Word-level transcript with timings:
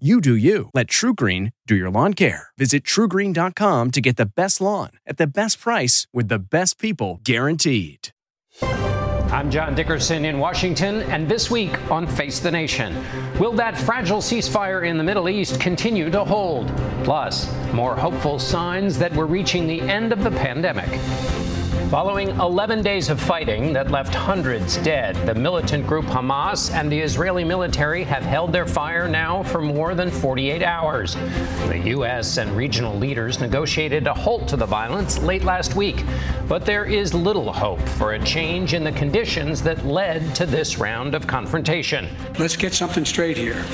You 0.00 0.20
do 0.20 0.34
you. 0.34 0.70
Let 0.74 0.88
TruGreen 0.88 1.52
do 1.68 1.76
your 1.76 1.88
lawn 1.88 2.14
care. 2.14 2.48
Visit 2.58 2.82
trugreen.com 2.82 3.92
to 3.92 4.00
get 4.00 4.16
the 4.16 4.26
best 4.26 4.60
lawn 4.60 4.90
at 5.06 5.18
the 5.18 5.26
best 5.28 5.60
price 5.60 6.08
with 6.12 6.26
the 6.26 6.40
best 6.40 6.80
people 6.80 7.20
guaranteed. 7.22 8.08
I'm 8.60 9.52
John 9.52 9.76
Dickerson 9.76 10.24
in 10.24 10.40
Washington, 10.40 11.02
and 11.02 11.28
this 11.28 11.48
week 11.48 11.78
on 11.92 12.08
Face 12.08 12.40
the 12.40 12.50
Nation. 12.50 12.92
Will 13.38 13.52
that 13.52 13.78
fragile 13.78 14.18
ceasefire 14.18 14.84
in 14.84 14.98
the 14.98 15.04
Middle 15.04 15.28
East 15.28 15.60
continue 15.60 16.10
to 16.10 16.24
hold? 16.24 16.72
Plus, 17.04 17.48
more 17.72 17.94
hopeful 17.94 18.40
signs 18.40 18.98
that 18.98 19.14
we're 19.14 19.26
reaching 19.26 19.68
the 19.68 19.80
end 19.80 20.12
of 20.12 20.24
the 20.24 20.30
pandemic. 20.32 20.90
Following 21.94 22.30
11 22.40 22.82
days 22.82 23.08
of 23.08 23.20
fighting 23.20 23.72
that 23.72 23.88
left 23.88 24.12
hundreds 24.12 24.78
dead, 24.78 25.14
the 25.28 25.34
militant 25.36 25.86
group 25.86 26.06
Hamas 26.06 26.74
and 26.74 26.90
the 26.90 26.98
Israeli 26.98 27.44
military 27.44 28.02
have 28.02 28.24
held 28.24 28.52
their 28.52 28.66
fire 28.66 29.06
now 29.06 29.44
for 29.44 29.62
more 29.62 29.94
than 29.94 30.10
48 30.10 30.60
hours. 30.64 31.14
The 31.68 31.80
U.S. 31.90 32.36
and 32.38 32.50
regional 32.56 32.98
leaders 32.98 33.38
negotiated 33.38 34.08
a 34.08 34.12
halt 34.12 34.48
to 34.48 34.56
the 34.56 34.66
violence 34.66 35.20
late 35.20 35.44
last 35.44 35.76
week, 35.76 36.02
but 36.48 36.66
there 36.66 36.84
is 36.84 37.14
little 37.14 37.52
hope 37.52 37.80
for 37.90 38.14
a 38.14 38.24
change 38.24 38.74
in 38.74 38.82
the 38.82 38.90
conditions 38.90 39.62
that 39.62 39.86
led 39.86 40.34
to 40.34 40.46
this 40.46 40.78
round 40.78 41.14
of 41.14 41.28
confrontation. 41.28 42.08
Let's 42.40 42.56
get 42.56 42.74
something 42.74 43.04
straight 43.04 43.36
here. 43.36 43.64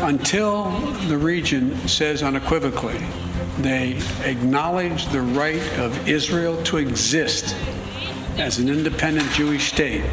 Until 0.00 0.70
the 1.06 1.18
region 1.18 1.76
says 1.86 2.22
unequivocally 2.22 2.98
they 3.58 3.98
acknowledge 4.24 5.06
the 5.06 5.22
right 5.22 5.62
of 5.78 6.08
Israel 6.08 6.62
to 6.64 6.78
exist 6.78 7.54
as 8.38 8.58
an 8.58 8.68
independent 8.68 9.30
Jewish 9.32 9.70
state. 9.72 10.04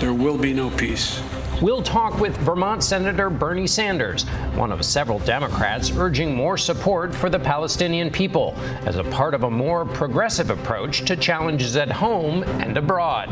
There 0.00 0.14
will 0.14 0.38
be 0.38 0.52
no 0.52 0.70
peace. 0.70 1.22
We'll 1.62 1.82
talk 1.82 2.18
with 2.18 2.34
Vermont 2.38 2.82
Senator 2.82 3.28
Bernie 3.28 3.66
Sanders, 3.66 4.24
one 4.54 4.72
of 4.72 4.82
several 4.82 5.18
Democrats 5.18 5.92
urging 5.94 6.34
more 6.34 6.56
support 6.56 7.14
for 7.14 7.28
the 7.28 7.38
Palestinian 7.38 8.10
people 8.10 8.54
as 8.86 8.96
a 8.96 9.04
part 9.04 9.34
of 9.34 9.42
a 9.42 9.50
more 9.50 9.84
progressive 9.84 10.48
approach 10.48 11.04
to 11.04 11.16
challenges 11.16 11.76
at 11.76 11.92
home 11.92 12.44
and 12.44 12.78
abroad. 12.78 13.28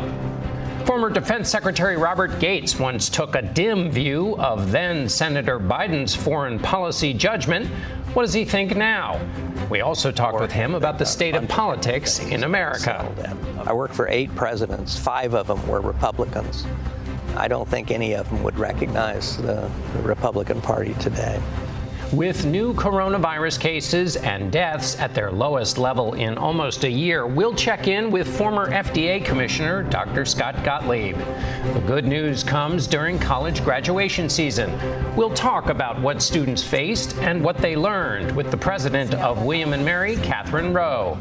Former 0.85 1.09
Defense 1.09 1.49
Secretary 1.49 1.97
Robert 1.97 2.39
Gates 2.39 2.79
once 2.79 3.09
took 3.09 3.35
a 3.35 3.41
dim 3.41 3.91
view 3.91 4.35
of 4.37 4.71
then 4.71 5.09
Senator 5.09 5.59
Biden's 5.59 6.15
foreign 6.15 6.59
policy 6.59 7.13
judgment 7.13 7.69
what 8.13 8.23
does 8.23 8.33
he 8.33 8.45
think 8.45 8.75
now? 8.75 9.19
We 9.69 9.81
also 9.81 10.11
talked 10.11 10.39
with 10.39 10.51
him 10.51 10.73
about 10.73 10.97
the 10.97 11.05
state 11.05 11.35
of 11.35 11.47
politics 11.47 12.19
in 12.19 12.43
America. 12.43 13.07
I 13.65 13.73
worked 13.73 13.93
for 13.93 14.07
eight 14.07 14.33
presidents, 14.35 14.97
five 14.97 15.35
of 15.35 15.47
them 15.47 15.65
were 15.67 15.81
Republicans. 15.81 16.65
I 17.35 17.47
don't 17.47 17.67
think 17.67 17.91
any 17.91 18.13
of 18.13 18.27
them 18.29 18.43
would 18.43 18.57
recognize 18.57 19.37
the, 19.37 19.69
the 19.93 20.01
Republican 20.01 20.61
Party 20.61 20.95
today. 20.95 21.39
With 22.13 22.43
new 22.43 22.73
coronavirus 22.73 23.59
cases 23.59 24.15
and 24.15 24.51
deaths 24.51 24.97
at 24.99 25.13
their 25.13 25.29
lowest 25.29 25.77
level 25.77 26.15
in 26.15 26.39
almost 26.39 26.83
a 26.83 26.89
year, 26.89 27.27
we'll 27.27 27.53
check 27.53 27.87
in 27.87 28.09
with 28.09 28.27
former 28.35 28.71
FDA 28.71 29.23
Commissioner 29.23 29.83
Dr. 29.83 30.25
Scott 30.25 30.63
Gottlieb. 30.63 31.15
The 31.15 31.83
good 31.85 32.05
news 32.05 32.43
comes 32.43 32.87
during 32.87 33.19
college 33.19 33.63
graduation 33.63 34.27
season. 34.27 34.75
We'll 35.15 35.35
talk 35.35 35.69
about 35.69 36.01
what 36.01 36.23
students 36.23 36.63
faced 36.63 37.15
and 37.17 37.43
what 37.43 37.57
they 37.57 37.75
learned 37.75 38.35
with 38.35 38.49
the 38.49 38.57
president 38.57 39.13
of 39.13 39.43
William 39.43 39.69
& 39.69 39.85
Mary, 39.85 40.15
Katherine 40.15 40.73
Rowe. 40.73 41.15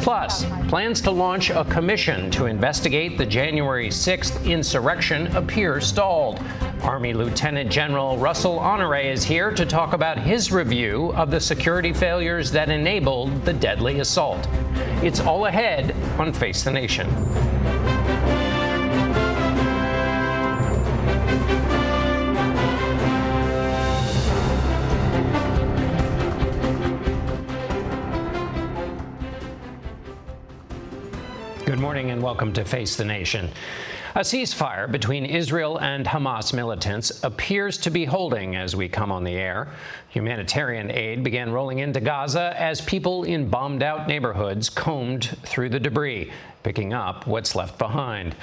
Plus, 0.00 0.46
plans 0.68 1.02
to 1.02 1.10
launch 1.10 1.50
a 1.50 1.66
commission 1.66 2.30
to 2.30 2.46
investigate 2.46 3.18
the 3.18 3.26
January 3.26 3.88
6th 3.88 4.42
insurrection 4.46 5.26
appear 5.36 5.82
stalled. 5.82 6.42
Army 6.82 7.12
Lieutenant 7.12 7.70
General 7.70 8.16
Russell 8.16 8.58
Honore 8.58 8.96
is 8.96 9.22
here 9.22 9.50
to 9.52 9.66
talk 9.66 9.92
about 9.92 10.18
his 10.18 10.50
review 10.50 11.12
of 11.14 11.30
the 11.30 11.40
security 11.40 11.92
failures 11.92 12.50
that 12.52 12.70
enabled 12.70 13.44
the 13.44 13.52
deadly 13.52 14.00
assault. 14.00 14.48
It's 15.02 15.20
all 15.20 15.46
ahead 15.46 15.94
on 16.18 16.32
Face 16.32 16.62
the 16.64 16.70
Nation. 16.70 17.08
Good 31.66 31.78
morning 31.78 32.10
and 32.10 32.22
welcome 32.22 32.52
to 32.54 32.64
Face 32.64 32.96
the 32.96 33.04
Nation. 33.04 33.50
A 34.16 34.20
ceasefire 34.20 34.90
between 34.90 35.24
Israel 35.24 35.78
and 35.78 36.04
Hamas 36.04 36.52
militants 36.52 37.22
appears 37.22 37.78
to 37.78 37.90
be 37.90 38.04
holding 38.04 38.56
as 38.56 38.74
we 38.74 38.88
come 38.88 39.12
on 39.12 39.22
the 39.22 39.36
air. 39.36 39.68
Humanitarian 40.08 40.90
aid 40.90 41.22
began 41.22 41.52
rolling 41.52 41.78
into 41.78 42.00
Gaza 42.00 42.52
as 42.56 42.80
people 42.80 43.22
in 43.22 43.48
bombed 43.48 43.84
out 43.84 44.08
neighborhoods 44.08 44.68
combed 44.68 45.36
through 45.44 45.68
the 45.68 45.78
debris, 45.78 46.32
picking 46.64 46.92
up 46.92 47.28
what's 47.28 47.54
left 47.54 47.78
behind. 47.78 48.34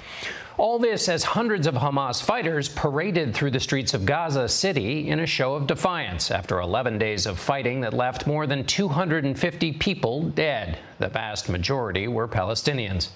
All 0.58 0.80
this 0.80 1.10
as 1.10 1.26
hundreds 1.26 1.68
of 1.68 1.76
Hamas 1.76 2.24
fighters 2.24 2.70
paraded 2.70 3.36
through 3.36 3.52
the 3.52 3.60
streets 3.60 3.94
of 3.94 4.06
Gaza 4.06 4.48
City 4.48 5.10
in 5.10 5.20
a 5.20 5.26
show 5.26 5.54
of 5.54 5.68
defiance 5.68 6.32
after 6.32 6.62
11 6.62 6.98
days 6.98 7.26
of 7.26 7.38
fighting 7.38 7.82
that 7.82 7.94
left 7.94 8.26
more 8.26 8.48
than 8.48 8.64
250 8.64 9.74
people 9.74 10.24
dead. 10.30 10.80
The 11.00 11.10
vast 11.10 11.50
majority 11.50 12.08
were 12.08 12.28
Palestinians. 12.28 13.10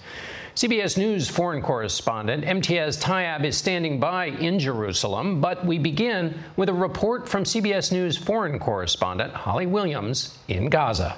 CBS 0.54 0.98
News 0.98 1.30
foreign 1.30 1.62
correspondent 1.62 2.44
Imtiaz 2.44 3.00
Tyab 3.00 3.42
is 3.42 3.56
standing 3.56 3.98
by 3.98 4.26
in 4.26 4.58
Jerusalem, 4.58 5.40
but 5.40 5.64
we 5.64 5.78
begin 5.78 6.38
with 6.56 6.68
a 6.68 6.74
report 6.74 7.26
from 7.26 7.44
CBS 7.44 7.90
News 7.90 8.18
foreign 8.18 8.58
correspondent 8.58 9.32
Holly 9.32 9.66
Williams 9.66 10.36
in 10.48 10.68
Gaza. 10.68 11.16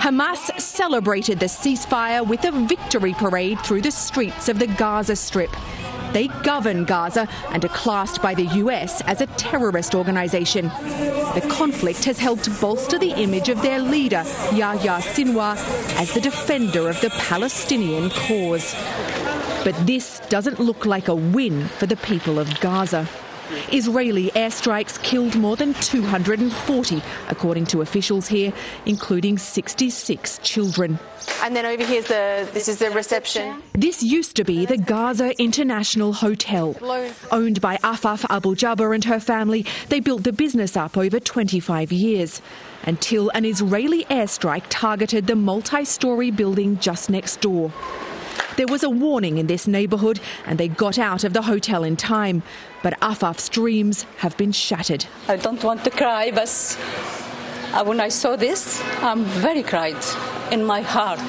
Hamas 0.00 0.60
celebrated 0.60 1.38
the 1.38 1.46
ceasefire 1.46 2.26
with 2.26 2.44
a 2.44 2.50
victory 2.50 3.14
parade 3.14 3.60
through 3.60 3.82
the 3.82 3.92
streets 3.92 4.48
of 4.48 4.58
the 4.58 4.66
Gaza 4.66 5.14
Strip. 5.14 5.50
They 6.12 6.28
govern 6.42 6.84
Gaza 6.84 7.26
and 7.50 7.64
are 7.64 7.68
classed 7.68 8.20
by 8.20 8.34
the 8.34 8.46
US 8.62 9.00
as 9.02 9.20
a 9.20 9.26
terrorist 9.38 9.94
organization. 9.94 10.66
The 11.34 11.46
conflict 11.50 12.04
has 12.04 12.18
helped 12.18 12.48
bolster 12.60 12.98
the 12.98 13.12
image 13.12 13.48
of 13.48 13.62
their 13.62 13.80
leader, 13.80 14.24
Yahya 14.52 15.00
Sinwar, 15.00 15.56
as 15.98 16.12
the 16.12 16.20
defender 16.20 16.88
of 16.88 17.00
the 17.00 17.10
Palestinian 17.10 18.10
cause. 18.10 18.74
But 19.64 19.74
this 19.86 20.20
doesn't 20.28 20.60
look 20.60 20.84
like 20.86 21.08
a 21.08 21.14
win 21.14 21.66
for 21.78 21.86
the 21.86 21.96
people 21.96 22.38
of 22.38 22.60
Gaza. 22.60 23.08
Israeli 23.72 24.30
airstrikes 24.30 25.02
killed 25.02 25.36
more 25.36 25.56
than 25.56 25.74
240, 25.74 27.02
according 27.28 27.66
to 27.66 27.80
officials 27.80 28.28
here, 28.28 28.52
including 28.86 29.38
66 29.38 30.38
children. 30.42 30.98
And 31.42 31.54
then 31.54 31.66
over 31.66 31.84
here's 31.84 32.06
the 32.06 32.48
this 32.52 32.68
is 32.68 32.78
the 32.78 32.90
reception. 32.90 33.62
This 33.72 34.02
used 34.02 34.36
to 34.36 34.44
be 34.44 34.66
the 34.66 34.76
Gaza 34.76 35.40
International 35.40 36.12
Hotel. 36.12 36.76
Owned 37.30 37.60
by 37.60 37.76
Afaf 37.78 38.24
Abu 38.30 38.54
Jaber 38.54 38.94
and 38.94 39.04
her 39.04 39.20
family, 39.20 39.64
they 39.88 40.00
built 40.00 40.24
the 40.24 40.32
business 40.32 40.76
up 40.76 40.96
over 40.96 41.20
25 41.20 41.92
years 41.92 42.40
until 42.84 43.30
an 43.30 43.44
Israeli 43.44 44.04
airstrike 44.04 44.64
targeted 44.68 45.26
the 45.26 45.36
multi-story 45.36 46.30
building 46.30 46.78
just 46.78 47.10
next 47.10 47.40
door. 47.40 47.72
There 48.56 48.66
was 48.66 48.82
a 48.82 48.90
warning 48.90 49.38
in 49.38 49.46
this 49.46 49.66
neighbourhood 49.66 50.20
and 50.46 50.58
they 50.58 50.68
got 50.68 50.98
out 50.98 51.24
of 51.24 51.32
the 51.32 51.42
hotel 51.42 51.84
in 51.84 51.96
time. 51.96 52.42
But 52.82 52.98
Afaf's 53.00 53.48
dreams 53.48 54.04
have 54.18 54.36
been 54.36 54.52
shattered. 54.52 55.06
I 55.28 55.36
don't 55.36 55.62
want 55.64 55.84
to 55.84 55.90
cry, 55.90 56.30
but 56.30 56.50
when 57.86 58.00
I 58.00 58.08
saw 58.08 58.36
this, 58.36 58.82
I'm 59.00 59.24
very 59.24 59.62
cried 59.62 60.04
in 60.50 60.64
my 60.64 60.82
heart. 60.82 61.20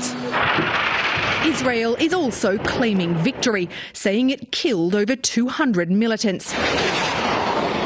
Israel 1.46 1.96
is 2.00 2.14
also 2.14 2.58
claiming 2.58 3.16
victory, 3.16 3.70
saying 3.94 4.30
it 4.30 4.52
killed 4.52 4.96
over 4.96 5.16
200 5.16 5.92
militants. 5.92 6.54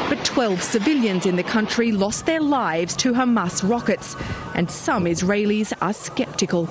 But 0.08 0.24
12 0.24 0.62
civilians 0.62 1.26
in 1.26 1.36
the 1.36 1.42
country 1.42 1.92
lost 1.92 2.24
their 2.24 2.40
lives 2.40 2.96
to 2.96 3.12
Hamas 3.12 3.68
rockets, 3.68 4.16
and 4.54 4.70
some 4.70 5.04
Israelis 5.04 5.72
are 5.80 5.92
sceptical. 5.92 6.68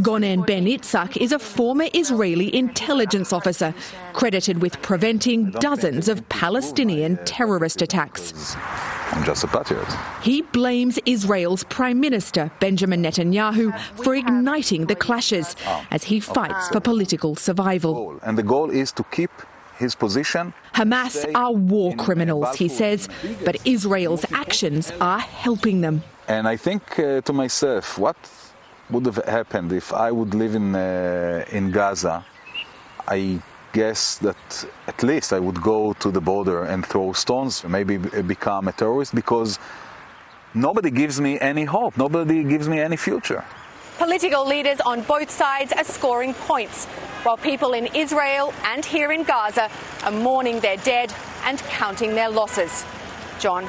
Gonen 0.00 0.46
Ben 0.46 0.64
Itzak 0.64 1.16
is 1.16 1.32
a 1.32 1.38
former 1.38 1.86
Israeli 1.92 2.54
intelligence 2.54 3.32
officer 3.32 3.74
credited 4.14 4.62
with 4.62 4.80
preventing 4.80 5.50
dozens 5.50 6.08
of 6.08 6.26
Palestinian 6.28 7.18
terrorist 7.24 7.82
attacks. 7.82 8.56
I'm 9.12 9.24
just 9.24 9.44
a 9.44 9.46
patriot. 9.48 9.86
He 10.22 10.42
blames 10.42 10.98
Israel's 11.04 11.64
Prime 11.64 12.00
Minister 12.00 12.50
Benjamin 12.58 13.02
Netanyahu 13.02 13.78
for 14.02 14.14
igniting 14.14 14.86
the 14.86 14.96
clashes 14.96 15.56
as 15.90 16.04
he 16.04 16.20
fights 16.20 16.68
for 16.68 16.80
political 16.80 17.36
survival. 17.36 18.18
And 18.22 18.38
the 18.38 18.42
goal 18.42 18.70
is 18.70 18.92
to 18.92 19.04
keep 19.04 19.30
his 19.78 19.94
position. 19.94 20.54
Hamas 20.74 21.30
are 21.34 21.52
war 21.52 21.94
criminals, 21.96 22.56
he 22.56 22.68
says, 22.68 23.08
but 23.44 23.56
Israel's 23.66 24.24
actions 24.32 24.90
are 25.00 25.20
helping 25.20 25.82
them. 25.82 26.02
And 26.28 26.48
I 26.48 26.56
think 26.56 26.98
uh, 26.98 27.20
to 27.20 27.32
myself, 27.32 27.98
what 27.98 28.16
would 28.90 29.06
have 29.06 29.24
happened 29.24 29.72
if 29.72 29.92
I 29.92 30.10
would 30.10 30.34
live 30.34 30.54
in 30.54 30.74
uh, 30.74 31.44
in 31.50 31.70
Gaza? 31.70 32.24
I 33.08 33.40
guess 33.72 34.18
that 34.18 34.66
at 34.86 35.02
least 35.02 35.32
I 35.32 35.38
would 35.38 35.60
go 35.60 35.92
to 35.94 36.10
the 36.10 36.20
border 36.20 36.64
and 36.64 36.84
throw 36.84 37.12
stones, 37.12 37.64
maybe 37.64 37.98
become 38.22 38.68
a 38.68 38.72
terrorist, 38.72 39.14
because 39.14 39.58
nobody 40.54 40.90
gives 40.90 41.20
me 41.20 41.38
any 41.40 41.64
hope. 41.64 41.96
Nobody 41.96 42.42
gives 42.42 42.68
me 42.68 42.80
any 42.80 42.96
future. 42.96 43.44
Political 43.98 44.46
leaders 44.46 44.80
on 44.80 45.02
both 45.02 45.30
sides 45.30 45.72
are 45.72 45.84
scoring 45.84 46.34
points, 46.34 46.86
while 47.24 47.36
people 47.36 47.72
in 47.74 47.86
Israel 47.94 48.52
and 48.64 48.84
here 48.84 49.12
in 49.12 49.22
Gaza 49.24 49.70
are 50.04 50.10
mourning 50.10 50.60
their 50.60 50.76
dead 50.78 51.14
and 51.44 51.58
counting 51.80 52.14
their 52.14 52.28
losses. 52.28 52.84
John. 53.38 53.64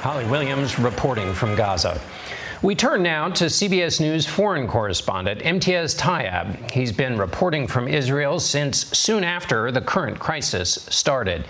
Holly 0.00 0.26
Williams 0.26 0.78
reporting 0.78 1.32
from 1.34 1.54
Gaza. 1.54 2.00
We 2.64 2.74
turn 2.74 3.02
now 3.02 3.28
to 3.28 3.44
CBS 3.44 4.00
News 4.00 4.24
foreign 4.24 4.66
correspondent 4.66 5.42
Imtiaz 5.42 5.94
Tyab. 5.94 6.70
He's 6.70 6.92
been 6.92 7.18
reporting 7.18 7.66
from 7.66 7.86
Israel 7.86 8.40
since 8.40 8.86
soon 8.96 9.22
after 9.22 9.70
the 9.70 9.82
current 9.82 10.18
crisis 10.18 10.86
started. 10.88 11.44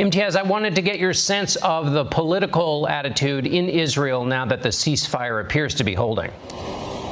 Imtiaz, 0.00 0.34
I 0.34 0.42
wanted 0.42 0.74
to 0.74 0.82
get 0.82 0.98
your 0.98 1.12
sense 1.12 1.54
of 1.54 1.92
the 1.92 2.04
political 2.06 2.88
attitude 2.88 3.46
in 3.46 3.68
Israel 3.68 4.24
now 4.24 4.44
that 4.44 4.64
the 4.64 4.70
ceasefire 4.70 5.40
appears 5.40 5.72
to 5.76 5.84
be 5.84 5.94
holding. 5.94 6.32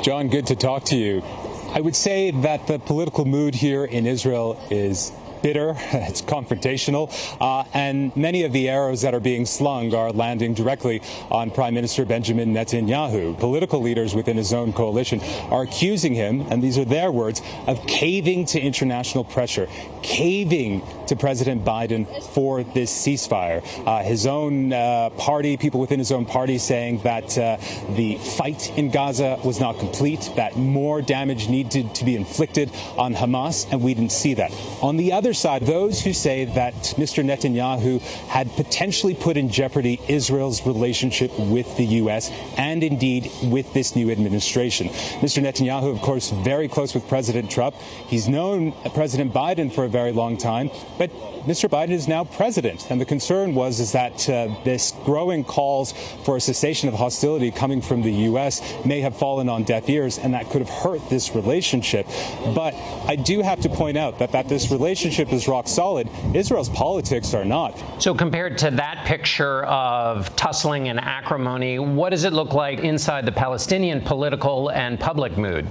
John, 0.03 0.27
good 0.27 0.49
to 0.49 0.57
talk 0.57 0.83
to 0.87 0.97
you. 0.97 1.23
I 1.69 1.81
would 1.81 1.95
say 1.95 2.33
that 2.33 2.67
the 2.67 2.81
political 2.81 3.25
mood 3.25 3.55
here 3.55 3.85
in 3.85 4.05
Israel 4.05 4.61
is 4.69 5.13
bitter, 5.45 5.77
it's 5.93 6.23
confrontational, 6.23 7.13
uh, 7.39 7.65
and 7.75 8.17
many 8.17 8.45
of 8.45 8.53
the 8.53 8.71
arrows 8.71 9.03
that 9.03 9.13
are 9.15 9.21
being 9.21 9.45
slung 9.45 9.95
are 9.95 10.11
landing 10.11 10.55
directly 10.55 11.03
on 11.31 11.51
Prime 11.51 11.75
Minister 11.75 12.07
Benjamin 12.07 12.55
Netanyahu. 12.55 13.39
Political 13.39 13.83
leaders 13.83 14.15
within 14.15 14.39
his 14.39 14.55
own 14.55 14.73
coalition 14.73 15.21
are 15.51 15.63
accusing 15.63 16.15
him, 16.15 16.41
and 16.49 16.63
these 16.63 16.79
are 16.79 16.87
their 16.87 17.13
words, 17.13 17.43
of 17.67 17.87
caving 17.87 18.47
to 18.47 18.59
international 18.59 19.23
pressure, 19.23 19.69
caving 20.03 20.83
to 21.09 21.15
President 21.15 21.63
Biden 21.63 22.07
for 22.33 22.63
this 22.63 22.91
ceasefire. 22.91 23.63
Uh, 23.87 24.03
his 24.03 24.27
own 24.27 24.73
uh, 24.73 25.11
party, 25.11 25.59
people 25.59 25.79
within 25.79 25.99
his 25.99 26.11
own 26.11 26.25
party 26.25 26.57
saying 26.57 27.03
that 27.03 27.37
uh, 27.37 27.59
the 27.91 28.17
fight 28.17 28.71
in 28.79 28.91
Gaza 28.91 29.39
was 29.45 29.61
not 29.61 29.79
complete, 29.79 30.31
that 30.37 30.57
more 30.57 31.03
damage 31.03 31.51
needed 31.51 31.95
to 31.97 32.07
be 32.07 32.17
inflicted 32.17 32.71
on 32.97 33.13
Hamas, 33.15 33.71
and 33.71 33.83
we 33.83 33.93
didn't 33.93 34.13
see 34.13 34.33
that. 34.33 34.51
On 34.81 34.97
the 34.97 35.13
other 35.13 35.34
side, 35.35 35.63
those 35.63 36.01
who 36.01 36.13
say 36.13 36.45
that 36.45 36.75
Mr. 36.97 37.25
Netanyahu 37.25 38.01
had 38.29 38.51
potentially 38.53 39.15
put 39.15 39.37
in 39.37 39.49
jeopardy 39.49 40.01
Israel's 40.09 40.67
relationship 40.67 41.37
with 41.39 41.77
the 41.77 41.85
U.S. 42.03 42.31
and 42.57 42.83
indeed 42.83 43.31
with 43.43 43.73
this 43.75 43.95
new 43.97 44.11
administration. 44.11 44.89
Mr. 45.21 45.43
Netanyahu, 45.43 45.95
of 45.95 46.01
course, 46.01 46.31
very 46.31 46.69
close 46.69 46.95
with 46.95 47.07
President 47.09 47.51
Trump. 47.51 47.75
He's 48.07 48.29
known 48.29 48.73
President 48.95 49.33
Biden 49.33 49.73
for 49.73 49.85
a 49.85 49.89
very 49.89 50.13
long 50.13 50.37
time, 50.37 50.71
but 50.99 51.11
Mr. 51.47 51.69
Biden 51.69 51.91
is 51.91 52.09
now 52.09 52.25
president, 52.25 52.91
and 52.91 52.99
the 52.99 53.05
concern 53.05 53.55
was 53.55 53.79
is 53.79 53.93
that 53.93 54.29
uh, 54.31 54.49
this 54.65 54.95
growing 55.05 55.45
calls 55.45 55.93
for 56.25 56.37
a 56.37 56.41
cessation 56.41 56.89
of 56.89 56.95
hostility 56.95 57.51
coming 57.51 57.83
from 57.83 58.01
the 58.01 58.13
U.S. 58.29 58.63
may 58.87 59.03
have 59.03 59.15
fallen 59.15 59.51
on 59.51 59.63
deaf 59.63 59.87
ears, 59.91 60.17
and 60.17 60.33
that 60.33 60.49
could 60.49 60.63
have 60.63 60.71
hurt 60.71 61.07
this 61.11 61.35
relationship. 61.35 62.07
But 62.55 62.73
I 63.07 63.17
do 63.17 63.43
have 63.43 63.61
to 63.61 63.69
point 63.69 63.99
out 63.99 64.19
that 64.21 64.33
that 64.33 64.49
this 64.49 64.71
relationship 64.71 65.35
is 65.35 65.47
rock 65.47 65.69
solid. 65.69 66.09
Israel's 66.35 66.71
politics 66.71 67.35
are 67.35 67.45
not. 67.45 67.79
So 68.03 68.15
compared 68.15 68.57
to 68.59 68.71
that 68.71 69.05
picture 69.05 69.65
of 69.65 70.35
tussling 70.37 70.89
and 70.89 70.99
acrimony, 70.99 71.79
what 71.79 72.11
does 72.11 72.25
it 72.25 72.33
look 72.33 72.55
like 72.55 72.79
inside 72.79 73.27
the 73.27 73.33
Palestinian 73.33 74.01
political 74.01 74.71
and 74.71 74.99
public 74.99 75.37
mood? 75.37 75.67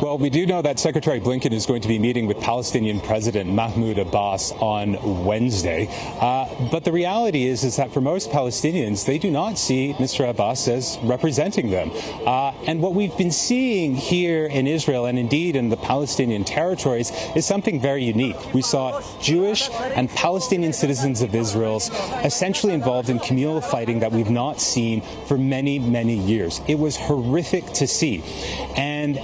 Well, 0.00 0.16
we 0.16 0.30
do 0.30 0.46
know 0.46 0.62
that 0.62 0.78
Secretary 0.78 1.20
Blinken 1.20 1.52
is 1.52 1.66
going 1.66 1.82
to 1.82 1.88
be 1.88 1.98
meeting 1.98 2.26
with 2.26 2.40
Palestinian 2.40 3.00
President 3.00 3.50
Mahmoud 3.50 3.98
Abbas 3.98 4.50
on 4.52 5.26
Wednesday. 5.26 5.88
Uh, 6.18 6.46
but 6.70 6.84
the 6.84 6.92
reality 6.92 7.44
is, 7.44 7.64
is 7.64 7.76
that 7.76 7.92
for 7.92 8.00
most 8.00 8.30
Palestinians, 8.30 9.04
they 9.04 9.18
do 9.18 9.30
not 9.30 9.58
see 9.58 9.92
Mr. 9.98 10.26
Abbas 10.26 10.68
as 10.68 10.98
representing 11.02 11.68
them. 11.68 11.90
Uh, 12.24 12.52
and 12.66 12.80
what 12.80 12.94
we've 12.94 13.14
been 13.18 13.30
seeing 13.30 13.94
here 13.94 14.46
in 14.46 14.66
Israel 14.66 15.04
and 15.04 15.18
indeed 15.18 15.54
in 15.54 15.68
the 15.68 15.76
Palestinian 15.76 16.44
territories 16.44 17.12
is 17.36 17.44
something 17.44 17.78
very 17.78 18.02
unique. 18.02 18.54
We 18.54 18.62
saw 18.62 19.02
Jewish 19.20 19.68
and 19.68 20.08
Palestinian 20.08 20.72
citizens 20.72 21.20
of 21.20 21.34
Israel 21.34 21.76
essentially 22.24 22.72
involved 22.72 23.10
in 23.10 23.18
communal 23.18 23.60
fighting 23.60 24.00
that 24.00 24.12
we've 24.12 24.30
not 24.30 24.62
seen 24.62 25.02
for 25.26 25.36
many, 25.36 25.78
many 25.78 26.16
years. 26.16 26.62
It 26.66 26.78
was 26.78 26.96
horrific 26.96 27.66
to 27.74 27.86
see. 27.86 28.24
And 28.76 29.20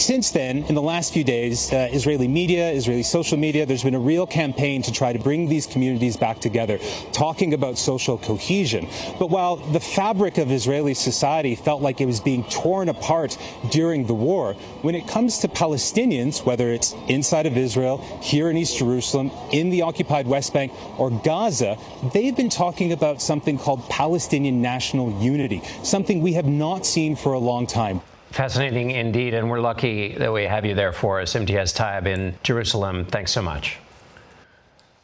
since 0.00 0.30
then, 0.30 0.64
in 0.64 0.74
the 0.74 0.82
last 0.82 1.12
few 1.12 1.24
days, 1.24 1.72
uh, 1.72 1.88
Israeli 1.92 2.26
media, 2.26 2.70
Israeli 2.70 3.02
social 3.02 3.36
media, 3.36 3.66
there's 3.66 3.84
been 3.84 3.94
a 3.94 4.00
real 4.00 4.26
campaign 4.26 4.82
to 4.82 4.92
try 4.92 5.12
to 5.12 5.18
bring 5.18 5.48
these 5.48 5.66
communities 5.66 6.16
back 6.16 6.38
together, 6.40 6.78
talking 7.12 7.54
about 7.54 7.76
social 7.76 8.16
cohesion. 8.16 8.88
But 9.18 9.30
while 9.30 9.56
the 9.56 9.80
fabric 9.80 10.38
of 10.38 10.50
Israeli 10.50 10.94
society 10.94 11.54
felt 11.54 11.82
like 11.82 12.00
it 12.00 12.06
was 12.06 12.20
being 12.20 12.44
torn 12.44 12.88
apart 12.88 13.36
during 13.70 14.06
the 14.06 14.14
war, 14.14 14.54
when 14.82 14.94
it 14.94 15.06
comes 15.06 15.38
to 15.38 15.48
Palestinians, 15.48 16.44
whether 16.44 16.70
it's 16.70 16.94
inside 17.08 17.46
of 17.46 17.56
Israel, 17.56 17.98
here 18.22 18.48
in 18.48 18.56
East 18.56 18.78
Jerusalem, 18.78 19.30
in 19.52 19.70
the 19.70 19.82
occupied 19.82 20.26
West 20.26 20.52
Bank, 20.52 20.72
or 20.98 21.10
Gaza, 21.10 21.76
they've 22.14 22.36
been 22.36 22.48
talking 22.48 22.92
about 22.92 23.20
something 23.20 23.58
called 23.58 23.86
Palestinian 23.88 24.62
national 24.62 25.10
unity, 25.22 25.62
something 25.82 26.22
we 26.22 26.32
have 26.32 26.46
not 26.46 26.86
seen 26.86 27.16
for 27.16 27.32
a 27.32 27.38
long 27.38 27.66
time. 27.66 28.00
Fascinating 28.30 28.92
indeed, 28.92 29.34
and 29.34 29.50
we're 29.50 29.60
lucky 29.60 30.14
that 30.14 30.32
we 30.32 30.44
have 30.44 30.64
you 30.64 30.76
there 30.76 30.92
for 30.92 31.20
us, 31.20 31.34
Imtiaz 31.34 31.76
Tyab 31.76 32.06
in 32.06 32.32
Jerusalem. 32.44 33.04
Thanks 33.04 33.32
so 33.32 33.42
much. 33.42 33.76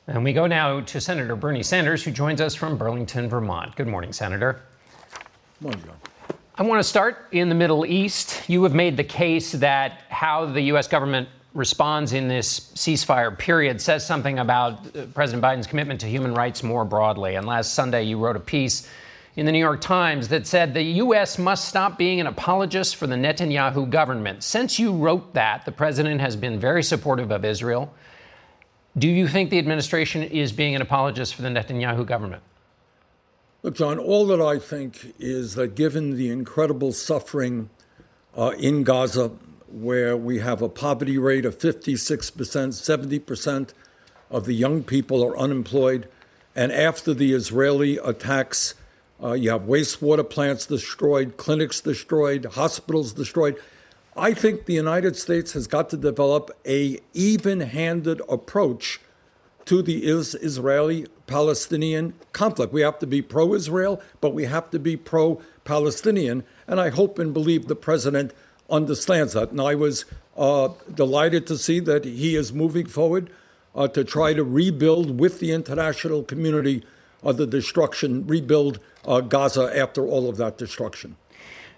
And 0.06 0.22
we 0.22 0.32
go 0.32 0.46
now 0.46 0.80
to 0.80 1.00
Senator 1.00 1.34
Bernie 1.34 1.64
Sanders, 1.64 2.04
who 2.04 2.12
joins 2.12 2.40
us 2.40 2.54
from 2.54 2.78
Burlington, 2.78 3.28
Vermont. 3.28 3.74
Good 3.74 3.88
morning, 3.88 4.12
Senator. 4.12 4.62
Good 5.58 5.62
morning, 5.62 5.82
John. 5.84 6.38
I 6.56 6.62
want 6.62 6.78
to 6.78 6.88
start 6.88 7.26
in 7.32 7.48
the 7.48 7.54
Middle 7.56 7.84
East. 7.84 8.48
You 8.48 8.62
have 8.62 8.74
made 8.74 8.96
the 8.96 9.04
case 9.04 9.50
that 9.52 10.02
how 10.08 10.46
the 10.46 10.62
U.S. 10.62 10.86
government 10.86 11.28
responds 11.52 12.12
in 12.12 12.28
this 12.28 12.60
ceasefire 12.76 13.36
period 13.36 13.80
says 13.80 14.06
something 14.06 14.38
about 14.38 14.96
uh, 14.96 15.06
President 15.14 15.42
Biden's 15.42 15.66
commitment 15.66 16.00
to 16.02 16.06
human 16.06 16.32
rights 16.32 16.62
more 16.62 16.84
broadly. 16.84 17.34
And 17.34 17.44
last 17.44 17.74
Sunday, 17.74 18.04
you 18.04 18.18
wrote 18.18 18.36
a 18.36 18.40
piece 18.40 18.88
in 19.36 19.44
the 19.44 19.52
New 19.52 19.58
York 19.58 19.82
Times 19.82 20.28
that 20.28 20.46
said 20.46 20.72
the 20.72 20.82
U.S. 20.82 21.38
must 21.38 21.68
stop 21.68 21.98
being 21.98 22.20
an 22.20 22.26
apologist 22.26 22.96
for 22.96 23.06
the 23.06 23.16
Netanyahu 23.16 23.88
government. 23.90 24.42
Since 24.42 24.78
you 24.78 24.92
wrote 24.94 25.34
that, 25.34 25.66
the 25.66 25.72
president 25.72 26.22
has 26.22 26.36
been 26.36 26.58
very 26.58 26.82
supportive 26.82 27.30
of 27.30 27.44
Israel. 27.44 27.92
Do 28.96 29.08
you 29.08 29.28
think 29.28 29.50
the 29.50 29.58
administration 29.58 30.22
is 30.22 30.52
being 30.52 30.74
an 30.74 30.80
apologist 30.80 31.34
for 31.34 31.42
the 31.42 31.50
Netanyahu 31.50 32.06
government? 32.06 32.42
Look, 33.62 33.74
John, 33.74 33.98
all 33.98 34.26
that 34.28 34.40
I 34.40 34.58
think 34.58 35.14
is 35.18 35.54
that 35.56 35.74
given 35.74 36.16
the 36.16 36.30
incredible 36.30 36.92
suffering 36.92 37.68
uh, 38.34 38.52
in 38.58 38.84
Gaza, 38.84 39.32
where 39.68 40.16
we 40.16 40.38
have 40.38 40.62
a 40.62 40.68
poverty 40.68 41.18
rate 41.18 41.44
of 41.44 41.58
56%, 41.58 42.20
70% 42.20 43.70
of 44.30 44.46
the 44.46 44.54
young 44.54 44.82
people 44.82 45.22
are 45.22 45.36
unemployed, 45.36 46.08
and 46.54 46.72
after 46.72 47.12
the 47.12 47.34
Israeli 47.34 47.98
attacks, 47.98 48.74
uh, 49.22 49.32
you 49.32 49.50
have 49.50 49.62
wastewater 49.62 50.28
plants 50.28 50.66
destroyed, 50.66 51.36
clinics 51.36 51.80
destroyed, 51.80 52.44
hospitals 52.44 53.12
destroyed. 53.12 53.56
I 54.16 54.34
think 54.34 54.64
the 54.64 54.74
United 54.74 55.16
States 55.16 55.52
has 55.52 55.66
got 55.66 55.90
to 55.90 55.96
develop 55.96 56.50
a 56.66 56.98
even-handed 57.14 58.20
approach 58.28 59.00
to 59.66 59.82
the 59.82 60.06
Israeli-Palestinian 60.06 62.14
conflict. 62.32 62.72
We 62.72 62.82
have 62.82 62.98
to 63.00 63.06
be 63.06 63.20
pro-Israel, 63.20 64.00
but 64.20 64.32
we 64.32 64.44
have 64.44 64.70
to 64.70 64.78
be 64.78 64.96
pro-Palestinian, 64.96 66.44
and 66.66 66.80
I 66.80 66.90
hope 66.90 67.18
and 67.18 67.34
believe 67.34 67.66
the 67.66 67.74
president 67.74 68.32
understands 68.70 69.32
that. 69.32 69.50
And 69.50 69.60
I 69.60 69.74
was 69.74 70.04
uh, 70.36 70.68
delighted 70.94 71.46
to 71.48 71.58
see 71.58 71.80
that 71.80 72.04
he 72.04 72.36
is 72.36 72.52
moving 72.52 72.86
forward 72.86 73.30
uh, 73.74 73.88
to 73.88 74.04
try 74.04 74.34
to 74.34 74.44
rebuild 74.44 75.18
with 75.18 75.40
the 75.40 75.52
international 75.52 76.22
community 76.22 76.84
uh, 77.24 77.32
the 77.32 77.46
destruction, 77.46 78.26
rebuild 78.26 78.78
uh, 79.06 79.20
Gaza 79.20 79.72
after 79.76 80.06
all 80.06 80.28
of 80.28 80.36
that 80.36 80.58
destruction. 80.58 81.16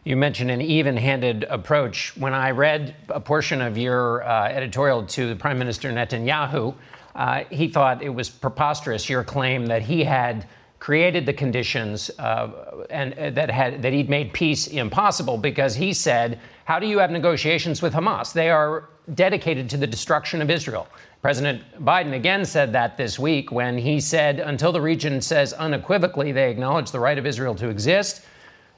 You 0.05 0.17
mentioned 0.17 0.51
an 0.51 0.63
even 0.63 0.97
handed 0.97 1.45
approach. 1.45 2.17
When 2.17 2.33
I 2.33 2.53
read 2.53 2.97
a 3.09 3.21
portion 3.21 3.61
of 3.61 3.77
your 3.77 4.23
uh, 4.23 4.49
editorial 4.49 5.05
to 5.07 5.29
the 5.29 5.37
Prime 5.37 5.59
Minister 5.59 5.91
Netanyahu, 5.91 6.75
uh, 7.15 7.45
he 7.51 7.69
thought 7.69 8.03
it 8.03 8.09
was 8.09 8.31
preposterous, 8.31 9.09
your 9.09 9.25
claim 9.25 9.67
that 9.67 9.83
he 9.83 10.05
had 10.05 10.47
created 10.79 11.27
the 11.27 11.33
conditions 11.33 12.11
uh, 12.19 12.85
and 12.89 13.13
that 13.35 13.51
had 13.51 13.83
that 13.83 13.93
he'd 13.93 14.09
made 14.09 14.33
peace 14.33 14.69
impossible 14.69 15.37
because 15.37 15.75
he 15.75 15.93
said, 15.93 16.41
"How 16.69 16.79
do 16.79 16.87
you 16.87 16.99
have 16.99 17.11
negotiations 17.11 17.81
with 17.81 17.95
Hamas? 17.95 18.35
They 18.35 18.51
are 18.51 18.91
dedicated 19.15 19.71
to 19.71 19.79
the 19.79 19.87
destruction 19.87 20.43
of 20.43 20.51
Israel." 20.51 20.87
President 21.23 21.63
Biden 21.83 22.13
again 22.13 22.45
said 22.45 22.75
that 22.75 22.99
this 22.99 23.19
week 23.19 23.51
when 23.51 23.79
he 23.79 24.01
said, 24.01 24.39
"Until 24.39 24.71
the 24.71 24.83
region 24.83 25.23
says 25.23 25.55
unequivocally 25.55 26.31
they 26.31 26.51
acknowledge 26.51 26.91
the 26.91 27.01
right 27.01 27.17
of 27.17 27.25
Israel 27.25 27.55
to 27.55 27.71
exist." 27.71 28.21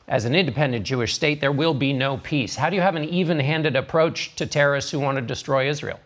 As 0.07 0.25
an 0.25 0.37
independent 0.37 0.87
Jewish 0.87 1.15
state, 1.15 1.41
there 1.41 1.51
will 1.51 1.75
be 1.75 1.93
no 1.93 2.19
peace. 2.19 2.55
How 2.55 2.71
do 2.71 2.77
you 2.77 2.83
have 2.83 2.95
an 2.95 3.07
even 3.07 3.41
handed 3.41 3.75
approach 3.75 4.37
to 4.37 4.47
terrorists 4.47 4.93
who 4.93 5.01
want 5.01 5.17
to 5.17 5.23
destroy 5.23 5.69
Israel? 5.69 5.99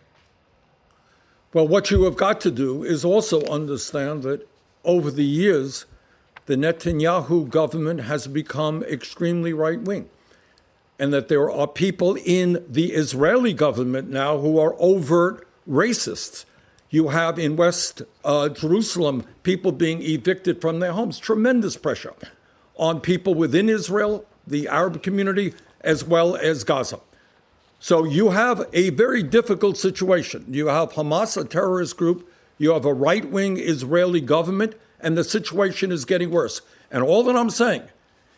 Well, 1.53 1.67
what 1.67 1.91
you 1.91 2.05
have 2.05 2.17
got 2.17 2.41
to 2.41 2.49
do 2.49 2.83
is 2.83 3.05
also 3.05 3.43
understand 3.43 4.23
that 4.23 4.47
over 4.83 5.11
the 5.11 5.23
years, 5.23 5.85
the 6.47 6.55
Netanyahu 6.55 7.47
government 7.47 8.01
has 8.01 8.25
become 8.25 8.81
extremely 8.85 9.53
right 9.53 9.79
wing, 9.79 10.09
and 10.97 11.13
that 11.13 11.27
there 11.27 11.51
are 11.51 11.67
people 11.67 12.17
in 12.23 12.63
the 12.69 12.93
Israeli 12.93 13.53
government 13.53 14.09
now 14.09 14.37
who 14.37 14.59
are 14.59 14.75
overt 14.79 15.47
racists. 15.69 16.45
You 16.89 17.09
have 17.09 17.37
in 17.37 17.55
West 17.55 18.01
uh, 18.23 18.49
Jerusalem 18.49 19.25
people 19.43 19.71
being 19.71 20.01
evicted 20.01 20.61
from 20.61 20.79
their 20.79 20.93
homes, 20.93 21.19
tremendous 21.19 21.75
pressure 21.75 22.13
on 22.77 23.01
people 23.01 23.33
within 23.33 23.69
Israel, 23.69 24.25
the 24.47 24.67
Arab 24.67 25.01
community, 25.03 25.53
as 25.81 26.03
well 26.03 26.35
as 26.35 26.63
Gaza. 26.63 26.99
So 27.79 28.03
you 28.03 28.29
have 28.29 28.67
a 28.73 28.89
very 28.91 29.21
difficult 29.23 29.77
situation. 29.77 30.45
You 30.49 30.67
have 30.67 30.93
Hamas, 30.93 31.39
a 31.39 31.45
terrorist 31.45 31.97
group, 31.97 32.29
you 32.57 32.71
have 32.71 32.85
a 32.85 32.93
right 32.93 33.29
wing 33.29 33.57
Israeli 33.57 34.21
government, 34.21 34.75
and 34.99 35.17
the 35.17 35.23
situation 35.23 35.91
is 35.91 36.05
getting 36.05 36.31
worse. 36.31 36.61
And 36.89 37.03
all 37.03 37.23
that 37.23 37.35
I'm 37.35 37.49
saying 37.49 37.83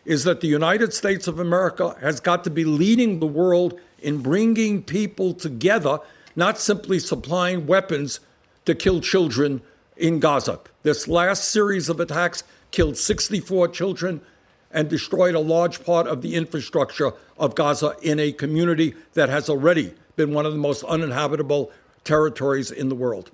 is 0.08 0.24
that 0.24 0.40
the 0.40 0.48
United 0.48 0.94
States 0.94 1.28
of 1.28 1.38
America 1.38 1.94
has 2.00 2.18
got 2.18 2.42
to 2.42 2.48
be 2.50 2.64
leading 2.64 3.20
the 3.20 3.26
world 3.26 3.78
in 4.00 4.22
bringing 4.22 4.82
people 4.82 5.34
together, 5.34 5.98
not 6.34 6.58
simply 6.58 6.98
supplying 6.98 7.66
weapons 7.66 8.18
to 8.64 8.74
kill 8.74 9.02
children 9.02 9.60
in 9.98 10.18
Gaza. 10.18 10.60
This 10.82 11.08
last 11.08 11.50
series 11.50 11.90
of 11.90 12.00
attacks 12.00 12.42
killed 12.70 12.96
64 12.96 13.68
children 13.68 14.22
and 14.70 14.88
destroyed 14.88 15.34
a 15.34 15.40
large 15.40 15.84
part 15.84 16.06
of 16.06 16.22
the 16.22 16.36
infrastructure 16.36 17.12
of 17.36 17.54
Gaza 17.54 17.94
in 18.00 18.18
a 18.18 18.32
community 18.32 18.94
that 19.12 19.28
has 19.28 19.50
already 19.50 19.92
been 20.16 20.32
one 20.32 20.46
of 20.46 20.52
the 20.52 20.58
most 20.58 20.84
uninhabitable 20.84 21.70
territories 22.04 22.70
in 22.70 22.88
the 22.88 22.94
world. 22.94 23.30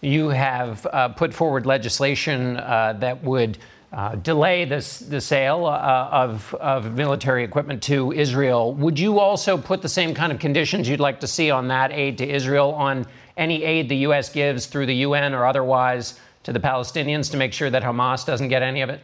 You 0.00 0.30
have 0.30 0.86
uh, 0.86 1.08
put 1.10 1.32
forward 1.32 1.66
legislation 1.66 2.56
uh, 2.56 2.94
that 2.98 3.22
would 3.22 3.58
uh, 3.92 4.16
delay 4.16 4.64
this, 4.64 4.98
the 4.98 5.20
sale 5.20 5.66
uh, 5.66 6.08
of, 6.10 6.54
of 6.54 6.94
military 6.94 7.44
equipment 7.44 7.82
to 7.84 8.12
Israel. 8.12 8.74
Would 8.74 8.98
you 8.98 9.18
also 9.18 9.56
put 9.56 9.82
the 9.82 9.88
same 9.88 10.14
kind 10.14 10.32
of 10.32 10.38
conditions 10.38 10.88
you'd 10.88 11.00
like 11.00 11.20
to 11.20 11.26
see 11.26 11.50
on 11.50 11.68
that 11.68 11.92
aid 11.92 12.18
to 12.18 12.28
Israel 12.28 12.72
on 12.74 13.06
any 13.36 13.62
aid 13.62 13.88
the 13.88 13.96
U.S. 13.98 14.28
gives 14.28 14.66
through 14.66 14.86
the 14.86 14.96
UN 14.96 15.34
or 15.34 15.46
otherwise 15.46 16.18
to 16.42 16.52
the 16.52 16.60
Palestinians 16.60 17.30
to 17.30 17.36
make 17.36 17.52
sure 17.52 17.70
that 17.70 17.82
Hamas 17.82 18.24
doesn't 18.24 18.48
get 18.48 18.62
any 18.62 18.80
of 18.80 18.90
it? 18.90 19.00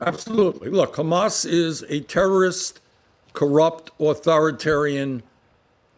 Absolutely. 0.00 0.68
Look, 0.68 0.96
Hamas 0.96 1.48
is 1.48 1.84
a 1.88 2.00
terrorist, 2.00 2.80
corrupt, 3.32 3.90
authoritarian 4.00 5.22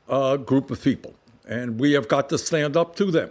uh, 0.09 0.37
group 0.37 0.71
of 0.71 0.83
people, 0.83 1.15
and 1.49 1.79
we 1.81 1.93
have 1.93 2.09
got 2.09 2.29
to 2.29 2.39
stand 2.39 2.77
up 2.77 2.95
to 2.97 3.11
them. 3.11 3.31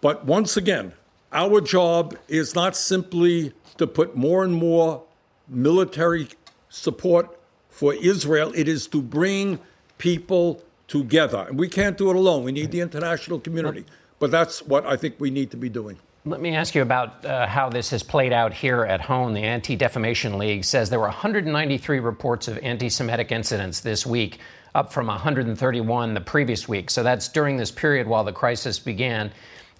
But 0.00 0.24
once 0.26 0.56
again, 0.56 0.92
our 1.32 1.60
job 1.60 2.16
is 2.28 2.54
not 2.54 2.76
simply 2.76 3.52
to 3.78 3.86
put 3.86 4.16
more 4.16 4.44
and 4.44 4.54
more 4.54 5.02
military 5.48 6.28
support 6.68 7.38
for 7.68 7.94
Israel, 7.94 8.52
it 8.54 8.68
is 8.68 8.86
to 8.88 9.02
bring 9.02 9.58
people 9.98 10.62
together. 10.88 11.46
And 11.48 11.58
we 11.58 11.68
can't 11.68 11.98
do 11.98 12.10
it 12.10 12.16
alone. 12.16 12.44
We 12.44 12.52
need 12.52 12.70
the 12.70 12.80
international 12.80 13.40
community. 13.40 13.84
But 14.18 14.30
that's 14.30 14.62
what 14.62 14.86
I 14.86 14.96
think 14.96 15.16
we 15.18 15.30
need 15.30 15.50
to 15.50 15.56
be 15.56 15.68
doing. 15.68 15.98
Let 16.24 16.40
me 16.40 16.56
ask 16.56 16.74
you 16.74 16.82
about 16.82 17.24
uh, 17.24 17.46
how 17.46 17.68
this 17.68 17.90
has 17.90 18.02
played 18.02 18.32
out 18.32 18.52
here 18.52 18.84
at 18.84 19.00
home. 19.00 19.32
The 19.32 19.42
Anti 19.42 19.76
Defamation 19.76 20.38
League 20.38 20.64
says 20.64 20.90
there 20.90 20.98
were 20.98 21.06
193 21.06 22.00
reports 22.00 22.48
of 22.48 22.58
anti 22.58 22.88
Semitic 22.88 23.30
incidents 23.30 23.80
this 23.80 24.04
week, 24.04 24.40
up 24.74 24.92
from 24.92 25.06
131 25.06 26.14
the 26.14 26.20
previous 26.20 26.68
week. 26.68 26.90
So 26.90 27.04
that's 27.04 27.28
during 27.28 27.56
this 27.56 27.70
period 27.70 28.08
while 28.08 28.24
the 28.24 28.32
crisis 28.32 28.78
began. 28.80 29.30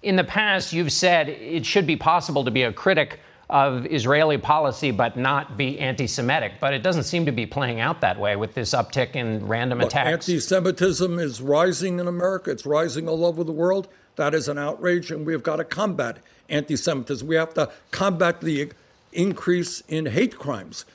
In 0.03 0.15
the 0.15 0.23
past, 0.23 0.71
you've 0.71 0.93
said 0.93 1.27
it 1.27 1.65
should 1.65 1.85
be 1.85 1.97
possible 1.97 2.45
to 2.45 2.51
be 2.51 2.63
a 2.63 2.71
critic 2.71 3.19
of 3.49 3.85
Israeli 3.85 4.37
policy 4.37 4.91
but 4.91 5.15
not 5.15 5.57
be 5.57 5.79
anti 5.79 6.07
Semitic. 6.07 6.53
But 6.59 6.73
it 6.73 6.83
doesn't 6.83 7.03
seem 7.03 7.25
to 7.25 7.31
be 7.31 7.45
playing 7.45 7.79
out 7.79 8.01
that 8.01 8.19
way 8.19 8.35
with 8.35 8.53
this 8.53 8.71
uptick 8.71 9.15
in 9.15 9.45
random 9.47 9.79
Look, 9.79 9.89
attacks. 9.89 10.27
Anti 10.27 10.39
Semitism 10.39 11.19
is 11.19 11.41
rising 11.41 11.99
in 11.99 12.07
America, 12.07 12.51
it's 12.51 12.65
rising 12.65 13.07
all 13.07 13.25
over 13.25 13.43
the 13.43 13.51
world. 13.51 13.87
That 14.15 14.33
is 14.33 14.47
an 14.47 14.57
outrage, 14.57 15.11
and 15.11 15.25
we've 15.25 15.43
got 15.43 15.57
to 15.57 15.63
combat 15.63 16.17
anti 16.49 16.75
Semitism. 16.75 17.27
We 17.27 17.35
have 17.35 17.53
to 17.53 17.71
combat 17.91 18.41
the 18.41 18.71
increase 19.13 19.81
in 19.87 20.07
hate 20.07 20.37
crimes 20.37 20.85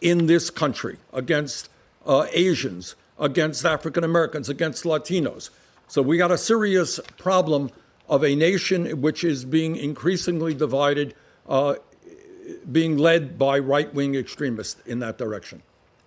in 0.00 0.26
this 0.26 0.50
country 0.50 0.98
against 1.12 1.70
uh, 2.04 2.26
Asians, 2.32 2.94
against 3.18 3.64
African 3.64 4.04
Americans, 4.04 4.48
against 4.48 4.84
Latinos. 4.84 5.50
So 5.88 6.02
we 6.02 6.18
got 6.18 6.30
a 6.30 6.38
serious 6.38 7.00
problem 7.16 7.70
of 8.08 8.24
a 8.24 8.34
nation 8.34 9.00
which 9.00 9.24
is 9.24 9.44
being 9.44 9.76
increasingly 9.76 10.54
divided, 10.54 11.14
being 12.70 12.96
led 12.96 13.38
by 13.38 13.58
right 13.58 13.92
wing 13.94 14.14
extremists 14.14 14.80
in 14.86 14.98
that 15.00 15.18
direction. 15.18 15.62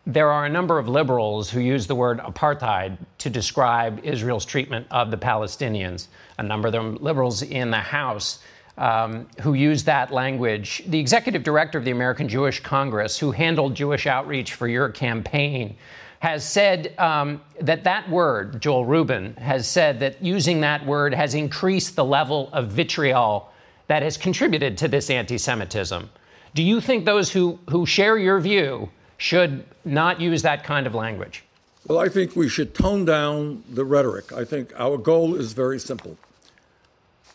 There 0.06 0.32
are 0.32 0.46
a 0.46 0.50
number 0.50 0.80
of 0.80 0.88
liberals 0.88 1.50
who 1.50 1.60
use 1.60 1.86
the 1.86 1.96
word 1.96 2.20
apartheid 2.20 2.98
to 3.20 3.30
describe 3.30 4.00
Israel's 4.04 4.46
treatment 4.46 4.88
of 4.90 5.12
the 5.12 5.18
Palestinians. 5.18 6.08
A 6.38 6.44
number 6.44 6.68
of 6.68 6.72
them 6.72 6.98
liberals 7.02 7.44
in 7.44 7.70
the 7.70 7.78
House 7.78 8.40
um, 8.78 9.28
who 9.42 9.54
use 9.54 9.84
that 9.84 10.12
language. 10.12 10.82
The 10.88 11.00
executive 11.00 11.44
director 11.44 11.78
of 11.78 11.86
the 11.86 11.92
American 11.92 12.28
Jewish 12.30 12.62
Congress, 12.62 13.20
who 13.20 13.32
handled 13.32 13.76
Jewish 13.76 14.08
outreach 14.08 14.54
for 14.54 14.68
your 14.68 14.90
campaign, 14.90 15.76
has 16.22 16.44
said 16.44 16.98
um, 16.98 17.42
that 17.62 17.84
that 17.84 18.10
word, 18.10 18.62
Joel 18.62 18.86
Rubin, 18.86 19.36
has 19.36 19.68
said 19.68 20.00
that 20.00 20.24
using 20.24 20.62
that 20.62 20.86
word 20.86 21.14
has 21.14 21.34
increased 21.34 21.96
the 21.96 22.06
level 22.06 22.50
of 22.52 22.70
vitriol 22.70 23.52
that 23.90 24.02
has 24.02 24.16
contributed 24.16 24.78
to 24.78 24.88
this 24.88 25.10
anti 25.10 25.38
Semitism. 25.38 26.10
Do 26.56 26.64
you 26.64 26.80
think 26.80 27.04
those 27.06 27.32
who, 27.32 27.60
who 27.70 27.86
share 27.86 28.18
your 28.18 28.40
view 28.40 28.90
should 29.18 29.66
not 29.84 30.22
use 30.22 30.42
that 30.44 30.64
kind 30.64 30.88
of 30.88 30.96
language? 30.96 31.44
Well, 31.88 32.00
I 32.00 32.08
think 32.08 32.36
we 32.36 32.48
should 32.48 32.74
tone 32.74 33.04
down 33.04 33.64
the 33.70 33.84
rhetoric. 33.84 34.32
I 34.32 34.46
think 34.46 34.72
our 34.80 34.98
goal 34.98 35.36
is 35.36 35.52
very 35.54 35.80
simple 35.80 36.18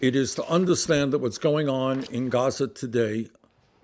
it 0.01 0.17
is 0.17 0.35
to 0.35 0.47
understand 0.49 1.13
that 1.13 1.19
what's 1.19 1.39
going 1.39 1.69
on 1.69 2.05
in 2.05 2.29
Gaza 2.29 2.69
today 2.69 3.29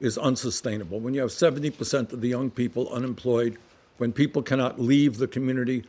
is 0.00 0.18
unsustainable. 0.18 1.00
When 1.00 1.14
you 1.14 1.20
have 1.20 1.30
70% 1.30 2.12
of 2.12 2.20
the 2.20 2.28
young 2.28 2.50
people 2.50 2.88
unemployed, 2.90 3.56
when 3.98 4.12
people 4.12 4.42
cannot 4.42 4.80
leave 4.80 5.18
the 5.18 5.28
community, 5.28 5.84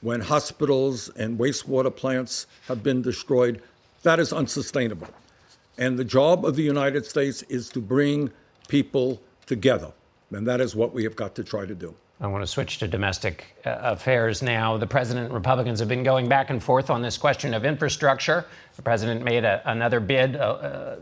when 0.00 0.20
hospitals 0.20 1.10
and 1.10 1.38
wastewater 1.38 1.94
plants 1.94 2.46
have 2.66 2.82
been 2.82 3.00
destroyed, 3.00 3.62
that 4.02 4.18
is 4.18 4.32
unsustainable. 4.32 5.08
And 5.78 5.98
the 5.98 6.04
job 6.04 6.44
of 6.44 6.56
the 6.56 6.62
United 6.62 7.06
States 7.06 7.42
is 7.44 7.68
to 7.70 7.80
bring 7.80 8.30
people 8.68 9.20
together. 9.46 9.92
And 10.30 10.46
that 10.46 10.60
is 10.60 10.74
what 10.74 10.92
we 10.94 11.04
have 11.04 11.16
got 11.16 11.34
to 11.36 11.44
try 11.44 11.66
to 11.66 11.74
do. 11.74 11.94
I 12.20 12.28
want 12.28 12.42
to 12.42 12.46
switch 12.46 12.78
to 12.78 12.86
domestic 12.86 13.56
uh, 13.66 13.78
affairs 13.82 14.42
now. 14.42 14.76
The 14.78 14.86
president 14.86 15.26
and 15.26 15.34
Republicans 15.34 15.80
have 15.80 15.88
been 15.88 16.04
going 16.04 16.28
back 16.28 16.50
and 16.50 16.62
forth 16.62 16.88
on 16.88 17.02
this 17.02 17.18
question 17.18 17.52
of 17.52 17.64
infrastructure. 17.64 18.44
The 18.76 18.82
president 18.82 19.24
made 19.24 19.44
a, 19.44 19.60
another 19.68 19.98
bid, 19.98 20.36
uh, 20.36 20.38
uh, 20.38 20.96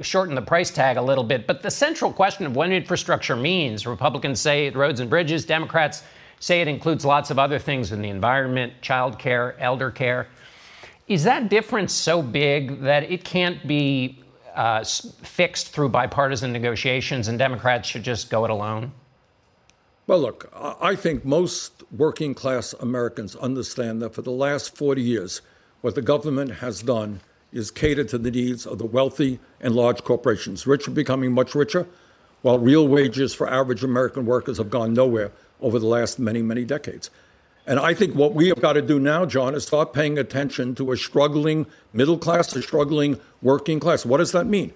shorten 0.00 0.36
the 0.36 0.42
price 0.42 0.70
tag 0.70 0.96
a 0.96 1.02
little 1.02 1.24
bit. 1.24 1.48
But 1.48 1.62
the 1.62 1.72
central 1.72 2.12
question 2.12 2.46
of 2.46 2.54
what 2.54 2.70
infrastructure 2.70 3.34
means 3.34 3.84
Republicans 3.84 4.40
say 4.40 4.66
it 4.66 4.76
roads 4.76 5.00
and 5.00 5.10
bridges, 5.10 5.44
Democrats 5.44 6.04
say 6.38 6.60
it 6.60 6.68
includes 6.68 7.04
lots 7.04 7.30
of 7.30 7.38
other 7.38 7.58
things 7.58 7.90
in 7.90 8.00
the 8.00 8.08
environment, 8.08 8.72
child 8.80 9.18
care, 9.18 9.58
elder 9.58 9.90
care. 9.90 10.28
Is 11.10 11.24
that 11.24 11.48
difference 11.48 11.92
so 11.92 12.22
big 12.22 12.82
that 12.82 13.02
it 13.02 13.24
can't 13.24 13.66
be 13.66 14.22
uh, 14.54 14.84
fixed 14.84 15.72
through 15.72 15.88
bipartisan 15.88 16.52
negotiations 16.52 17.26
and 17.26 17.36
Democrats 17.36 17.88
should 17.88 18.04
just 18.04 18.30
go 18.30 18.44
it 18.44 18.50
alone? 18.50 18.92
Well, 20.06 20.20
look, 20.20 20.48
I 20.54 20.94
think 20.94 21.24
most 21.24 21.82
working 21.90 22.32
class 22.32 22.74
Americans 22.74 23.34
understand 23.34 24.00
that 24.02 24.14
for 24.14 24.22
the 24.22 24.30
last 24.30 24.76
40 24.76 25.02
years, 25.02 25.42
what 25.80 25.96
the 25.96 26.02
government 26.02 26.52
has 26.52 26.80
done 26.80 27.20
is 27.52 27.72
cater 27.72 28.04
to 28.04 28.16
the 28.16 28.30
needs 28.30 28.64
of 28.64 28.78
the 28.78 28.86
wealthy 28.86 29.40
and 29.60 29.74
large 29.74 30.04
corporations. 30.04 30.64
Rich 30.64 30.86
are 30.86 30.92
becoming 30.92 31.32
much 31.32 31.56
richer, 31.56 31.88
while 32.42 32.60
real 32.60 32.86
wages 32.86 33.34
for 33.34 33.50
average 33.50 33.82
American 33.82 34.26
workers 34.26 34.58
have 34.58 34.70
gone 34.70 34.94
nowhere 34.94 35.32
over 35.60 35.80
the 35.80 35.88
last 35.88 36.20
many, 36.20 36.40
many 36.40 36.64
decades. 36.64 37.10
And 37.70 37.78
I 37.78 37.94
think 37.94 38.16
what 38.16 38.34
we 38.34 38.48
have 38.48 38.60
got 38.60 38.72
to 38.72 38.82
do 38.82 38.98
now, 38.98 39.24
John, 39.24 39.54
is 39.54 39.64
start 39.64 39.92
paying 39.92 40.18
attention 40.18 40.74
to 40.74 40.90
a 40.90 40.96
struggling 40.96 41.66
middle 41.92 42.18
class, 42.18 42.52
a 42.56 42.62
struggling 42.62 43.20
working 43.42 43.78
class. 43.78 44.04
What 44.04 44.18
does 44.18 44.32
that 44.32 44.46
mean? 44.46 44.72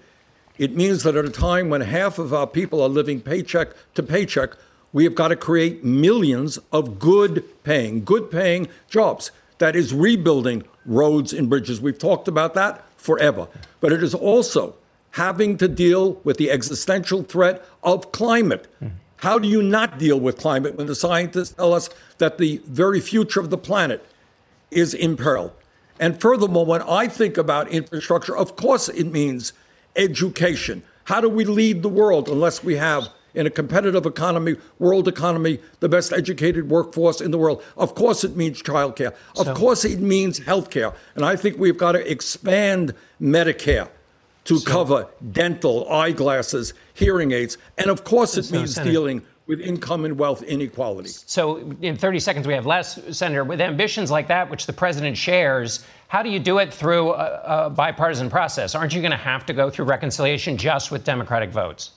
It 0.57 0.77
means 0.77 1.03
that 1.03 1.17
at 1.17 1.25
a 1.25 1.29
time 1.29 1.69
when 1.69 1.81
half 1.81 2.19
of 2.19 2.33
our 2.33 2.47
people 2.47 2.81
are 2.81 2.87
living 2.87 3.19
paycheck 3.19 3.71
to 3.95 4.01
paycheck, 4.01 4.51
we 4.93 5.03
have 5.03 5.13
got 5.13 5.27
to 5.27 5.35
create 5.35 5.83
millions 5.83 6.57
of 6.71 6.97
good 6.97 7.43
paying, 7.65 8.05
good 8.05 8.31
paying 8.31 8.69
jobs. 8.87 9.29
That 9.57 9.75
is 9.75 9.93
rebuilding 9.93 10.63
roads 10.85 11.33
and 11.33 11.49
bridges. 11.49 11.81
We've 11.81 11.99
talked 11.99 12.29
about 12.29 12.53
that 12.53 12.81
forever. 12.95 13.49
But 13.81 13.91
it 13.91 14.03
is 14.03 14.13
also 14.15 14.73
having 15.11 15.57
to 15.57 15.67
deal 15.67 16.13
with 16.23 16.37
the 16.37 16.49
existential 16.49 17.23
threat 17.23 17.61
of 17.83 18.13
climate. 18.13 18.73
How 19.25 19.39
do 19.39 19.47
you 19.47 19.63
not 19.63 19.97
deal 19.97 20.19
with 20.19 20.37
climate 20.37 20.75
when 20.75 20.85
the 20.85 20.93
scientists 20.93 21.55
tell 21.55 21.73
us 21.73 21.89
that 22.19 22.37
the 22.37 22.61
very 22.67 22.99
future 22.99 23.39
of 23.39 23.49
the 23.49 23.57
planet 23.57 24.05
is 24.69 24.93
in 24.93 25.17
peril? 25.17 25.51
And 25.99 26.21
furthermore, 26.21 26.63
when 26.63 26.83
I 26.83 27.07
think 27.07 27.35
about 27.35 27.67
infrastructure, 27.69 28.37
of 28.37 28.55
course 28.55 28.87
it 28.87 29.11
means 29.11 29.51
education. 29.95 30.83
How 31.05 31.21
do 31.21 31.27
we 31.27 31.43
lead 31.43 31.81
the 31.81 31.89
world 31.89 32.29
unless 32.29 32.63
we 32.63 32.75
have, 32.75 33.09
in 33.33 33.47
a 33.47 33.49
competitive 33.49 34.05
economy, 34.05 34.57
world 34.77 35.07
economy, 35.07 35.57
the 35.79 35.89
best 35.89 36.13
educated 36.13 36.69
workforce 36.69 37.19
in 37.19 37.31
the 37.31 37.39
world? 37.39 37.63
Of 37.77 37.95
course 37.95 38.23
it 38.23 38.35
means 38.35 38.61
childcare. 38.61 39.15
Of 39.39 39.47
So- 39.47 39.55
course 39.55 39.85
it 39.85 40.01
means 40.01 40.41
healthcare. 40.41 40.93
And 41.15 41.25
I 41.25 41.35
think 41.35 41.57
we've 41.57 41.79
got 41.79 41.93
to 41.93 42.11
expand 42.11 42.93
Medicare 43.19 43.87
to 44.45 44.61
cover 44.61 45.07
dental, 45.31 45.91
eyeglasses, 45.91 46.73
hearing 46.93 47.31
aids. 47.31 47.57
And 47.77 47.89
of 47.89 48.03
course 48.03 48.37
it 48.37 48.51
means 48.51 48.75
Senator- 48.75 48.91
dealing 48.91 49.21
with 49.47 49.61
income 49.61 50.05
and 50.05 50.17
wealth 50.17 50.41
inequality. 50.43 51.09
So, 51.09 51.57
in 51.81 51.97
30 51.97 52.19
seconds, 52.19 52.47
we 52.47 52.53
have 52.53 52.65
less, 52.65 52.99
Senator. 53.15 53.43
With 53.43 53.61
ambitions 53.61 54.09
like 54.09 54.27
that, 54.29 54.49
which 54.49 54.65
the 54.65 54.73
president 54.73 55.17
shares, 55.17 55.85
how 56.07 56.23
do 56.23 56.29
you 56.29 56.39
do 56.39 56.57
it 56.57 56.73
through 56.73 57.11
a, 57.13 57.65
a 57.65 57.69
bipartisan 57.69 58.29
process? 58.29 58.73
Aren't 58.73 58.95
you 58.95 59.01
going 59.01 59.11
to 59.11 59.17
have 59.17 59.45
to 59.45 59.53
go 59.53 59.69
through 59.69 59.85
reconciliation 59.85 60.57
just 60.57 60.91
with 60.91 61.03
Democratic 61.03 61.51
votes? 61.51 61.91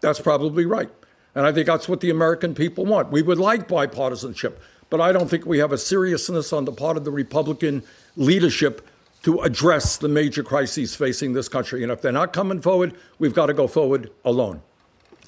That's 0.00 0.20
probably 0.20 0.66
right. 0.66 0.90
And 1.34 1.46
I 1.46 1.52
think 1.52 1.66
that's 1.66 1.88
what 1.88 2.00
the 2.00 2.10
American 2.10 2.54
people 2.54 2.84
want. 2.84 3.12
We 3.12 3.22
would 3.22 3.38
like 3.38 3.68
bipartisanship, 3.68 4.54
but 4.90 5.00
I 5.00 5.12
don't 5.12 5.28
think 5.28 5.46
we 5.46 5.58
have 5.58 5.70
a 5.70 5.78
seriousness 5.78 6.52
on 6.52 6.64
the 6.64 6.72
part 6.72 6.96
of 6.96 7.04
the 7.04 7.12
Republican 7.12 7.84
leadership 8.16 8.88
to 9.28 9.42
address 9.42 9.98
the 9.98 10.08
major 10.08 10.42
crises 10.42 10.96
facing 10.96 11.34
this 11.34 11.50
country. 11.50 11.82
And 11.82 11.92
if 11.92 12.00
they're 12.00 12.10
not 12.10 12.32
coming 12.32 12.62
forward, 12.62 12.94
we've 13.18 13.34
got 13.34 13.46
to 13.46 13.52
go 13.52 13.66
forward 13.68 14.10
alone. 14.24 14.62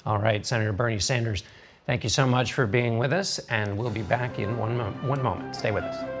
All 0.07 0.17
right, 0.17 0.43
Senator 0.43 0.73
Bernie 0.73 0.97
Sanders, 0.97 1.43
thank 1.85 2.03
you 2.03 2.09
so 2.09 2.25
much 2.25 2.53
for 2.53 2.65
being 2.65 2.97
with 2.97 3.13
us, 3.13 3.37
and 3.49 3.77
we'll 3.77 3.91
be 3.91 4.01
back 4.01 4.39
in 4.39 4.57
one, 4.57 4.75
mo- 4.75 4.89
one 5.03 5.21
moment. 5.21 5.55
Stay 5.55 5.69
with 5.69 5.83
us. 5.83 6.20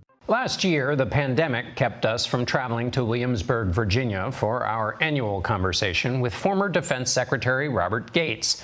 Last 0.31 0.63
year, 0.63 0.95
the 0.95 1.05
pandemic 1.05 1.75
kept 1.75 2.05
us 2.05 2.25
from 2.25 2.45
traveling 2.45 2.89
to 2.91 3.03
Williamsburg, 3.03 3.67
Virginia 3.67 4.31
for 4.31 4.65
our 4.65 4.95
annual 5.01 5.41
conversation 5.41 6.21
with 6.21 6.33
former 6.33 6.69
Defense 6.69 7.11
Secretary 7.11 7.67
Robert 7.67 8.13
Gates. 8.13 8.63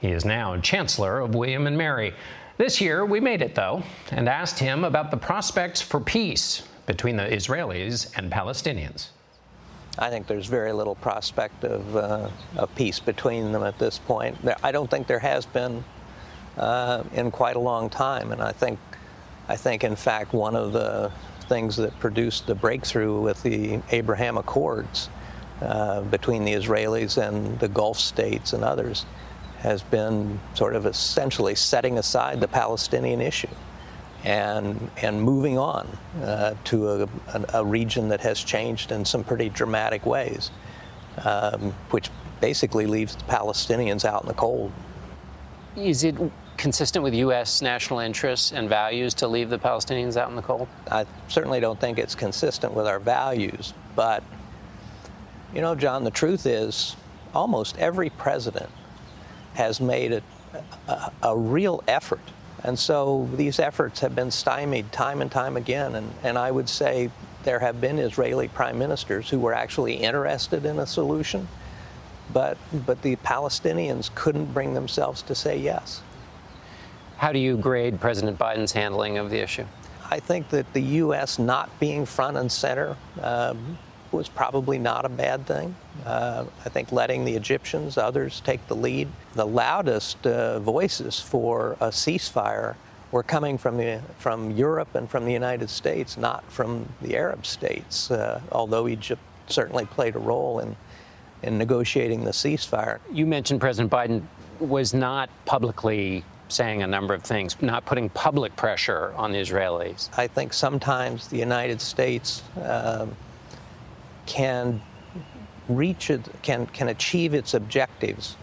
He 0.00 0.12
is 0.12 0.24
now 0.24 0.56
Chancellor 0.58 1.18
of 1.18 1.34
William 1.34 1.66
and 1.66 1.76
Mary. 1.76 2.14
This 2.58 2.80
year, 2.80 3.04
we 3.04 3.18
made 3.18 3.42
it, 3.42 3.56
though, 3.56 3.82
and 4.12 4.28
asked 4.28 4.60
him 4.60 4.84
about 4.84 5.10
the 5.10 5.16
prospects 5.16 5.80
for 5.80 5.98
peace 5.98 6.62
between 6.86 7.16
the 7.16 7.24
Israelis 7.24 8.16
and 8.16 8.30
Palestinians. 8.30 9.08
I 9.98 10.10
think 10.10 10.28
there's 10.28 10.46
very 10.46 10.72
little 10.72 10.94
prospect 10.94 11.64
of, 11.64 11.96
uh, 11.96 12.30
of 12.56 12.72
peace 12.76 13.00
between 13.00 13.50
them 13.50 13.64
at 13.64 13.80
this 13.80 13.98
point. 13.98 14.38
I 14.62 14.70
don't 14.70 14.88
think 14.88 15.08
there 15.08 15.18
has 15.18 15.44
been 15.44 15.82
uh, 16.56 17.02
in 17.14 17.32
quite 17.32 17.56
a 17.56 17.60
long 17.60 17.90
time, 17.90 18.30
and 18.30 18.40
I 18.40 18.52
think, 18.52 18.78
I 19.50 19.56
think, 19.56 19.82
in 19.82 19.96
fact, 19.96 20.32
one 20.32 20.54
of 20.54 20.72
the 20.72 21.10
things 21.48 21.76
that 21.78 21.98
produced 21.98 22.46
the 22.46 22.54
breakthrough 22.54 23.20
with 23.20 23.42
the 23.42 23.80
Abraham 23.90 24.38
Accords 24.38 25.08
uh, 25.60 26.02
between 26.02 26.44
the 26.44 26.52
Israelis 26.52 27.20
and 27.20 27.58
the 27.58 27.66
Gulf 27.66 27.98
states 27.98 28.52
and 28.52 28.62
others 28.62 29.06
has 29.58 29.82
been 29.82 30.38
sort 30.54 30.76
of 30.76 30.86
essentially 30.86 31.56
setting 31.56 31.98
aside 31.98 32.40
the 32.40 32.46
Palestinian 32.46 33.20
issue 33.20 33.48
and 34.22 34.88
and 34.98 35.20
moving 35.20 35.58
on 35.58 35.88
uh, 36.22 36.54
to 36.62 36.88
a, 36.88 37.08
a, 37.52 37.64
region 37.64 38.08
that 38.08 38.20
has 38.20 38.38
changed 38.38 38.92
in 38.92 39.04
some 39.04 39.24
pretty 39.24 39.48
dramatic 39.48 40.06
ways, 40.06 40.52
um, 41.24 41.74
which 41.90 42.08
basically 42.40 42.86
leaves 42.86 43.16
the 43.16 43.24
Palestinians 43.24 44.04
out 44.04 44.22
in 44.22 44.28
the 44.28 44.34
cold. 44.34 44.70
Is 45.74 46.04
it 46.04 46.14
consistent 46.60 47.02
with 47.02 47.14
U.S. 47.14 47.62
national 47.62 48.00
interests 48.00 48.52
and 48.52 48.68
values 48.68 49.14
to 49.14 49.26
leave 49.26 49.48
the 49.48 49.58
Palestinians 49.58 50.18
out 50.18 50.28
in 50.28 50.36
the 50.36 50.42
cold? 50.42 50.68
I 50.90 51.06
certainly 51.28 51.58
don't 51.58 51.80
think 51.80 51.98
it's 51.98 52.14
consistent 52.14 52.74
with 52.74 52.86
our 52.86 53.00
values, 53.00 53.72
but 53.96 54.22
you 55.54 55.62
know, 55.62 55.74
John, 55.74 56.04
the 56.04 56.10
truth 56.10 56.44
is 56.44 56.96
almost 57.34 57.78
every 57.78 58.10
president 58.10 58.68
has 59.54 59.80
made 59.80 60.12
a, 60.12 60.22
a, 60.86 61.12
a 61.22 61.36
real 61.36 61.82
effort. 61.88 62.20
And 62.62 62.78
so 62.78 63.26
these 63.34 63.58
efforts 63.58 64.00
have 64.00 64.14
been 64.14 64.30
stymied 64.30 64.92
time 64.92 65.22
and 65.22 65.32
time 65.32 65.56
again. 65.56 65.94
And, 65.94 66.12
and 66.22 66.36
I 66.36 66.50
would 66.50 66.68
say 66.68 67.10
there 67.42 67.58
have 67.58 67.80
been 67.80 67.98
Israeli 67.98 68.48
prime 68.48 68.78
ministers 68.78 69.30
who 69.30 69.38
were 69.38 69.54
actually 69.54 69.94
interested 69.94 70.66
in 70.66 70.78
a 70.78 70.86
solution, 70.86 71.48
but, 72.34 72.58
but 72.86 73.00
the 73.00 73.16
Palestinians 73.16 74.14
couldn't 74.14 74.52
bring 74.52 74.74
themselves 74.74 75.22
to 75.22 75.34
say 75.34 75.56
yes. 75.58 76.02
How 77.20 77.32
do 77.32 77.38
you 77.38 77.58
grade 77.58 78.00
President 78.00 78.38
Biden's 78.38 78.72
handling 78.72 79.18
of 79.18 79.28
the 79.28 79.36
issue? 79.40 79.66
I 80.10 80.20
think 80.20 80.48
that 80.48 80.72
the 80.72 80.80
U.S. 80.80 81.38
not 81.38 81.68
being 81.78 82.06
front 82.06 82.38
and 82.38 82.50
center 82.50 82.96
um, 83.20 83.76
was 84.10 84.26
probably 84.30 84.78
not 84.78 85.04
a 85.04 85.10
bad 85.10 85.44
thing. 85.44 85.74
Uh, 86.06 86.46
I 86.64 86.70
think 86.70 86.92
letting 86.92 87.26
the 87.26 87.36
Egyptians, 87.36 87.98
others 87.98 88.40
take 88.40 88.66
the 88.68 88.74
lead. 88.74 89.06
The 89.34 89.44
loudest 89.44 90.26
uh, 90.26 90.60
voices 90.60 91.20
for 91.20 91.76
a 91.78 91.88
ceasefire 91.88 92.76
were 93.12 93.22
coming 93.22 93.58
from, 93.58 93.76
the, 93.76 94.00
from 94.16 94.52
Europe 94.52 94.94
and 94.94 95.06
from 95.06 95.26
the 95.26 95.32
United 95.34 95.68
States, 95.68 96.16
not 96.16 96.42
from 96.50 96.88
the 97.02 97.18
Arab 97.18 97.44
states, 97.44 98.10
uh, 98.10 98.40
although 98.50 98.88
Egypt 98.88 99.20
certainly 99.46 99.84
played 99.84 100.16
a 100.16 100.18
role 100.18 100.60
in, 100.60 100.74
in 101.42 101.58
negotiating 101.58 102.24
the 102.24 102.30
ceasefire. 102.30 102.98
You 103.12 103.26
mentioned 103.26 103.60
President 103.60 103.92
Biden 103.92 104.22
was 104.58 104.94
not 104.94 105.28
publicly 105.44 106.24
saying 106.52 106.82
a 106.82 106.86
number 106.86 107.14
of 107.14 107.22
things, 107.22 107.56
not 107.60 107.84
putting 107.84 108.08
public 108.10 108.54
pressure 108.56 109.12
on 109.16 109.32
the 109.32 109.38
Israelis. 109.38 110.08
I 110.18 110.26
think 110.26 110.52
sometimes 110.52 111.28
the 111.28 111.38
United 111.38 111.80
States 111.80 112.42
um, 112.62 113.14
can 114.26 114.80
reach 115.68 116.10
it, 116.10 116.20
can, 116.42 116.66
can 116.66 116.88
achieve 116.88 117.34
its 117.34 117.54
objectives 117.54 118.36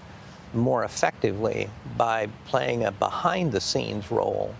more 0.54 0.84
effectively 0.84 1.70
by 1.98 2.28
playing 2.46 2.86
a 2.86 2.92
behind 2.92 3.52
the 3.52 3.62
scenes 3.62 4.10
role 4.12 4.54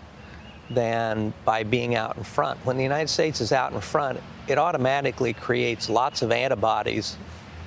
than 0.70 1.32
by 1.44 1.62
being 1.62 1.94
out 1.94 2.16
in 2.16 2.22
front. 2.22 2.58
When 2.64 2.76
the 2.76 2.82
United 2.82 3.08
States 3.08 3.40
is 3.40 3.52
out 3.52 3.72
in 3.72 3.80
front, 3.80 4.20
it 4.46 4.58
automatically 4.58 5.32
creates 5.32 5.88
lots 5.88 6.22
of 6.22 6.30
antibodies 6.30 7.16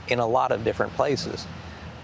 in 0.08 0.20
a 0.20 0.26
lot 0.26 0.52
of 0.52 0.64
different 0.64 0.94
places. 0.94 1.48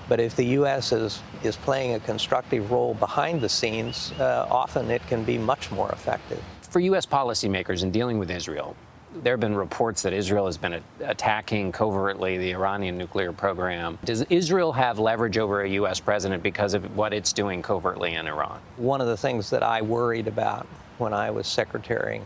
But 0.10 0.20
if 0.20 0.36
the 0.36 0.46
U.S. 0.46 0.92
is, 0.92 1.22
is 1.44 1.56
playing 1.56 1.96
a 1.96 2.00
constructive 2.00 2.72
role 2.72 2.94
behind 2.94 3.42
the 3.42 3.50
scenes, 3.50 4.12
uh, 4.20 4.48
often 4.50 4.90
it 4.90 5.06
can 5.08 5.24
be 5.24 5.38
much 5.38 5.72
more 5.72 5.90
effective. 5.92 6.44
For 6.62 6.80
U.S. 6.82 7.06
policymakers 7.06 7.84
in 7.84 7.92
dealing 7.92 8.20
with 8.20 8.30
Israel, 8.30 8.76
there 9.24 9.34
have 9.34 9.40
been 9.40 9.56
reports 9.56 10.02
that 10.04 10.14
Israel 10.14 10.46
has 10.46 10.58
been 10.58 10.82
attacking 11.02 11.72
covertly 11.72 12.38
the 12.38 12.52
Iranian 12.52 12.98
nuclear 12.98 13.32
program. 13.32 13.98
Does 14.04 14.22
Israel 14.24 14.74
have 14.74 15.00
leverage 15.00 15.38
over 15.38 15.62
a 15.62 15.70
U.S. 15.70 16.00
president 16.00 16.44
because 16.44 16.74
of 16.74 16.96
what 16.96 17.14
it's 17.14 17.34
doing 17.34 17.62
covertly 17.62 18.14
in 18.14 18.28
Iran? 18.28 18.60
One 18.78 19.02
of 19.02 19.08
the 19.08 19.18
things 19.18 19.50
that 19.50 19.64
I 19.64 19.82
worried 19.82 20.28
about 20.28 20.68
when 20.98 21.14
I 21.14 21.32
was 21.32 21.48
secretary 21.48 22.22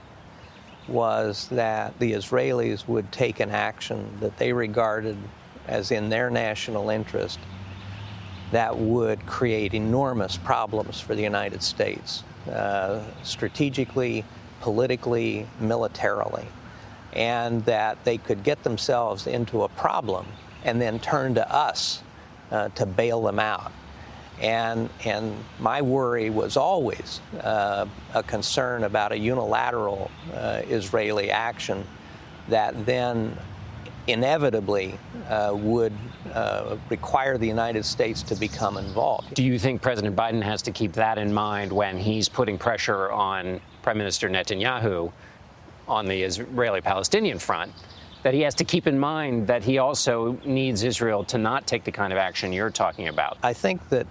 was 0.88 1.48
that 1.50 1.98
the 2.00 2.14
Israelis 2.14 2.88
would 2.88 3.12
take 3.12 3.40
an 3.40 3.52
action 3.52 4.12
that 4.20 4.38
they 4.38 4.52
regarded 4.52 5.18
as 5.68 5.92
in 5.92 6.10
their 6.10 6.30
national 6.30 6.90
interest 6.90 7.40
that 8.52 8.78
would 8.78 9.26
create 9.26 9.74
enormous 9.74 10.38
problems 10.38 11.00
for 11.00 11.16
the 11.16 11.22
United 11.22 11.64
States, 11.64 12.24
uh, 12.52 13.04
strategically, 13.24 14.26
politically, 14.60 15.48
militarily, 15.60 16.46
and 17.14 17.64
that 17.66 18.04
they 18.04 18.18
could 18.18 18.44
get 18.44 18.64
themselves 18.64 19.28
into 19.28 19.64
a 19.64 19.70
problem 19.70 20.26
and 20.64 20.82
then 20.82 21.00
turn 21.00 21.34
to 21.36 21.54
us 21.54 22.04
uh, 22.52 22.70
to 22.70 22.86
bail 22.86 23.22
them 23.22 23.40
out. 23.40 23.72
And, 24.42 24.90
and 25.06 25.36
my 25.60 25.82
worry 25.82 26.30
was 26.30 26.58
always 26.58 27.22
uh, 27.42 27.86
a 28.14 28.24
concern 28.24 28.84
about 28.84 29.12
a 29.12 29.18
unilateral 29.18 30.10
uh, 30.34 30.62
Israeli 30.68 31.30
action 31.30 31.86
that 32.50 32.86
then 32.86 33.38
inevitably 34.08 34.98
uh, 35.30 35.52
would 35.56 35.94
uh, 36.34 36.78
require 36.90 37.38
the 37.38 37.48
United 37.48 37.86
States 37.86 38.24
to 38.24 38.36
become 38.36 38.78
involved. 38.78 39.34
Do 39.34 39.44
you 39.44 39.60
think 39.60 39.82
President 39.82 40.16
Biden 40.16 40.42
has 40.42 40.62
to 40.64 40.72
keep 40.72 40.94
that 40.94 41.18
in 41.18 41.34
mind 41.34 41.72
when 41.72 41.98
he's 41.98 42.28
putting 42.28 42.58
pressure 42.58 43.12
on 43.12 43.62
Prime 43.84 43.98
Minister 43.98 44.30
Netanyahu 44.30 45.12
on 45.88 46.06
the 46.08 46.24
Israeli 46.24 46.82
Palestinian 46.82 47.40
front? 47.40 47.72
That 48.24 48.34
he 48.34 48.42
has 48.42 48.54
to 48.56 48.64
keep 48.64 48.86
in 48.86 49.00
mind 49.00 49.48
that 49.48 49.64
he 49.64 49.80
also 49.80 50.40
needs 50.46 50.84
Israel 50.84 51.24
to 51.26 51.38
not 51.38 51.66
take 51.66 51.84
the 51.84 51.92
kind 51.92 52.14
of 52.14 52.20
action 52.20 52.54
you're 52.54 52.70
talking 52.70 53.08
about. 53.08 53.38
I 53.42 53.54
think 53.54 53.90
that 53.90 54.06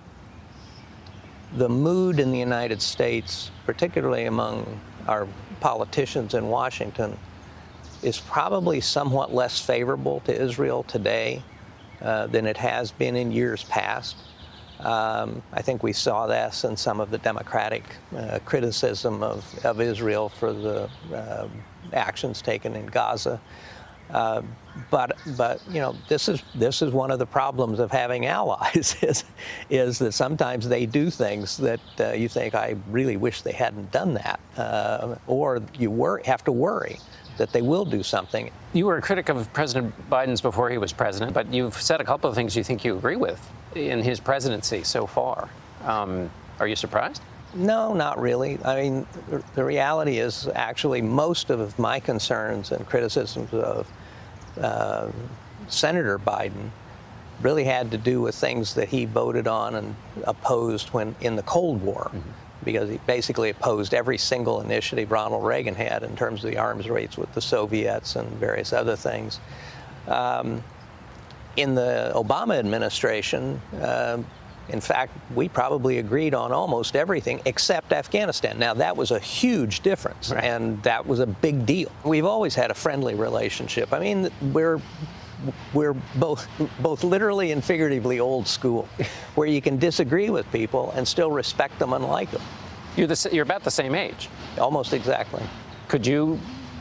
the 1.57 1.69
mood 1.69 2.19
in 2.19 2.33
the 2.33 2.39
United 2.39 2.83
States, 2.83 3.51
particularly 3.67 4.25
among 4.25 4.81
our 5.07 5.29
politicians 5.61 6.35
in 6.35 6.49
Washington, 6.49 7.17
is 8.03 8.21
probably 8.21 8.81
somewhat 8.81 9.35
less 9.35 9.61
favorable 9.61 10.21
to 10.21 10.35
Israel 10.35 10.83
today 10.85 11.43
uh, 12.01 12.27
than 12.29 12.47
it 12.47 12.57
has 12.57 12.91
been 12.93 13.17
in 13.17 13.31
years 13.31 13.65
past. 13.65 14.17
Um, 14.81 15.43
I 15.53 15.61
think 15.61 15.83
we 15.83 15.93
saw 15.93 16.27
this 16.27 16.65
in 16.65 16.77
some 16.77 17.01
of 17.01 17.11
the 17.11 17.19
Democratic 17.19 17.85
uh, 18.17 18.39
criticism 18.45 19.23
of, 19.23 19.45
of 19.65 19.81
Israel 19.81 20.31
for 20.31 20.53
the 20.53 20.89
uh, 21.15 21.49
actions 21.93 22.41
taken 22.41 22.75
in 22.75 22.87
Gaza. 22.87 23.41
Uh, 24.09 24.43
but 24.91 25.17
but 25.37 25.61
you 25.69 25.81
know 25.81 25.95
this 26.09 26.29
is 26.29 26.43
this 26.55 26.83
is 26.83 26.93
one 26.93 27.11
of 27.11 27.19
the 27.19 27.27
problems 27.27 27.79
of 27.79 27.93
having 27.93 28.27
allies 28.39 28.97
is 29.03 29.25
is 29.69 29.99
that 29.99 30.13
sometimes 30.13 30.69
they 30.69 30.87
do 30.87 31.11
things 31.11 31.57
that 31.59 31.81
uh, 32.01 32.13
you 32.13 32.29
think 32.29 32.55
I 32.55 32.77
really 32.89 33.17
wish 33.17 33.43
they 33.43 33.53
hadn't 33.53 33.93
done 33.93 34.15
that, 34.15 34.41
uh, 34.57 35.17
or 35.29 35.63
you 35.79 35.91
wor- 35.91 36.23
have 36.25 36.43
to 36.45 36.53
worry 36.53 36.99
that 37.41 37.53
they 37.53 37.63
will 37.63 37.87
do 37.87 38.03
something. 38.03 38.51
You 38.75 38.85
were 38.85 38.99
a 38.99 39.01
critic 39.01 39.31
of 39.31 39.51
President 39.55 39.95
Biden's 40.11 40.43
before 40.43 40.69
he 40.69 40.77
was 40.77 40.93
president, 40.93 41.33
but 41.33 41.51
you've 41.51 41.81
said 41.81 41.99
a 41.99 42.05
couple 42.05 42.29
of 42.29 42.37
things 42.37 42.55
you 42.55 42.63
think 42.63 42.85
you 42.85 42.95
agree 42.95 43.17
with 43.17 43.41
in 43.75 44.03
his 44.03 44.21
presidency 44.21 44.85
so 44.85 45.07
far. 45.07 45.49
Um, 45.87 46.31
are 46.59 46.69
you 46.69 46.77
surprised? 46.77 47.23
No, 47.55 47.95
not 47.95 48.21
really. 48.21 48.59
I 48.63 48.83
mean, 48.83 49.07
the 49.55 49.65
reality 49.65 50.19
is 50.19 50.49
actually 50.55 51.01
most 51.01 51.49
of 51.49 51.79
my 51.79 51.99
concerns 51.99 52.73
and 52.73 52.87
criticisms 52.87 53.55
of 53.55 53.91
uh, 54.61 55.09
Senator 55.69 56.19
Biden 56.19 56.69
really 57.41 57.65
had 57.65 57.91
to 57.91 57.97
do 57.97 58.21
with 58.21 58.35
things 58.35 58.75
that 58.75 58.91
he 58.91 59.07
voted 59.07 59.49
on 59.49 59.77
and 59.77 59.97
opposed 60.25 60.91
when 60.91 61.17
in 61.23 61.37
the 61.37 61.43
Cold 61.45 61.81
War. 61.81 62.11
Mm-hmm 62.13 62.50
because 62.65 62.91
he 62.91 62.99
basically 63.07 63.51
opposed 63.51 63.95
every 63.95 64.19
single 64.19 64.61
initiative 64.61 65.11
Ronald 65.11 65.45
Reagan 65.45 65.75
had 65.75 66.03
in 66.03 66.17
terms 66.17 66.45
of 66.45 66.51
the 66.51 66.59
arms 66.59 66.89
race 66.89 67.17
with 67.17 67.33
the 67.35 67.41
Soviets 67.41 68.17
and 68.17 68.29
various 68.33 68.73
other 68.73 68.97
things. 68.97 69.41
Um, 70.07 70.63
in 71.57 71.75
the 71.75 72.13
Obama 72.15 72.59
administration, 72.59 73.61
uh, 73.81 74.23
in 74.69 74.81
fact, 74.81 75.13
we 75.35 75.49
probably 75.49 75.99
agreed 75.99 76.33
on 76.33 76.53
almost 76.53 76.95
everything 76.95 77.41
except 77.45 77.93
Afghanistan. 77.93 78.59
Now, 78.59 78.75
that 78.75 78.97
was 78.97 79.11
a 79.11 79.19
huge 79.19 79.81
difference, 79.81 80.31
right. 80.31 80.45
and 80.45 80.81
that 80.85 81.07
was 81.07 81.19
a 81.19 81.27
big 81.27 81.67
deal. 81.67 81.91
We've 82.05 82.25
always 82.25 82.55
had 82.55 82.71
a 82.71 82.75
friendly 82.75 83.15
relationship. 83.15 83.93
I 83.93 83.99
mean, 83.99 84.31
we're 84.53 84.81
we're 85.75 85.95
both 86.17 86.49
both 86.81 87.05
literally 87.05 87.53
and 87.53 87.65
figuratively 87.65 88.21
old 88.21 88.47
school, 88.47 88.89
where 89.35 89.49
you 89.49 89.61
can 89.61 89.79
disagree 89.79 90.31
with 90.31 90.51
people 90.53 90.93
and 90.93 91.07
still 91.07 91.31
respect 91.31 91.79
them 91.79 91.93
and 91.93 92.05
like 92.05 92.31
them. 92.31 92.43
You're 92.97 93.07
the, 93.07 93.29
you're 93.33 93.45
about 93.45 93.65
the 93.65 93.71
same 93.71 93.95
age. 93.95 94.29
Almost 94.59 94.93
exactly. 94.93 95.43
Could 95.89 96.07
you 96.07 96.39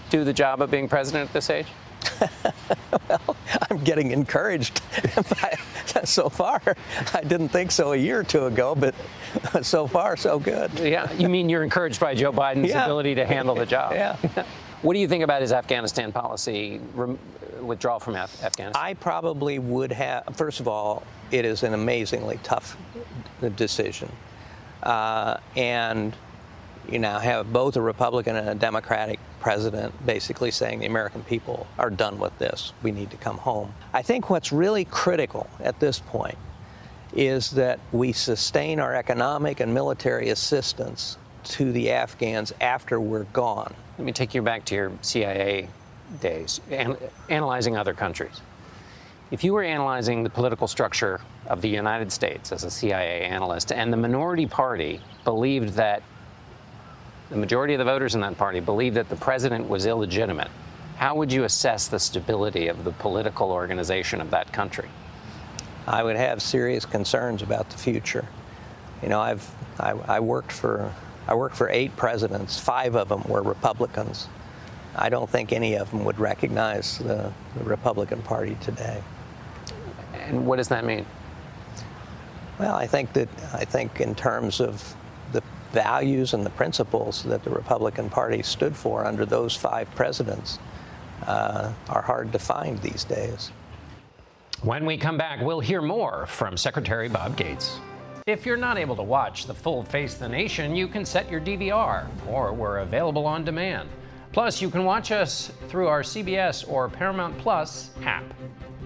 do 0.10 0.24
the 0.24 0.34
job 0.34 0.62
of 0.62 0.72
being 0.72 0.88
president 0.88 1.30
at 1.30 1.34
this 1.34 1.50
age? 1.50 1.68
well, 3.10 3.36
I'm 3.70 3.80
getting 3.84 4.12
encouraged. 4.12 4.82
so 6.04 6.30
far, 6.30 6.62
I 7.14 7.22
didn't 7.22 7.50
think 7.50 7.72
so 7.72 7.94
a 7.94 7.98
year 7.98 8.20
or 8.20 8.24
two 8.24 8.46
ago, 8.46 8.76
but 8.76 8.96
so 9.62 9.88
far, 9.88 10.18
so 10.18 10.40
good. 10.40 10.72
Yeah, 10.80 11.12
you 11.14 11.30
mean 11.30 11.50
you're 11.50 11.64
encouraged 11.64 12.00
by 12.00 12.16
Joe 12.16 12.32
Biden's 12.32 12.70
yeah. 12.70 12.86
ability 12.86 13.16
to 13.16 13.26
handle 13.26 13.56
the 13.56 13.66
job? 13.66 13.94
Yeah. 13.94 14.16
What 14.82 14.94
do 14.94 15.00
you 15.00 15.08
think 15.08 15.24
about 15.24 15.42
his 15.42 15.52
Afghanistan 15.52 16.12
policy? 16.12 16.80
withdrawal 17.62 18.00
from 18.00 18.16
Af- 18.16 18.44
Afghanistan? 18.44 18.82
I 18.82 18.94
probably 18.96 19.60
would 19.60 19.92
have. 19.92 20.36
First 20.36 20.60
of 20.60 20.68
all, 20.68 21.04
it 21.32 21.46
is 21.46 21.64
an 21.64 21.74
amazingly 21.74 22.40
tough 22.44 22.78
decision, 23.56 24.12
uh, 24.84 25.38
and 25.56 26.16
you 26.90 27.00
now 27.00 27.20
have 27.20 27.54
both 27.54 27.76
a 27.76 27.82
Republican 27.82 28.36
and 28.36 28.50
a 28.50 28.56
Democratic 28.56 29.20
president 29.40 29.94
basically 30.06 30.52
saying 30.52 30.80
the 30.80 30.86
American 30.86 31.24
people 31.24 31.68
are 31.78 31.90
done 31.90 32.20
with 32.20 32.38
this. 32.40 32.74
We 32.84 32.92
need 32.92 33.12
to 33.12 33.18
come 33.18 33.38
home. 33.38 33.74
I 33.94 34.02
think 34.02 34.30
what's 34.30 34.52
really 34.52 34.86
critical 34.86 35.48
at 35.60 35.80
this 35.80 36.00
point 36.00 36.38
is 37.14 37.52
that 37.52 37.80
we 37.92 38.12
sustain 38.12 38.80
our 38.80 38.96
economic 38.96 39.60
and 39.60 39.74
military 39.74 40.30
assistance 40.30 41.18
to 41.50 41.72
the 41.72 41.92
Afghans 41.92 42.54
after 42.62 43.00
we're 43.00 43.24
gone. 43.26 43.74
Let 43.98 44.06
me 44.06 44.12
take 44.12 44.34
you 44.34 44.42
back 44.42 44.66
to 44.66 44.76
your 44.76 44.92
CIA 45.02 45.68
days, 46.22 46.62
an- 46.70 46.98
analyzing 47.30 47.76
other 47.76 47.94
countries. 47.94 48.42
If 49.32 49.44
you 49.44 49.54
were 49.54 49.64
analyzing 49.64 50.24
the 50.24 50.30
political 50.30 50.68
structure 50.68 51.22
of 51.48 51.62
the 51.62 51.70
United 51.70 52.12
States 52.12 52.52
as 52.52 52.64
a 52.64 52.72
CIA 52.72 53.22
analyst, 53.22 53.72
and 53.72 53.92
the 53.92 53.98
minority 53.98 54.46
party 54.46 55.02
believed 55.24 55.74
that 55.74 56.02
the 57.30 57.38
majority 57.38 57.74
of 57.74 57.80
the 57.80 57.86
voters 57.86 58.16
in 58.16 58.22
that 58.22 58.38
party 58.38 58.60
believed 58.60 58.96
that 58.96 59.10
the 59.10 59.16
president 59.16 59.68
was 59.68 59.86
illegitimate, 59.86 60.50
how 60.98 61.16
would 61.16 61.32
you 61.32 61.44
assess 61.44 61.88
the 61.88 62.00
stability 62.00 62.68
of 62.68 62.84
the 62.84 62.92
political 62.92 63.52
organization 63.52 64.20
of 64.20 64.32
that 64.32 64.52
country? 64.52 64.90
I 65.88 66.04
would 66.04 66.18
have 66.18 66.42
serious 66.42 66.86
concerns 66.86 67.42
about 67.42 67.70
the 67.70 67.78
future. 67.78 68.28
You 69.02 69.10
know, 69.10 69.20
I've 69.20 69.50
I, 69.80 69.92
I 69.92 70.20
worked 70.20 70.52
for 70.52 70.94
I 71.30 71.36
worked 71.36 71.56
for 71.56 71.70
eight 71.70 71.96
presidents. 71.96 72.60
Five 72.60 72.96
of 72.96 73.08
them 73.08 73.22
were 73.28 73.44
Republicans. 73.44 74.28
I 74.96 75.10
don't 75.10 75.30
think 75.30 75.54
any 75.54 75.76
of 75.76 75.92
them 75.92 76.04
would 76.04 76.18
recognize 76.18 76.98
the, 76.98 77.32
the 77.56 77.64
Republican 77.64 78.24
Party 78.24 78.58
today. 78.62 79.04
And 80.16 80.48
what 80.48 80.56
does 80.56 80.70
that 80.70 80.86
mean? 80.86 81.06
Well, 82.60 82.76
I 82.76 82.88
think 82.88 83.14
that 83.14 83.30
I 83.54 83.64
think 83.64 84.02
in 84.02 84.16
terms 84.16 84.60
of 84.60 84.96
the 85.32 85.44
values 85.72 86.34
and 86.34 86.44
the 86.44 86.50
principles 86.50 87.24
that 87.26 87.44
the 87.44 87.52
Republican 87.52 88.10
Party 88.10 88.42
stood 88.42 88.76
for 88.76 89.06
under 89.06 89.24
those 89.24 89.56
five 89.56 89.88
presidents 89.94 90.58
uh, 91.28 91.72
are 91.90 92.02
hard 92.02 92.32
to 92.32 92.40
find 92.40 92.80
these 92.80 93.04
days. 93.04 93.52
When 94.64 94.84
we 94.84 94.98
come 94.98 95.18
back, 95.18 95.42
we'll 95.42 95.60
hear 95.60 95.84
more 95.84 96.26
from 96.26 96.58
Secretary 96.58 97.08
Bob 97.08 97.38
Gates. 97.38 97.80
If 98.30 98.46
you're 98.46 98.58
not 98.58 98.78
able 98.78 98.96
to 98.96 99.02
watch 99.02 99.48
the 99.48 99.56
full 99.56 99.82
Face 99.82 100.14
the 100.14 100.30
Nation, 100.30 100.76
you 100.76 100.88
can 100.88 101.04
set 101.04 101.32
your 101.32 101.42
DVR, 101.42 102.06
or 102.28 102.54
we're 102.54 102.78
available 102.78 103.26
on 103.26 103.44
demand. 103.44 103.90
Plus, 104.34 104.62
you 104.62 104.70
can 104.70 104.86
watch 104.86 105.12
us 105.12 105.52
through 105.68 105.88
our 105.88 106.04
CBS 106.04 106.64
or 106.70 106.90
Paramount 106.90 107.36
Plus 107.40 107.90
app. 108.06 108.24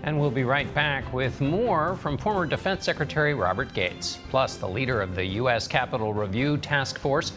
And 0.04 0.18
we'll 0.18 0.32
be 0.32 0.46
right 0.46 0.74
back 0.74 1.12
with 1.12 1.42
more 1.42 1.98
from 1.98 2.18
former 2.18 2.46
Defense 2.46 2.86
Secretary 2.86 3.34
Robert 3.34 3.74
Gates, 3.74 4.18
plus 4.30 4.56
the 4.56 4.70
leader 4.70 5.02
of 5.02 5.14
the 5.14 5.26
U.S. 5.26 5.68
Capitol 5.68 6.14
Review 6.14 6.56
Task 6.56 6.98
Force, 6.98 7.34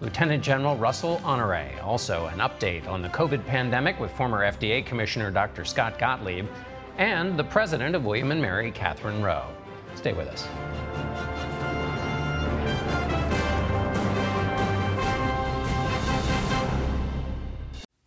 Lieutenant 0.00 0.44
General 0.44 0.76
Russell 0.76 1.20
Honore. 1.24 1.72
Also, 1.82 2.26
an 2.26 2.38
update 2.38 2.86
on 2.86 3.02
the 3.02 3.08
COVID 3.08 3.44
pandemic 3.46 3.98
with 3.98 4.12
former 4.12 4.48
FDA 4.48 4.86
Commissioner 4.86 5.32
Dr. 5.32 5.64
Scott 5.64 5.98
Gottlieb 5.98 6.46
and 6.98 7.36
the 7.36 7.42
president 7.42 7.96
of 7.96 8.04
William 8.04 8.28
& 8.28 8.40
Mary, 8.40 8.70
Katherine 8.70 9.24
Rowe. 9.24 9.48
Stay 9.96 10.12
with 10.12 10.28
us. 10.28 10.46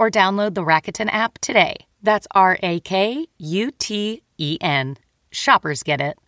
or 0.00 0.10
download 0.10 0.54
the 0.54 0.64
Rakuten 0.64 1.12
app 1.12 1.38
today. 1.38 1.76
That's 2.02 2.26
R 2.30 2.58
A 2.62 2.80
K 2.80 3.26
U 3.36 3.70
T 3.70 4.22
E 4.38 4.56
N. 4.60 4.96
Shoppers 5.30 5.82
get 5.82 6.00
it. 6.00 6.18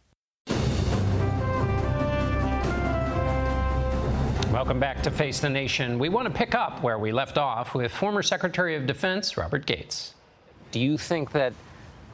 Welcome 4.52 4.78
back 4.78 5.02
to 5.04 5.10
Face 5.10 5.40
the 5.40 5.48
Nation. 5.48 5.98
We 5.98 6.10
want 6.10 6.28
to 6.28 6.34
pick 6.34 6.54
up 6.54 6.82
where 6.82 6.98
we 6.98 7.10
left 7.10 7.38
off 7.38 7.74
with 7.74 7.90
former 7.90 8.22
Secretary 8.22 8.76
of 8.76 8.86
Defense 8.86 9.38
Robert 9.38 9.64
Gates. 9.64 10.12
Do 10.70 10.78
you 10.78 10.98
think 10.98 11.32
that 11.32 11.54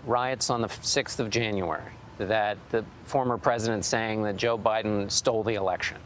riots 0.07 0.49
on 0.49 0.63
the 0.63 0.69
6th 0.69 1.19
of 1.19 1.31
January, 1.31 1.91
that 2.19 2.57
the 2.71 2.85
former 3.05 3.37
president 3.37 3.85
saying 3.85 4.23
that 4.23 4.37
Joe 4.37 4.57
Biden 4.57 5.11
stole 5.11 5.43
the 5.43 5.55
election, 5.55 5.97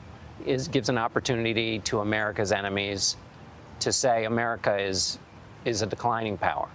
is 0.47 0.69
gives 0.69 0.89
an 0.89 0.97
opportunity 0.97 1.81
to 1.81 2.01
America's 2.01 2.51
enemies 2.51 3.17
to 3.81 3.93
say 3.93 4.25
America 4.25 4.79
is 4.79 5.19
is 5.65 5.83
a 5.83 5.87
declining 5.87 6.37
power? 6.39 6.69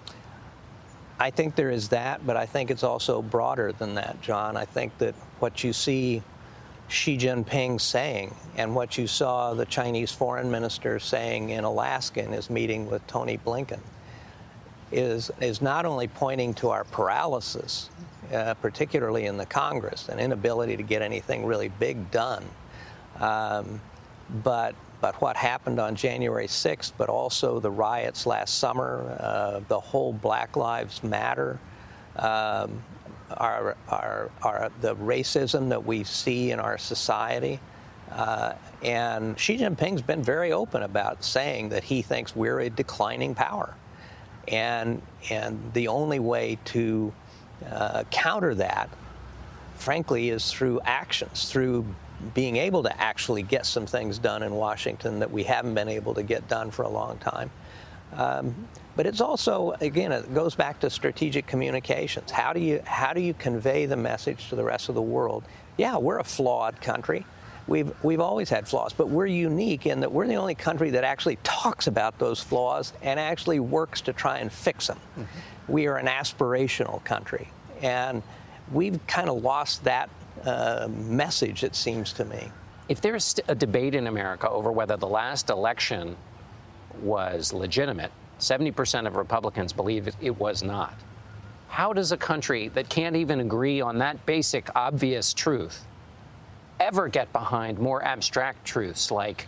I 1.20 1.32
think 1.32 1.56
there 1.56 1.72
is 1.72 1.90
that, 1.90 2.26
but 2.26 2.38
I 2.38 2.46
think 2.46 2.70
it's 2.70 2.84
also 2.84 3.22
broader 3.22 3.72
than 3.72 3.96
that, 3.96 4.22
John. 4.22 4.56
I 4.56 4.66
think 4.66 4.98
that 5.00 5.16
what 5.40 5.64
you 5.64 5.74
see 5.74 6.22
Xi 6.90 7.18
Jinping 7.18 7.82
saying 7.82 8.34
and 8.56 8.76
what 8.76 8.98
you 8.98 9.08
saw 9.08 9.54
the 9.54 9.66
Chinese 9.66 10.12
foreign 10.12 10.50
minister 10.50 11.00
saying 11.00 11.50
in 11.50 11.64
Alaska 11.64 12.24
in 12.24 12.32
his 12.32 12.50
meeting 12.50 12.90
with 12.90 13.06
Tony 13.08 13.38
Blinken 13.38 13.80
is, 14.92 15.32
is 15.42 15.62
not 15.62 15.86
only 15.86 16.08
pointing 16.08 16.54
to 16.56 16.70
our 16.70 16.84
paralysis, 16.86 17.90
uh, 18.32 18.54
particularly 18.56 19.26
in 19.26 19.38
the 19.38 19.46
Congress, 19.46 20.10
an 20.10 20.20
inability 20.20 20.78
to 20.78 20.84
get 20.84 21.02
anything 21.02 21.46
really 21.46 21.68
big 21.68 22.10
done, 22.12 22.46
um, 23.20 23.82
but 24.44 24.76
but 25.00 25.22
what 25.22 25.38
happened 25.38 25.80
on 25.80 25.96
January 25.96 26.48
6th, 26.48 26.94
but 26.98 27.10
also 27.10 27.60
the 27.60 27.70
riots 27.70 28.26
last 28.26 28.58
summer, 28.58 29.18
uh, 29.20 29.62
the 29.68 29.80
whole 29.80 30.14
Black 30.14 30.56
Lives 30.56 31.04
Matter, 31.04 31.60
um, 32.16 32.84
our, 33.32 33.76
our, 33.90 34.32
our, 34.42 34.72
the 34.82 34.96
racism 34.96 35.70
that 35.70 35.86
we 35.86 36.04
see 36.04 36.52
in 36.52 36.60
our 36.60 36.78
society. 36.78 37.60
Uh, 38.12 38.54
and 38.84 39.38
Xi 39.40 39.58
Jinping's 39.58 40.02
been 40.02 40.24
very 40.24 40.52
open 40.52 40.84
about 40.84 41.24
saying 41.24 41.70
that 41.70 41.84
he 41.84 42.02
thinks 42.02 42.36
we're 42.36 42.62
a 42.62 42.70
declining 42.70 43.36
power. 43.36 43.76
And, 44.48 45.02
and 45.30 45.74
the 45.74 45.90
only 45.90 46.20
way 46.20 46.58
to 46.66 47.14
uh, 47.70 48.04
counter 48.10 48.56
that, 48.56 48.90
frankly, 49.76 50.30
is 50.30 50.52
through 50.52 50.80
actions, 50.86 51.52
through 51.52 51.86
being 52.34 52.58
able 52.58 52.84
to 52.84 53.02
actually 53.02 53.44
get 53.44 53.66
some 53.66 53.86
things 53.86 54.18
done 54.18 54.44
in 54.44 54.54
Washington 54.54 55.20
that 55.20 55.32
we 55.32 55.44
haven't 55.44 55.74
been 55.74 55.90
able 55.90 56.14
to 56.16 56.24
get 56.24 56.48
done 56.48 56.72
for 56.72 56.84
a 56.84 56.90
long 56.90 57.18
time. 57.20 57.52
Um, 58.14 58.68
but 58.96 59.06
it's 59.06 59.22
also, 59.22 59.76
again, 59.80 60.12
it 60.12 60.34
goes 60.34 60.56
back 60.56 60.80
to 60.80 60.90
strategic 60.90 61.46
communications. 61.46 62.32
How 62.32 62.52
do 62.54 62.60
you 62.60 62.82
how 62.86 63.14
do 63.14 63.22
you 63.22 63.34
convey 63.36 63.86
the 63.86 63.98
message 63.98 64.50
to 64.50 64.56
the 64.56 64.64
rest 64.64 64.90
of 64.90 64.96
the 64.96 65.02
world? 65.02 65.44
Yeah, 65.78 65.98
we're 65.98 66.18
a 66.18 66.24
flawed 66.24 66.82
country. 66.82 67.26
We've 67.68 67.94
we've 68.04 68.22
always 68.22 68.50
had 68.50 68.68
flaws, 68.68 68.94
but 68.94 69.10
we're 69.10 69.28
unique 69.28 69.86
in 69.86 70.00
that 70.00 70.12
we're 70.12 70.28
the 70.28 70.36
only 70.36 70.56
country 70.56 70.90
that 70.92 71.04
actually 71.04 71.38
talks 71.44 71.86
about 71.86 72.18
those 72.18 72.42
flaws 72.42 72.94
and 73.04 73.20
actually 73.20 73.60
works 73.60 74.02
to 74.02 74.14
try 74.14 74.40
and 74.40 74.52
fix 74.52 74.88
them. 74.88 74.98
Mm-hmm. 74.98 75.72
We 75.72 75.88
are 75.88 75.98
an 75.98 76.08
aspirational 76.08 77.04
country, 77.04 77.50
and 77.82 78.24
we've 78.72 79.06
kind 79.06 79.30
of 79.30 79.44
lost 79.44 79.84
that 79.84 80.10
uh, 80.46 80.88
message. 80.90 81.64
It 81.64 81.76
seems 81.76 82.14
to 82.14 82.26
me. 82.26 82.52
If 82.90 83.02
there's 83.02 83.36
a 83.48 83.56
debate 83.56 83.96
in 83.96 84.08
America 84.08 84.50
over 84.50 84.72
whether 84.72 84.98
the 84.98 85.08
last 85.08 85.50
election 85.50 86.16
was 87.02 87.54
legitimate, 87.54 88.12
70% 88.40 89.08
of 89.08 89.16
Republicans 89.16 89.74
believe 89.74 90.08
it 90.22 90.38
was 90.38 90.64
not. 90.64 90.94
How 91.68 91.92
does 91.92 92.12
a 92.12 92.18
country 92.18 92.70
that 92.70 92.88
can't 92.90 93.16
even 93.16 93.42
agree 93.42 93.82
on 93.82 93.98
that 94.00 94.26
basic, 94.26 94.70
obvious 94.76 95.34
truth 95.34 95.86
ever 96.80 97.08
get 97.08 97.32
behind 97.34 97.80
more 97.80 98.04
abstract 98.04 98.64
truths 98.66 99.12
like 99.12 99.48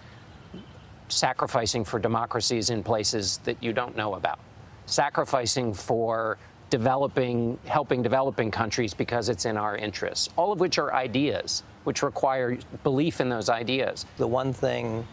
sacrificing 1.07 1.83
for 1.83 1.99
democracies 1.99 2.69
in 2.69 2.83
places 2.83 3.37
that 3.43 3.61
you 3.63 3.73
don't 3.73 3.95
know 3.95 4.15
about, 4.15 4.39
sacrificing 4.85 5.73
for 5.73 6.37
developing, 6.69 7.57
helping 7.65 8.01
developing 8.01 8.51
countries 8.51 8.93
because 8.93 9.29
it's 9.29 9.45
in 9.45 9.57
our 9.57 9.75
interests, 9.75 10.29
all 10.35 10.51
of 10.51 10.59
which 10.59 10.77
are 10.77 10.93
ideas, 10.93 11.63
which 11.83 12.03
require 12.03 12.57
belief 12.83 13.21
in 13.21 13.29
those 13.29 13.49
ideas. 13.49 14.05
The 14.17 14.27
one 14.27 14.53
thing 14.53 15.07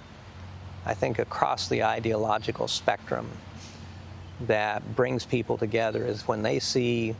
I 0.84 0.94
think 0.94 1.18
across 1.18 1.68
the 1.68 1.82
ideological 1.82 2.68
spectrum 2.68 3.28
that 4.42 4.94
brings 4.94 5.24
people 5.24 5.56
together 5.56 6.04
is 6.04 6.28
when 6.28 6.42
they 6.42 6.58
see 6.58 7.14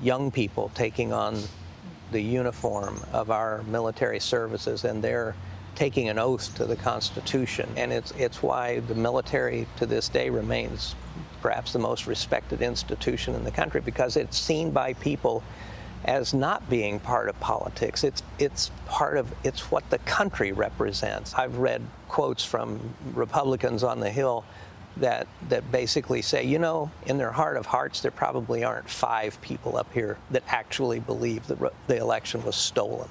young 0.00 0.30
people 0.30 0.70
taking 0.74 1.12
on 1.12 1.38
the 2.10 2.20
uniform 2.20 3.00
of 3.12 3.30
our 3.30 3.62
military 3.64 4.20
services 4.20 4.84
and 4.84 5.02
they're 5.02 5.34
taking 5.74 6.08
an 6.08 6.18
oath 6.18 6.54
to 6.56 6.66
the 6.66 6.76
Constitution. 6.76 7.68
And 7.76 7.92
it's, 7.92 8.10
it's 8.12 8.42
why 8.42 8.80
the 8.80 8.94
military 8.94 9.66
to 9.78 9.86
this 9.86 10.08
day 10.08 10.28
remains 10.28 10.94
perhaps 11.42 11.72
the 11.72 11.78
most 11.78 12.06
respected 12.06 12.62
institution 12.62 13.34
in 13.34 13.44
the 13.44 13.50
country 13.50 13.80
because 13.80 14.16
it's 14.16 14.38
seen 14.38 14.70
by 14.70 14.94
people 14.94 15.42
as 16.04 16.32
not 16.32 16.68
being 16.70 16.98
part 16.98 17.28
of 17.28 17.38
politics. 17.40 18.02
It's, 18.02 18.22
it's 18.38 18.70
part 18.86 19.16
of, 19.16 19.32
it's 19.44 19.70
what 19.70 19.88
the 19.90 19.98
country 19.98 20.52
represents. 20.52 21.34
I've 21.34 21.58
read 21.58 21.82
quotes 22.08 22.44
from 22.44 22.94
Republicans 23.14 23.82
on 23.82 24.00
the 24.00 24.10
Hill 24.10 24.44
that 24.98 25.26
that 25.48 25.70
basically 25.72 26.20
say, 26.20 26.44
you 26.44 26.58
know, 26.58 26.90
in 27.06 27.16
their 27.16 27.32
heart 27.32 27.56
of 27.56 27.64
hearts, 27.64 28.00
there 28.00 28.10
probably 28.10 28.62
aren't 28.62 28.88
five 28.88 29.40
people 29.40 29.76
up 29.76 29.90
here 29.92 30.18
that 30.30 30.42
actually 30.48 31.00
believe 31.00 31.46
that 31.46 31.58
the 31.86 31.96
election 31.96 32.44
was 32.44 32.56
stolen. 32.56 33.08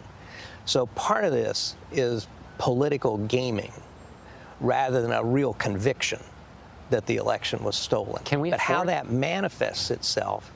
So 0.66 0.86
part 0.88 1.24
of 1.24 1.32
this 1.32 1.76
is 1.92 2.28
political 2.60 3.18
gaming 3.18 3.72
rather 4.60 5.02
than 5.02 5.12
a 5.12 5.24
real 5.24 5.54
conviction 5.54 6.20
that 6.92 7.06
the 7.08 7.18
election 7.18 7.64
was 7.64 7.76
stolen. 7.76 8.24
Can 8.24 8.40
we 8.40 8.52
but 8.52 8.60
afford- 8.60 8.78
how 8.78 8.84
that 8.86 9.10
manifests 9.10 9.92
itself 9.92 10.52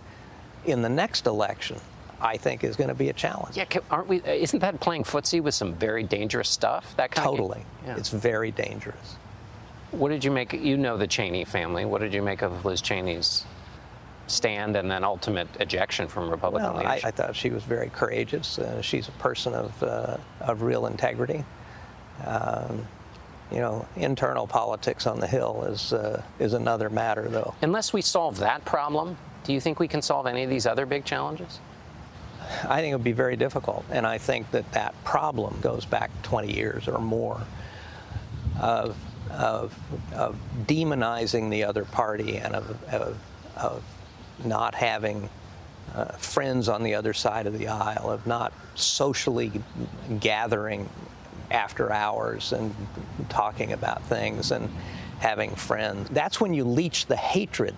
in 0.66 0.82
the 0.82 0.90
next 0.90 1.28
election, 1.28 1.78
I 2.22 2.38
think, 2.38 2.64
is 2.64 2.76
going 2.76 2.88
to 2.88 2.96
be 2.96 3.10
a 3.10 3.14
challenge. 3.14 3.58
Yeah, 3.58 3.66
aren't 3.90 4.08
we? 4.08 4.22
Isn't 4.24 4.60
that 4.60 4.80
playing 4.80 5.04
footsie 5.04 5.42
with 5.42 5.54
some 5.54 5.74
very 5.76 6.04
dangerous 6.04 6.50
stuff? 6.50 6.96
That 6.98 7.12
kind 7.12 7.26
totally, 7.26 7.60
of, 7.60 7.88
yeah. 7.88 7.98
it's 7.98 8.10
very 8.10 8.52
dangerous. 8.52 9.16
What 9.92 10.10
did 10.10 10.24
you 10.24 10.32
make? 10.32 10.54
You 10.54 10.78
know 10.78 10.98
the 10.98 11.08
Cheney 11.08 11.46
family. 11.46 11.86
What 11.86 12.02
did 12.02 12.14
you 12.14 12.22
make 12.22 12.42
of 12.42 12.66
Liz 12.66 12.82
Cheney's 12.82 13.46
stand 14.28 14.76
and 14.76 14.90
then 14.90 15.04
ultimate 15.04 15.48
ejection 15.60 16.08
from 16.08 16.30
Republican 16.30 16.74
well, 16.74 16.82
leadership? 16.82 17.06
I, 17.06 17.08
I, 17.10 17.12
thought 17.12 17.36
she 17.36 17.52
was 17.52 17.64
very 17.64 17.90
courageous. 17.90 18.58
Uh, 18.58 18.82
she's 18.82 19.08
a 19.08 19.12
person 19.14 19.54
of, 19.54 19.84
uh, 19.84 20.18
of 20.42 20.64
real 20.64 20.88
integrity. 20.88 21.46
Um, 22.26 22.88
you 23.52 23.60
know, 23.60 23.88
internal 23.96 24.48
politics 24.48 25.08
on 25.08 25.20
the 25.20 25.28
Hill 25.28 25.64
is 25.66 25.94
uh, 25.94 26.24
is 26.40 26.54
another 26.54 26.90
matter, 26.90 27.28
though. 27.30 27.54
Unless 27.62 27.94
we 27.94 28.02
solve 28.02 28.38
that 28.38 28.66
problem, 28.66 29.18
do 29.44 29.54
you 29.54 29.62
think 29.62 29.80
we 29.80 29.88
can 29.88 30.02
solve 30.02 30.26
any 30.26 30.44
of 30.44 30.50
these 30.50 30.66
other 30.66 30.86
big 30.86 31.06
challenges? 31.06 31.60
I 32.64 32.82
think 32.82 32.92
it 32.92 32.96
would 32.96 33.04
be 33.04 33.12
very 33.12 33.36
difficult, 33.36 33.86
and 33.90 34.06
I 34.06 34.18
think 34.18 34.52
that 34.52 34.72
that 34.74 34.94
problem 35.04 35.60
goes 35.62 35.86
back 35.86 36.12
20 36.24 36.54
years 36.54 36.88
or 36.88 37.00
more 37.00 37.42
of 38.60 38.96
of, 39.32 39.78
of 40.14 40.38
demonizing 40.66 41.50
the 41.50 41.64
other 41.64 41.86
party 41.86 42.38
and 42.38 42.56
of, 42.56 42.84
of, 42.94 43.18
of 43.56 43.84
not 44.44 44.76
having 44.76 45.30
uh, 45.94 46.06
friends 46.14 46.68
on 46.68 46.84
the 46.84 46.96
other 46.96 47.14
side 47.14 47.48
of 47.48 47.58
the 47.58 47.68
aisle, 47.68 48.10
of 48.10 48.26
not 48.28 48.54
socially 48.76 49.52
gathering 50.20 50.90
after 51.52 51.92
hours 51.92 52.54
and 52.54 52.74
talking 53.30 53.74
about 53.74 54.04
things 54.04 54.52
and 54.52 54.70
having 55.20 55.56
friends. 55.56 56.10
That's 56.10 56.42
when 56.42 56.54
you 56.54 56.64
leach 56.64 57.06
the 57.06 57.16
hatred 57.16 57.76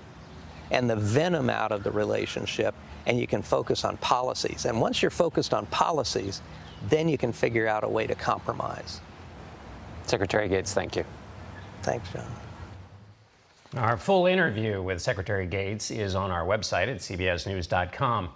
and 0.72 0.90
the 0.90 0.96
venom 0.96 1.50
out 1.50 1.72
of 1.72 1.84
the 1.84 1.92
relationship 1.92 2.76
and 3.06 3.20
you 3.20 3.28
can 3.28 3.42
focus 3.42 3.86
on 3.86 3.98
policies. 3.98 4.66
And 4.66 4.82
once 4.82 5.02
you're 5.02 5.12
focused 5.12 5.54
on 5.54 5.66
policies, 5.68 6.42
then 6.90 7.08
you 7.08 7.18
can 7.18 7.32
figure 7.32 7.68
out 7.68 7.84
a 7.84 7.88
way 7.88 8.06
to 8.06 8.16
compromise. 8.16 9.02
Secretary 10.06 10.48
Gates, 10.48 10.74
thank 10.74 10.96
you. 10.96 11.06
Thanks, 11.84 12.10
John. 12.12 12.26
Our 13.76 13.98
full 13.98 14.28
interview 14.28 14.82
with 14.82 15.02
Secretary 15.02 15.46
Gates 15.46 15.92
is 15.92 16.16
on 16.16 16.32
our 16.32 16.46
website 16.46 16.88
at 16.88 16.98
cbsnews.com. 16.98 18.30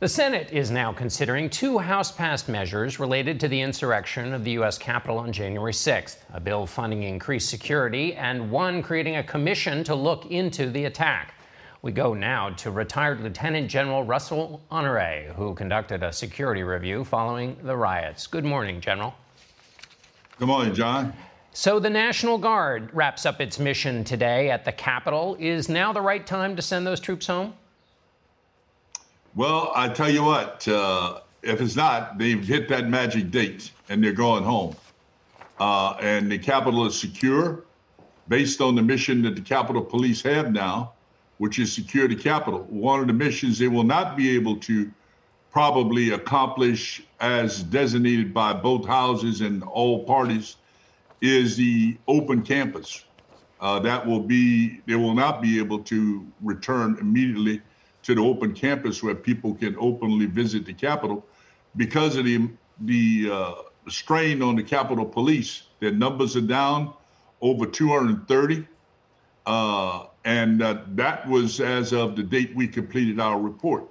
The 0.00 0.08
Senate 0.08 0.50
is 0.50 0.70
now 0.70 0.94
considering 0.94 1.50
two 1.50 1.76
House 1.76 2.10
passed 2.10 2.48
measures 2.48 2.98
related 2.98 3.38
to 3.40 3.48
the 3.48 3.60
insurrection 3.60 4.32
of 4.32 4.44
the 4.44 4.52
U.S. 4.52 4.78
Capitol 4.78 5.18
on 5.18 5.30
January 5.30 5.74
6th 5.74 6.16
a 6.32 6.40
bill 6.40 6.66
funding 6.66 7.02
increased 7.02 7.50
security, 7.50 8.14
and 8.14 8.50
one 8.50 8.82
creating 8.82 9.16
a 9.16 9.22
commission 9.22 9.84
to 9.84 9.94
look 9.94 10.24
into 10.30 10.70
the 10.70 10.86
attack. 10.86 11.34
We 11.82 11.92
go 11.92 12.14
now 12.14 12.48
to 12.48 12.70
retired 12.70 13.20
Lieutenant 13.20 13.68
General 13.68 14.02
Russell 14.02 14.62
Honore, 14.70 15.34
who 15.36 15.54
conducted 15.54 16.02
a 16.02 16.14
security 16.14 16.62
review 16.62 17.04
following 17.04 17.58
the 17.62 17.76
riots. 17.76 18.26
Good 18.26 18.46
morning, 18.46 18.80
General. 18.80 19.14
Good 20.38 20.48
morning, 20.48 20.72
John. 20.72 21.12
So, 21.52 21.78
the 21.78 21.90
National 21.90 22.38
Guard 22.38 22.88
wraps 22.94 23.26
up 23.26 23.38
its 23.38 23.58
mission 23.58 24.04
today 24.04 24.50
at 24.50 24.64
the 24.64 24.72
Capitol. 24.72 25.36
Is 25.38 25.68
now 25.68 25.92
the 25.92 26.00
right 26.00 26.26
time 26.26 26.56
to 26.56 26.62
send 26.62 26.86
those 26.86 27.00
troops 27.00 27.26
home? 27.26 27.52
Well, 29.36 29.70
I 29.76 29.88
tell 29.88 30.10
you 30.10 30.24
what, 30.24 30.66
uh, 30.66 31.20
if 31.42 31.60
it's 31.60 31.76
not, 31.76 32.18
they've 32.18 32.42
hit 32.42 32.68
that 32.68 32.88
magic 32.88 33.30
date 33.30 33.70
and 33.88 34.02
they're 34.02 34.12
going 34.12 34.42
home. 34.42 34.74
Uh, 35.60 35.96
and 36.00 36.30
the 36.30 36.38
Capitol 36.38 36.84
is 36.86 36.98
secure 36.98 37.62
based 38.26 38.60
on 38.60 38.74
the 38.74 38.82
mission 38.82 39.22
that 39.22 39.36
the 39.36 39.40
Capitol 39.40 39.82
Police 39.82 40.20
have 40.22 40.50
now, 40.50 40.94
which 41.38 41.60
is 41.60 41.72
secure 41.72 42.08
the 42.08 42.16
Capitol. 42.16 42.66
One 42.70 43.00
of 43.00 43.06
the 43.06 43.12
missions 43.12 43.56
they 43.58 43.68
will 43.68 43.84
not 43.84 44.16
be 44.16 44.34
able 44.34 44.56
to 44.56 44.90
probably 45.52 46.10
accomplish 46.10 47.02
as 47.20 47.62
designated 47.62 48.34
by 48.34 48.52
both 48.52 48.84
houses 48.86 49.42
and 49.42 49.62
all 49.62 50.04
parties 50.04 50.56
is 51.20 51.56
the 51.56 51.96
open 52.08 52.42
campus. 52.42 53.04
Uh, 53.60 53.78
that 53.78 54.04
will 54.04 54.20
be, 54.20 54.80
they 54.86 54.96
will 54.96 55.14
not 55.14 55.40
be 55.40 55.58
able 55.58 55.78
to 55.80 56.26
return 56.42 56.96
immediately 57.00 57.60
to 58.02 58.14
the 58.14 58.20
open 58.20 58.54
campus 58.54 59.02
where 59.02 59.14
people 59.14 59.54
can 59.54 59.76
openly 59.78 60.26
visit 60.26 60.64
the 60.64 60.72
Capitol 60.72 61.24
because 61.76 62.16
of 62.16 62.24
the, 62.24 62.48
the 62.80 63.30
uh, 63.30 63.54
strain 63.88 64.42
on 64.42 64.56
the 64.56 64.62
Capitol 64.62 65.04
Police. 65.04 65.64
Their 65.80 65.92
numbers 65.92 66.36
are 66.36 66.40
down 66.40 66.92
over 67.40 67.66
230. 67.66 68.66
Uh, 69.46 70.06
and 70.24 70.62
uh, 70.62 70.82
that 70.88 71.26
was 71.28 71.60
as 71.60 71.92
of 71.92 72.16
the 72.16 72.22
date 72.22 72.54
we 72.54 72.68
completed 72.68 73.20
our 73.20 73.40
report. 73.40 73.84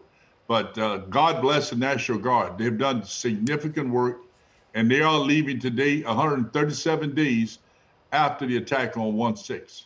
But 0.48 0.78
uh, 0.78 0.98
God 1.10 1.41
bless 1.41 1.69
the 1.69 1.76
National 1.76 2.17
Guard. 2.17 2.58
They've 2.58 2.78
done 2.78 3.04
significant 3.04 3.89
work, 3.89 4.22
and 4.74 4.89
they 4.89 5.02
are 5.02 5.17
leaving 5.17 5.60
today 5.60 6.02
137 6.04 7.13
days 7.13 7.60
after 8.12 8.45
the 8.45 8.58
attack 8.58 8.98
on 8.98 9.15
1 9.15 9.38
6. 9.38 9.86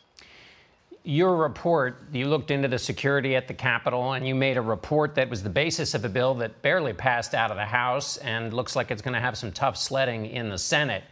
Your 1.05 1.35
report, 1.35 1.97
you 2.13 2.27
looked 2.27 2.49
into 2.49 2.69
the 2.69 2.79
security 2.79 3.35
at 3.35 3.49
the 3.49 3.53
Capitol 3.53 4.13
and 4.13 4.25
you 4.25 4.33
made 4.33 4.55
a 4.55 4.61
report 4.61 5.15
that 5.15 5.29
was 5.29 5.43
the 5.43 5.49
basis 5.49 5.93
of 5.93 6.05
a 6.05 6.09
bill 6.09 6.33
that 6.35 6.61
barely 6.61 6.93
passed 6.93 7.33
out 7.33 7.51
of 7.51 7.57
the 7.57 7.65
House 7.65 8.15
and 8.17 8.53
looks 8.53 8.73
like 8.73 8.89
it's 8.89 9.01
going 9.01 9.13
to 9.13 9.19
have 9.19 9.37
some 9.37 9.51
tough 9.51 9.75
sledding 9.75 10.25
in 10.27 10.47
the 10.47 10.57
Senate. 10.57 11.03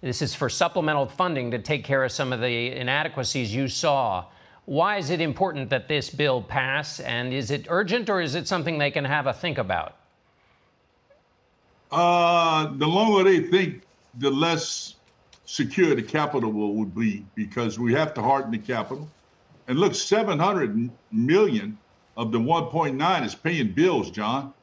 This 0.00 0.20
is 0.20 0.34
for 0.34 0.48
supplemental 0.48 1.06
funding 1.06 1.52
to 1.52 1.60
take 1.60 1.84
care 1.84 2.02
of 2.02 2.10
some 2.10 2.32
of 2.32 2.40
the 2.40 2.72
inadequacies 2.72 3.54
you 3.54 3.68
saw. 3.68 4.24
Why 4.64 4.96
is 4.96 5.10
it 5.10 5.20
important 5.20 5.70
that 5.70 5.86
this 5.86 6.10
bill 6.10 6.42
pass? 6.42 6.98
And 6.98 7.32
is 7.32 7.52
it 7.52 7.66
urgent 7.68 8.10
or 8.10 8.20
is 8.20 8.34
it 8.34 8.48
something 8.48 8.78
they 8.78 8.90
can 8.90 9.04
have 9.04 9.28
a 9.28 9.32
think 9.32 9.58
about? 9.58 9.94
Uh, 11.92 12.72
the 12.74 12.86
longer 12.88 13.22
they 13.22 13.46
think, 13.46 13.82
the 14.18 14.30
less 14.30 14.96
secure 15.44 15.94
the 15.94 16.02
Capitol 16.02 16.50
will 16.50 16.84
be 16.84 17.24
because 17.36 17.78
we 17.78 17.94
have 17.94 18.12
to 18.14 18.22
harden 18.22 18.50
the 18.50 18.58
Capitol. 18.58 19.08
And 19.68 19.78
look, 19.78 19.94
700 19.94 20.90
million 21.10 21.78
of 22.16 22.32
the 22.32 22.38
1.9 22.38 23.24
is 23.24 23.34
paying 23.34 23.72
bills, 23.72 24.10
John. 24.10 24.54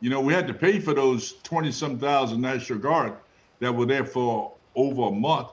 You 0.00 0.10
know, 0.10 0.20
we 0.20 0.32
had 0.32 0.46
to 0.48 0.54
pay 0.54 0.78
for 0.80 0.94
those 0.94 1.34
20 1.42 1.72
some 1.72 1.98
thousand 1.98 2.40
National 2.40 2.78
Guard 2.78 3.14
that 3.60 3.72
were 3.72 3.86
there 3.86 4.04
for 4.04 4.52
over 4.74 5.04
a 5.04 5.10
month 5.10 5.48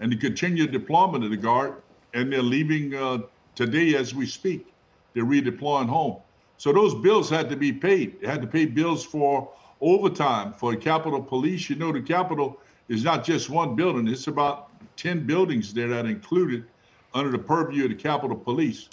and 0.00 0.12
the 0.12 0.16
continued 0.16 0.72
deployment 0.72 1.24
of 1.24 1.30
the 1.30 1.36
Guard. 1.36 1.74
And 2.14 2.32
they're 2.32 2.42
leaving 2.42 2.94
uh, 2.94 3.18
today 3.54 3.94
as 3.94 4.14
we 4.14 4.26
speak. 4.26 4.72
They're 5.14 5.24
redeploying 5.24 5.88
home. 5.88 6.18
So 6.58 6.72
those 6.72 6.94
bills 6.94 7.30
had 7.30 7.48
to 7.50 7.56
be 7.56 7.72
paid. 7.72 8.20
They 8.20 8.26
had 8.26 8.42
to 8.42 8.48
pay 8.48 8.66
bills 8.66 9.04
for 9.04 9.50
overtime 9.80 10.52
for 10.52 10.72
the 10.72 10.78
Capitol 10.78 11.22
Police. 11.22 11.70
You 11.70 11.76
know, 11.76 11.92
the 11.92 12.02
Capitol 12.02 12.60
is 12.88 13.04
not 13.04 13.24
just 13.24 13.48
one 13.48 13.76
building, 13.76 14.08
it's 14.08 14.26
about 14.26 14.70
10 14.96 15.26
buildings 15.26 15.74
there 15.74 15.88
that 15.88 16.06
included 16.06 16.64
under 17.14 17.30
the 17.30 17.38
purview 17.38 17.84
of 17.84 17.90
the 17.90 17.96
Capitol 17.96 18.36
Police. 18.36 18.88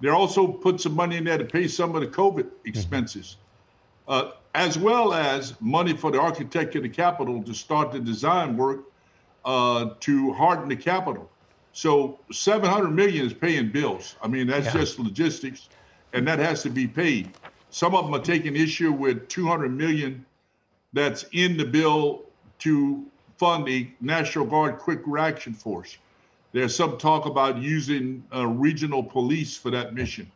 They 0.00 0.08
also 0.08 0.46
put 0.46 0.80
some 0.80 0.94
money 0.94 1.16
in 1.16 1.24
there 1.24 1.38
to 1.38 1.44
pay 1.44 1.68
some 1.68 1.94
of 1.94 2.00
the 2.02 2.08
COVID 2.08 2.44
mm-hmm. 2.44 2.68
expenses, 2.68 3.36
uh, 4.08 4.32
as 4.54 4.78
well 4.78 5.14
as 5.14 5.58
money 5.60 5.96
for 5.96 6.10
the 6.10 6.20
architect 6.20 6.76
of 6.76 6.82
the 6.82 6.88
Capitol 6.88 7.42
to 7.42 7.54
start 7.54 7.92
the 7.92 8.00
design 8.00 8.56
work 8.56 8.80
uh, 9.44 9.90
to 10.00 10.32
harden 10.32 10.68
the 10.68 10.76
Capitol. 10.76 11.30
So 11.72 12.18
700 12.32 12.90
million 12.90 13.26
is 13.26 13.32
paying 13.32 13.70
bills. 13.70 14.16
I 14.22 14.28
mean, 14.28 14.46
that's 14.46 14.66
yeah. 14.66 14.80
just 14.80 14.98
logistics, 14.98 15.68
and 16.12 16.26
that 16.26 16.38
has 16.38 16.62
to 16.62 16.70
be 16.70 16.86
paid. 16.86 17.30
Some 17.70 17.94
of 17.94 18.04
them 18.04 18.14
are 18.14 18.24
taking 18.24 18.56
issue 18.56 18.92
with 18.92 19.28
200 19.28 19.68
million 19.68 20.24
that's 20.92 21.26
in 21.32 21.56
the 21.58 21.64
bill 21.64 22.22
to 22.60 23.04
fund 23.38 23.66
the 23.66 23.90
National 24.00 24.46
Guard 24.46 24.78
Quick 24.78 25.00
Reaction 25.04 25.52
Force. 25.52 25.98
There's 26.56 26.74
some 26.74 26.96
talk 26.96 27.26
about 27.26 27.58
using 27.58 28.24
uh, 28.34 28.46
regional 28.46 29.02
police 29.02 29.58
for 29.58 29.70
that 29.72 29.92
mission. 29.92 30.32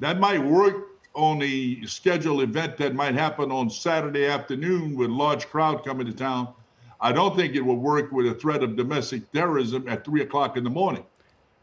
That 0.00 0.20
might 0.20 0.44
work 0.44 0.88
on 1.14 1.40
a 1.42 1.82
scheduled 1.86 2.42
event 2.42 2.76
that 2.76 2.94
might 2.94 3.14
happen 3.14 3.50
on 3.50 3.70
Saturday 3.70 4.26
afternoon 4.26 4.94
with 4.94 5.08
large 5.08 5.46
crowd 5.48 5.82
coming 5.82 6.06
to 6.08 6.12
town. 6.12 6.52
I 7.00 7.10
don't 7.10 7.34
think 7.34 7.54
it 7.54 7.62
will 7.62 7.78
work 7.78 8.12
with 8.12 8.26
a 8.26 8.34
threat 8.34 8.62
of 8.62 8.76
domestic 8.76 9.32
terrorism 9.32 9.88
at 9.88 10.04
three 10.04 10.20
o'clock 10.20 10.58
in 10.58 10.64
the 10.64 10.68
morning, 10.68 11.06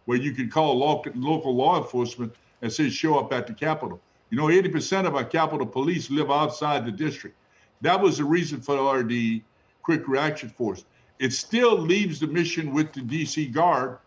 where 0.06 0.18
you 0.18 0.32
can 0.32 0.50
call 0.50 0.76
local, 0.76 1.12
local 1.16 1.56
law 1.56 1.78
enforcement 1.78 2.34
and 2.64 2.74
say 2.74 2.90
show 2.90 3.20
up 3.20 3.32
at 3.32 3.46
the 3.46 3.54
Capitol. 3.54 4.02
You 4.32 4.40
know, 4.40 4.48
80% 4.48 5.06
of 5.06 5.14
our 5.14 5.24
Capitol 5.24 5.68
police 5.68 6.10
live 6.10 6.32
outside 6.32 6.84
the 6.84 6.92
district. 6.92 7.38
That 7.82 8.02
was 8.02 8.18
the 8.18 8.26
reason 8.26 8.60
for 8.60 8.76
our 8.76 9.04
the 9.04 9.44
quick 9.84 10.08
reaction 10.08 10.50
force. 10.50 10.84
It 11.20 11.34
still 11.34 11.78
leaves 11.78 12.20
the 12.20 12.28
mission 12.28 12.74
with 12.74 12.94
the 12.94 13.02
DC 13.02 13.52
Guard 13.52 13.98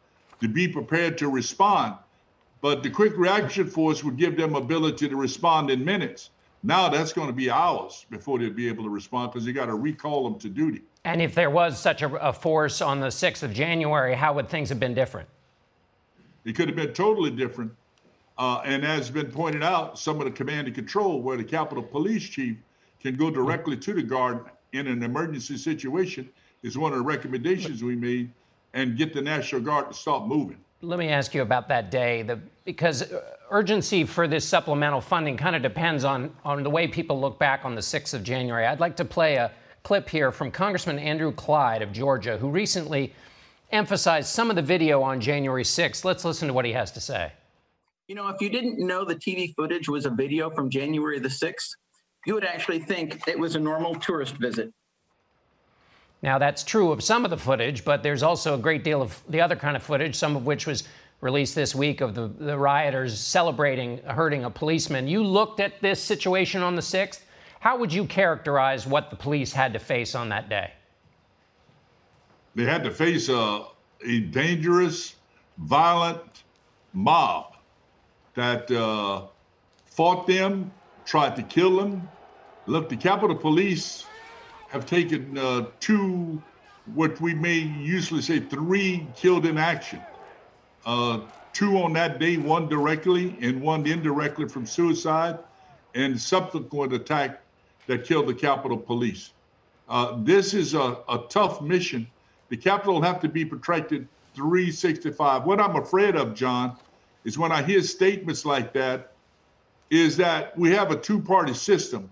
to 0.40 0.48
be 0.48 0.68
prepared 0.68 1.18
to 1.18 1.28
respond. 1.28 1.96
But 2.60 2.82
the 2.82 2.90
quick 2.90 3.16
reaction 3.16 3.68
force 3.68 4.02
would 4.02 4.16
give 4.16 4.36
them 4.36 4.54
ability 4.54 5.08
to 5.08 5.16
respond 5.16 5.70
in 5.70 5.84
minutes. 5.84 6.30
Now 6.62 6.88
that's 6.88 7.12
going 7.12 7.28
to 7.28 7.32
be 7.32 7.50
hours 7.50 8.06
before 8.10 8.38
they'll 8.38 8.50
be 8.50 8.68
able 8.68 8.84
to 8.84 8.90
respond 8.90 9.32
because 9.32 9.46
you 9.46 9.52
got 9.52 9.66
to 9.66 9.74
recall 9.74 10.24
them 10.24 10.38
to 10.40 10.48
duty. 10.48 10.82
And 11.04 11.22
if 11.22 11.34
there 11.34 11.50
was 11.50 11.78
such 11.78 12.02
a, 12.02 12.12
a, 12.16 12.32
force 12.32 12.80
on 12.80 12.98
the 12.98 13.08
6th 13.08 13.44
of 13.44 13.52
January, 13.52 14.14
how 14.14 14.34
would 14.34 14.48
things 14.48 14.68
have 14.70 14.80
been 14.80 14.94
different? 14.94 15.28
It 16.44 16.56
could 16.56 16.66
have 16.66 16.76
been 16.76 16.92
totally 16.92 17.30
different. 17.30 17.72
Uh, 18.38 18.60
and 18.64 18.84
as 18.84 18.98
has 18.98 19.10
been 19.10 19.30
pointed 19.30 19.62
out, 19.62 19.98
some 19.98 20.18
of 20.18 20.24
the 20.24 20.30
command 20.30 20.66
and 20.66 20.74
control 20.74 21.22
where 21.22 21.36
the 21.36 21.44
Capitol 21.44 21.82
Police 21.82 22.24
Chief 22.24 22.56
can 23.00 23.14
go 23.14 23.30
directly 23.30 23.76
to 23.76 23.94
the 23.94 24.02
Guard 24.02 24.46
in 24.72 24.88
an 24.88 25.02
emergency 25.02 25.56
situation 25.56 26.28
is 26.62 26.76
one 26.76 26.92
of 26.92 26.98
the 26.98 27.04
recommendations 27.04 27.82
we 27.82 27.96
made 27.96 28.30
and 28.74 28.96
get 28.96 29.14
the 29.14 29.22
National 29.22 29.60
Guard 29.60 29.88
to 29.88 29.94
stop 29.94 30.26
moving. 30.26 30.58
Let 30.82 30.98
me 30.98 31.08
ask 31.08 31.34
you 31.34 31.42
about 31.42 31.68
that 31.68 31.90
day, 31.90 32.22
the, 32.22 32.38
because 32.64 33.04
urgency 33.50 34.04
for 34.04 34.28
this 34.28 34.44
supplemental 34.44 35.00
funding 35.00 35.36
kind 35.36 35.56
of 35.56 35.62
depends 35.62 36.04
on, 36.04 36.30
on 36.44 36.62
the 36.62 36.70
way 36.70 36.86
people 36.86 37.18
look 37.20 37.38
back 37.38 37.64
on 37.64 37.74
the 37.74 37.80
6th 37.80 38.12
of 38.12 38.22
January. 38.22 38.66
I'd 38.66 38.80
like 38.80 38.96
to 38.96 39.04
play 39.04 39.36
a 39.36 39.50
clip 39.82 40.08
here 40.08 40.32
from 40.32 40.50
Congressman 40.50 40.98
Andrew 40.98 41.32
Clyde 41.32 41.80
of 41.80 41.92
Georgia, 41.92 42.36
who 42.36 42.50
recently 42.50 43.14
emphasized 43.70 44.28
some 44.28 44.50
of 44.50 44.56
the 44.56 44.62
video 44.62 45.00
on 45.02 45.20
January 45.20 45.62
6th. 45.62 46.04
Let's 46.04 46.24
listen 46.24 46.48
to 46.48 46.54
what 46.54 46.64
he 46.64 46.72
has 46.72 46.90
to 46.92 47.00
say. 47.00 47.32
You 48.08 48.14
know, 48.14 48.28
if 48.28 48.40
you 48.40 48.50
didn't 48.50 48.84
know 48.84 49.04
the 49.04 49.16
TV 49.16 49.54
footage 49.54 49.88
was 49.88 50.06
a 50.06 50.10
video 50.10 50.50
from 50.50 50.70
January 50.70 51.18
the 51.18 51.28
6th, 51.28 51.70
you 52.26 52.34
would 52.34 52.44
actually 52.44 52.80
think 52.80 53.26
it 53.26 53.38
was 53.38 53.56
a 53.56 53.60
normal 53.60 53.94
tourist 53.94 54.36
visit. 54.36 54.72
Now, 56.22 56.38
that's 56.38 56.64
true 56.64 56.92
of 56.92 57.02
some 57.02 57.24
of 57.24 57.30
the 57.30 57.36
footage, 57.36 57.84
but 57.84 58.02
there's 58.02 58.22
also 58.22 58.54
a 58.54 58.58
great 58.58 58.82
deal 58.82 59.02
of 59.02 59.22
the 59.28 59.40
other 59.40 59.56
kind 59.56 59.76
of 59.76 59.82
footage, 59.82 60.16
some 60.16 60.34
of 60.34 60.46
which 60.46 60.66
was 60.66 60.84
released 61.20 61.54
this 61.54 61.74
week 61.74 62.00
of 62.00 62.14
the, 62.14 62.28
the 62.28 62.58
rioters 62.58 63.18
celebrating 63.18 63.98
hurting 63.98 64.44
a 64.44 64.50
policeman. 64.50 65.08
You 65.08 65.22
looked 65.22 65.60
at 65.60 65.80
this 65.80 66.02
situation 66.02 66.62
on 66.62 66.76
the 66.76 66.82
6th. 66.82 67.20
How 67.60 67.78
would 67.78 67.92
you 67.92 68.06
characterize 68.06 68.86
what 68.86 69.10
the 69.10 69.16
police 69.16 69.52
had 69.52 69.72
to 69.72 69.78
face 69.78 70.14
on 70.14 70.28
that 70.30 70.48
day? 70.48 70.72
They 72.54 72.64
had 72.64 72.84
to 72.84 72.90
face 72.90 73.28
a, 73.28 73.64
a 74.04 74.20
dangerous, 74.20 75.16
violent 75.58 76.44
mob 76.92 77.56
that 78.34 78.70
uh, 78.70 79.22
fought 79.86 80.26
them, 80.26 80.70
tried 81.04 81.36
to 81.36 81.42
kill 81.42 81.76
them. 81.76 82.08
Look, 82.66 82.88
the 82.88 82.96
Capitol 82.96 83.36
Police 83.36 84.04
have 84.68 84.86
taken 84.86 85.36
uh, 85.38 85.66
two, 85.80 86.42
what 86.94 87.20
we 87.20 87.34
may 87.34 87.58
usually 87.58 88.22
say, 88.22 88.40
three 88.40 89.06
killed 89.16 89.46
in 89.46 89.58
action. 89.58 90.00
Uh, 90.84 91.20
two 91.52 91.78
on 91.78 91.92
that 91.94 92.18
day, 92.18 92.36
one 92.36 92.68
directly 92.68 93.36
and 93.40 93.60
one 93.60 93.86
indirectly 93.86 94.48
from 94.48 94.66
suicide, 94.66 95.38
and 95.94 96.20
subsequent 96.20 96.92
attack 96.92 97.40
that 97.86 98.04
killed 98.04 98.26
the 98.26 98.34
Capitol 98.34 98.76
Police. 98.76 99.32
Uh, 99.88 100.18
this 100.22 100.52
is 100.52 100.74
a, 100.74 100.98
a 101.08 101.24
tough 101.28 101.62
mission. 101.62 102.06
The 102.48 102.56
Capitol 102.56 102.94
will 102.94 103.02
have 103.02 103.20
to 103.20 103.28
be 103.28 103.44
protected 103.44 104.06
365. 104.34 105.44
What 105.44 105.60
I'm 105.60 105.76
afraid 105.76 106.16
of, 106.16 106.34
John, 106.34 106.76
is 107.24 107.38
when 107.38 107.52
I 107.52 107.62
hear 107.62 107.80
statements 107.82 108.44
like 108.44 108.72
that, 108.74 109.12
is 109.90 110.16
that 110.16 110.56
we 110.58 110.70
have 110.72 110.90
a 110.90 110.96
two-party 110.96 111.54
system 111.54 112.10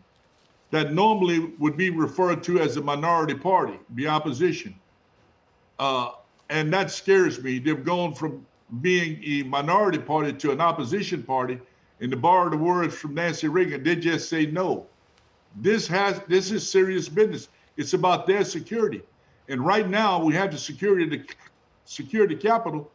that 0.70 0.92
normally 0.92 1.52
would 1.58 1.76
be 1.76 1.90
referred 1.90 2.42
to 2.44 2.60
as 2.60 2.76
a 2.76 2.80
minority 2.80 3.34
party, 3.34 3.78
the 3.90 4.06
opposition. 4.06 4.74
Uh, 5.78 6.10
and 6.50 6.72
that 6.72 6.90
scares 6.90 7.42
me. 7.42 7.58
They've 7.58 7.84
gone 7.84 8.14
from 8.14 8.44
being 8.80 9.22
a 9.24 9.42
minority 9.44 9.98
party 9.98 10.32
to 10.32 10.50
an 10.50 10.60
opposition 10.60 11.22
party. 11.22 11.60
And 12.00 12.10
to 12.10 12.16
borrow 12.16 12.50
the 12.50 12.56
words 12.56 12.94
from 12.94 13.14
Nancy 13.14 13.48
Reagan, 13.48 13.84
they 13.84 13.96
just 13.96 14.28
say 14.28 14.46
no. 14.46 14.86
This 15.56 15.86
has 15.86 16.20
this 16.26 16.50
is 16.50 16.68
serious 16.68 17.08
business. 17.08 17.48
It's 17.76 17.94
about 17.94 18.26
their 18.26 18.44
security. 18.44 19.02
And 19.48 19.64
right 19.64 19.88
now 19.88 20.22
we 20.22 20.34
have 20.34 20.50
the 20.50 20.58
security 20.58 21.24
the 22.26 22.34
Capitol, 22.34 22.90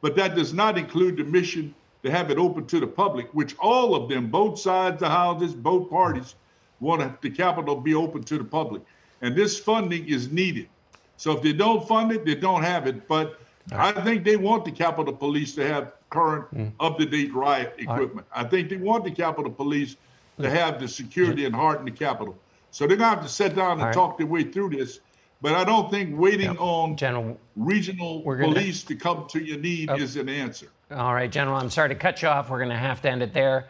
but 0.00 0.14
that 0.16 0.36
does 0.36 0.52
not 0.52 0.78
include 0.78 1.16
the 1.16 1.24
mission 1.24 1.74
to 2.04 2.10
have 2.10 2.30
it 2.30 2.38
open 2.38 2.66
to 2.66 2.78
the 2.78 2.86
public, 2.86 3.32
which 3.32 3.56
all 3.58 3.94
of 3.94 4.08
them, 4.08 4.30
both 4.30 4.58
sides, 4.58 5.02
of 5.02 5.08
houses, 5.08 5.54
both 5.54 5.90
parties, 5.90 6.34
want 6.80 7.20
the 7.20 7.30
Capitol 7.30 7.76
be 7.76 7.94
open 7.94 8.22
to 8.24 8.38
the 8.38 8.44
public. 8.44 8.82
And 9.22 9.34
this 9.34 9.58
funding 9.58 10.06
is 10.08 10.30
needed. 10.30 10.68
So 11.16 11.32
if 11.32 11.42
they 11.42 11.52
don't 11.52 11.86
fund 11.86 12.12
it, 12.12 12.24
they 12.24 12.34
don't 12.34 12.62
have 12.62 12.86
it. 12.86 13.08
But 13.08 13.40
I 13.72 13.92
think 13.92 14.24
they 14.24 14.36
want 14.36 14.64
the 14.64 14.72
Capitol 14.72 15.14
Police 15.14 15.54
to 15.54 15.66
have 15.66 15.92
current, 16.10 16.54
mm. 16.54 16.72
up-to-date 16.80 17.32
riot 17.32 17.74
equipment. 17.78 18.26
Right. 18.34 18.44
I 18.44 18.48
think 18.48 18.68
they 18.68 18.76
want 18.76 19.04
the 19.04 19.10
Capitol 19.10 19.50
Police 19.50 19.96
to 20.40 20.50
have 20.50 20.80
the 20.80 20.88
security 20.88 21.44
and 21.44 21.54
heart 21.54 21.78
in 21.78 21.84
the 21.84 21.90
Capitol. 21.90 22.36
So 22.70 22.86
they're 22.86 22.96
gonna 22.96 23.14
have 23.14 23.22
to 23.22 23.28
sit 23.28 23.54
down 23.54 23.72
and 23.72 23.82
right. 23.82 23.94
talk 23.94 24.18
their 24.18 24.26
way 24.26 24.44
through 24.44 24.70
this. 24.70 25.00
But 25.40 25.54
I 25.54 25.64
don't 25.64 25.90
think 25.90 26.18
waiting 26.18 26.52
yep. 26.52 26.60
on 26.60 26.96
General, 26.96 27.38
regional 27.54 28.22
police 28.22 28.82
to 28.84 28.96
come 28.96 29.26
to 29.28 29.44
your 29.44 29.58
need 29.58 29.90
oh. 29.90 29.96
is 29.96 30.16
an 30.16 30.28
answer. 30.28 30.68
All 30.90 31.14
right, 31.14 31.30
General, 31.30 31.56
I'm 31.56 31.70
sorry 31.70 31.90
to 31.90 31.94
cut 31.94 32.22
you 32.22 32.28
off. 32.28 32.50
We're 32.50 32.58
going 32.58 32.70
to 32.70 32.76
have 32.76 33.02
to 33.02 33.10
end 33.10 33.22
it 33.22 33.34
there. 33.34 33.66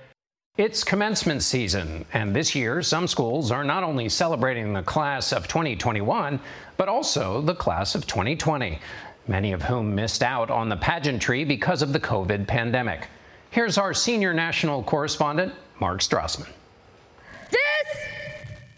It's 0.56 0.84
commencement 0.84 1.42
season, 1.42 2.04
and 2.12 2.32
this 2.32 2.54
year, 2.54 2.80
some 2.80 3.08
schools 3.08 3.50
are 3.50 3.64
not 3.64 3.82
only 3.82 4.08
celebrating 4.08 4.72
the 4.72 4.84
class 4.84 5.32
of 5.32 5.48
2021, 5.48 6.38
but 6.76 6.88
also 6.88 7.40
the 7.40 7.56
class 7.56 7.96
of 7.96 8.06
2020, 8.06 8.78
many 9.26 9.50
of 9.50 9.62
whom 9.62 9.96
missed 9.96 10.22
out 10.22 10.52
on 10.52 10.68
the 10.68 10.76
pageantry 10.76 11.42
because 11.42 11.82
of 11.82 11.92
the 11.92 11.98
COVID 11.98 12.46
pandemic. 12.46 13.08
Here's 13.50 13.78
our 13.78 13.92
senior 13.92 14.32
national 14.32 14.84
correspondent, 14.84 15.52
Mark 15.80 15.98
Strassmann. 15.98 16.52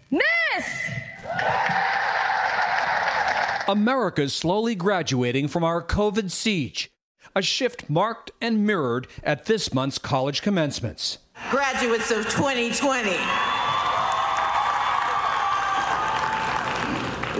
Miss! 0.09 0.89
America's 3.67 4.33
slowly 4.33 4.73
graduating 4.73 5.47
from 5.47 5.63
our 5.63 5.83
COVID 5.83 6.31
siege, 6.31 6.89
a 7.35 7.43
shift 7.43 7.87
marked 7.87 8.31
and 8.41 8.65
mirrored 8.65 9.05
at 9.23 9.45
this 9.45 9.71
month's 9.71 9.99
college 9.99 10.41
commencements. 10.41 11.19
Graduates 11.49 12.11
of 12.11 12.27
2020. 12.27 13.11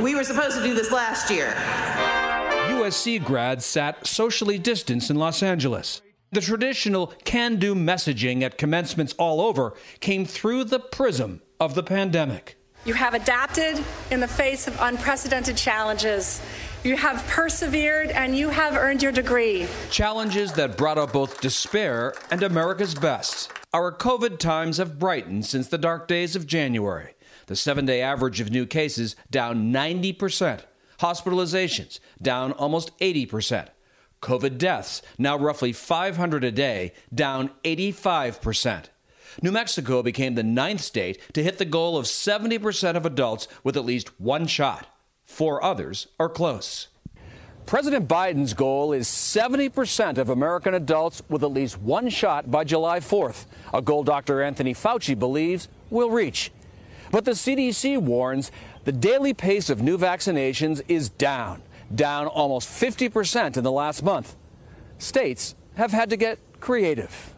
We 0.01 0.15
were 0.15 0.23
supposed 0.23 0.55
to 0.55 0.63
do 0.63 0.73
this 0.73 0.93
last 0.93 1.29
year. 1.29 1.53
USC 2.69 3.21
grads 3.21 3.65
sat 3.65 4.07
socially 4.07 4.57
distanced 4.57 5.09
in 5.09 5.17
Los 5.17 5.43
Angeles. 5.43 6.01
The 6.31 6.39
traditional 6.39 7.07
can 7.25 7.57
do 7.57 7.75
messaging 7.75 8.43
at 8.43 8.57
commencements 8.57 9.13
all 9.17 9.41
over 9.41 9.73
came 9.99 10.23
through 10.23 10.65
the 10.65 10.79
prism 10.79 11.41
of 11.59 11.75
the 11.75 11.83
pandemic. 11.83 12.57
You 12.85 12.93
have 12.93 13.13
adapted 13.13 13.83
in 14.11 14.21
the 14.21 14.27
face 14.27 14.67
of 14.67 14.77
unprecedented 14.79 15.57
challenges. 15.57 16.41
You 16.87 16.95
have 16.95 17.27
persevered 17.27 18.11
and 18.11 18.33
you 18.33 18.47
have 18.47 18.77
earned 18.77 19.03
your 19.03 19.11
degree. 19.11 19.67
Challenges 19.91 20.53
that 20.53 20.77
brought 20.77 20.97
out 20.97 21.11
both 21.11 21.41
despair 21.41 22.13
and 22.31 22.41
America's 22.41 22.95
best. 22.95 23.51
Our 23.73 23.91
COVID 23.91 24.39
times 24.39 24.77
have 24.77 24.97
brightened 24.97 25.45
since 25.45 25.67
the 25.67 25.77
dark 25.77 26.07
days 26.07 26.33
of 26.33 26.47
January. 26.47 27.15
The 27.47 27.57
seven 27.57 27.85
day 27.85 28.01
average 28.01 28.39
of 28.39 28.51
new 28.51 28.65
cases 28.65 29.17
down 29.29 29.73
90%. 29.73 30.61
Hospitalizations 30.99 31.99
down 32.21 32.53
almost 32.53 32.97
80%. 32.99 33.67
COVID 34.21 34.57
deaths 34.57 35.01
now 35.17 35.37
roughly 35.37 35.73
500 35.73 36.45
a 36.45 36.51
day, 36.53 36.93
down 37.13 37.51
85%. 37.65 38.85
New 39.41 39.51
Mexico 39.51 40.01
became 40.01 40.35
the 40.35 40.41
ninth 40.41 40.79
state 40.79 41.19
to 41.33 41.43
hit 41.43 41.57
the 41.57 41.65
goal 41.65 41.97
of 41.97 42.05
70% 42.05 42.95
of 42.95 43.05
adults 43.05 43.49
with 43.65 43.75
at 43.75 43.83
least 43.83 44.17
one 44.21 44.47
shot. 44.47 44.87
Four 45.37 45.63
others 45.63 46.07
are 46.19 46.29
close. 46.29 46.87
President 47.67 48.07
Biden's 48.07 48.55
goal 48.55 48.91
is 48.91 49.07
70% 49.07 50.17
of 50.17 50.29
American 50.29 50.73
adults 50.73 51.21
with 51.29 51.43
at 51.43 51.51
least 51.51 51.79
one 51.79 52.09
shot 52.09 52.49
by 52.49 52.63
July 52.63 52.99
4th, 52.99 53.45
a 53.71 53.79
goal 53.79 54.03
Dr. 54.03 54.41
Anthony 54.41 54.73
Fauci 54.73 55.13
believes 55.13 55.69
will 55.91 56.09
reach. 56.09 56.51
But 57.11 57.23
the 57.23 57.33
CDC 57.33 57.99
warns 57.99 58.51
the 58.85 58.91
daily 58.91 59.31
pace 59.31 59.69
of 59.69 59.79
new 59.79 59.95
vaccinations 59.95 60.81
is 60.87 61.07
down, 61.07 61.61
down 61.93 62.25
almost 62.25 62.67
50% 62.67 63.57
in 63.57 63.63
the 63.63 63.71
last 63.71 64.01
month. 64.01 64.35
States 64.97 65.53
have 65.75 65.91
had 65.91 66.09
to 66.09 66.17
get 66.17 66.39
creative. 66.59 67.35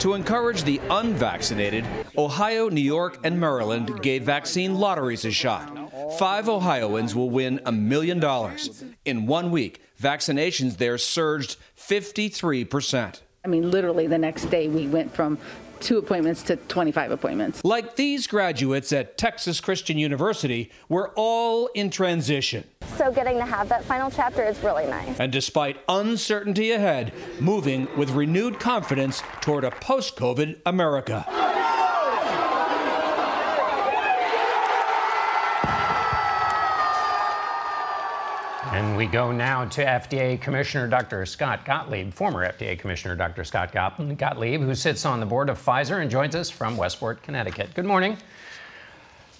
To 0.00 0.14
encourage 0.14 0.62
the 0.62 0.80
unvaccinated, 0.90 1.84
Ohio, 2.16 2.68
New 2.68 2.80
York, 2.80 3.18
and 3.24 3.40
Maryland 3.40 4.00
gave 4.00 4.22
vaccine 4.22 4.76
lotteries 4.76 5.24
a 5.24 5.32
shot. 5.32 5.76
Five 6.18 6.48
Ohioans 6.48 7.16
will 7.16 7.30
win 7.30 7.60
a 7.66 7.72
million 7.72 8.20
dollars. 8.20 8.84
In 9.04 9.26
one 9.26 9.50
week, 9.50 9.82
vaccinations 10.00 10.76
there 10.76 10.98
surged 10.98 11.56
53%. 11.76 13.22
I 13.44 13.48
mean, 13.48 13.72
literally 13.72 14.06
the 14.06 14.18
next 14.18 14.44
day, 14.46 14.68
we 14.68 14.86
went 14.86 15.12
from 15.12 15.36
two 15.80 15.98
appointments 15.98 16.42
to 16.44 16.56
25 16.56 17.10
appointments. 17.10 17.64
Like 17.64 17.96
these 17.96 18.26
graduates 18.26 18.92
at 18.92 19.18
Texas 19.18 19.60
Christian 19.60 19.98
University, 19.98 20.70
we're 20.88 21.10
all 21.10 21.68
in 21.74 21.90
transition. 21.90 22.64
So 22.96 23.12
getting 23.12 23.36
to 23.38 23.44
have 23.44 23.68
that 23.68 23.84
final 23.84 24.10
chapter 24.10 24.42
is 24.42 24.58
really 24.62 24.86
nice. 24.86 25.20
And 25.20 25.30
despite 25.30 25.78
uncertainty 25.88 26.72
ahead, 26.72 27.12
moving 27.40 27.88
with 27.96 28.10
renewed 28.10 28.58
confidence 28.58 29.22
toward 29.40 29.64
a 29.64 29.70
post 29.70 30.16
COVID 30.16 30.60
America. 30.66 31.24
And 38.78 38.96
we 38.96 39.06
go 39.06 39.32
now 39.32 39.64
to 39.64 39.84
FDA 39.84 40.40
Commissioner 40.40 40.86
Dr. 40.86 41.26
Scott 41.26 41.64
Gottlieb, 41.64 42.14
former 42.14 42.46
FDA 42.46 42.78
Commissioner 42.78 43.16
Dr. 43.16 43.42
Scott 43.42 43.72
Gottlieb, 43.72 44.60
who 44.60 44.72
sits 44.76 45.04
on 45.04 45.18
the 45.18 45.26
board 45.26 45.50
of 45.50 45.60
Pfizer 45.60 46.00
and 46.00 46.08
joins 46.08 46.36
us 46.36 46.48
from 46.48 46.76
Westport, 46.76 47.20
Connecticut. 47.24 47.74
Good 47.74 47.86
morning. 47.86 48.16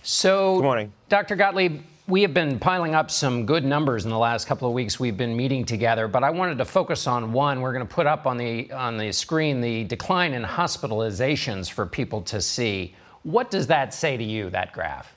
So, 0.03 0.57
good 0.57 0.65
morning. 0.65 0.93
Dr. 1.09 1.37
Gottlieb, 1.37 1.83
we 2.09 2.23
have 2.23 2.35
been 2.35 2.59
piling 2.59 2.97
up 2.97 3.13
some 3.13 3.47
good 3.47 3.65
numbers 3.65 4.05
in 4.05 4.11
the 4.11 4.19
last 4.19 4.49
couple 4.49 4.67
of 4.67 4.75
weeks. 4.75 4.99
We've 4.99 5.17
been 5.17 5.37
meeting 5.37 5.65
together, 5.65 6.09
but 6.09 6.25
I 6.25 6.31
wanted 6.31 6.59
to 6.59 6.65
focus 6.65 7.07
on 7.07 7.33
one. 7.33 7.61
We're 7.61 7.73
going 7.73 7.87
to 7.87 7.95
put 7.95 8.09
up 8.09 8.27
on 8.27 8.39
the 8.39 8.73
on 8.73 8.99
the 8.99 9.13
screen 9.13 9.61
the 9.61 9.85
decline 9.85 10.35
in 10.35 10.43
hospitalizations 10.43 11.71
for 11.71 11.87
people 11.87 12.23
to 12.23 12.41
see. 12.41 12.93
What 13.23 13.53
does 13.53 13.69
that 13.69 13.95
say 13.95 14.17
to 14.17 14.25
you, 14.25 14.51
that 14.51 14.73
graph? 14.73 15.15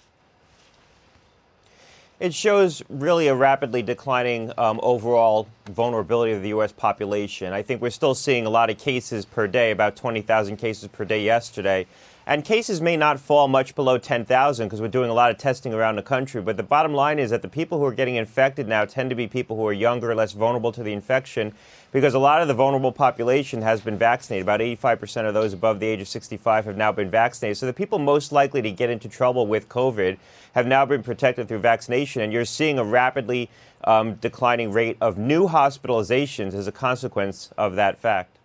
It 2.22 2.36
shows 2.36 2.84
really 2.88 3.30
a 3.30 3.34
rapidly 3.34 3.82
declining 3.82 4.52
um, 4.56 4.80
overall 4.84 5.48
vulnerability 5.66 6.34
of 6.34 6.44
the 6.44 6.50
U.S. 6.50 6.72
population. 6.72 7.52
I 7.52 7.64
think 7.64 7.82
we're 7.82 7.90
still 7.90 8.14
seeing 8.14 8.46
a 8.46 8.50
lot 8.52 8.70
of 8.70 8.78
cases 8.78 9.26
per 9.26 9.48
day, 9.48 9.72
about 9.72 9.96
20,000 9.96 10.58
cases 10.58 10.88
per 10.90 11.04
day 11.04 11.24
yesterday. 11.24 11.88
And 12.32 12.46
cases 12.46 12.80
may 12.80 12.96
not 12.96 13.20
fall 13.20 13.50
much 13.50 13.76
below 13.76 13.98
10,000 13.98 14.66
because 14.66 14.80
we're 14.80 14.88
doing 14.88 15.10
a 15.10 15.14
lot 15.14 15.32
of 15.32 15.38
testing 15.38 15.74
around 15.74 15.98
the 15.98 16.02
country. 16.02 16.42
But 16.42 16.56
the 16.56 16.64
bottom 16.64 16.94
line 16.94 17.20
is 17.20 17.30
that 17.32 17.42
the 17.42 17.50
people 17.50 17.78
who 17.78 17.84
are 17.84 17.92
getting 17.92 18.16
infected 18.16 18.70
now 18.70 18.86
tend 18.86 19.10
to 19.10 19.18
be 19.18 19.28
people 19.28 19.58
who 19.58 19.68
are 19.68 19.74
younger, 19.74 20.16
less 20.16 20.32
vulnerable 20.32 20.72
to 20.72 20.82
the 20.82 20.94
infection, 20.94 21.54
because 21.92 22.14
a 22.14 22.20
lot 22.20 22.42
of 22.42 22.48
the 22.48 22.54
vulnerable 22.54 22.94
population 22.94 23.62
has 23.64 23.82
been 23.82 23.98
vaccinated. 23.98 24.44
About 24.44 24.62
85% 24.62 25.28
of 25.28 25.34
those 25.34 25.52
above 25.52 25.82
the 25.82 25.88
age 25.88 26.00
of 26.00 26.08
65 26.08 26.64
have 26.64 26.78
now 26.78 26.94
been 26.94 27.10
vaccinated. 27.10 27.58
So 27.58 27.66
the 27.66 27.74
people 27.74 28.00
most 28.00 28.32
likely 28.32 28.62
to 28.62 28.72
get 28.72 28.90
into 28.90 29.10
trouble 29.10 29.46
with 29.46 29.68
COVID 29.68 30.18
have 30.54 30.66
now 30.66 30.86
been 30.86 31.04
protected 31.04 31.50
through 31.50 31.60
vaccination. 31.60 32.22
And 32.22 32.32
you're 32.32 32.46
seeing 32.46 32.80
a 32.80 32.86
rapidly 32.86 33.50
um, 33.84 34.14
declining 34.14 34.72
rate 34.72 34.96
of 35.02 35.18
new 35.18 35.50
hospitalizations 35.50 36.54
as 36.54 36.66
a 36.66 36.72
consequence 36.72 37.52
of 37.58 37.76
that 37.76 38.00
fact. 38.00 38.38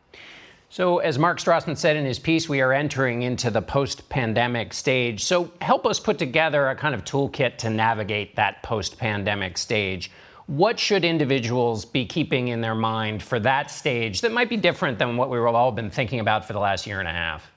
So, 0.68 0.98
as 0.98 1.18
Mark 1.18 1.38
Strassmann 1.38 1.76
said 1.76 1.96
in 1.96 2.04
his 2.04 2.18
piece, 2.18 2.48
we 2.48 2.60
are 2.60 2.72
entering 2.72 3.22
into 3.22 3.50
the 3.50 3.62
post 3.62 4.08
pandemic 4.08 4.74
stage. 4.74 5.22
So, 5.22 5.52
help 5.60 5.86
us 5.86 6.00
put 6.00 6.18
together 6.18 6.68
a 6.68 6.74
kind 6.74 6.94
of 6.94 7.04
toolkit 7.04 7.56
to 7.58 7.70
navigate 7.70 8.34
that 8.36 8.62
post 8.64 8.98
pandemic 8.98 9.58
stage. 9.58 10.10
What 10.46 10.78
should 10.78 11.04
individuals 11.04 11.84
be 11.84 12.04
keeping 12.04 12.48
in 12.48 12.60
their 12.60 12.74
mind 12.74 13.22
for 13.22 13.38
that 13.40 13.70
stage 13.70 14.20
that 14.20 14.32
might 14.32 14.48
be 14.48 14.56
different 14.56 14.98
than 14.98 15.16
what 15.16 15.30
we've 15.30 15.42
all 15.42 15.72
been 15.72 15.90
thinking 15.90 16.20
about 16.20 16.44
for 16.44 16.52
the 16.52 16.60
last 16.60 16.86
year 16.86 16.98
and 16.98 17.08
a 17.08 17.12
half? 17.12 17.50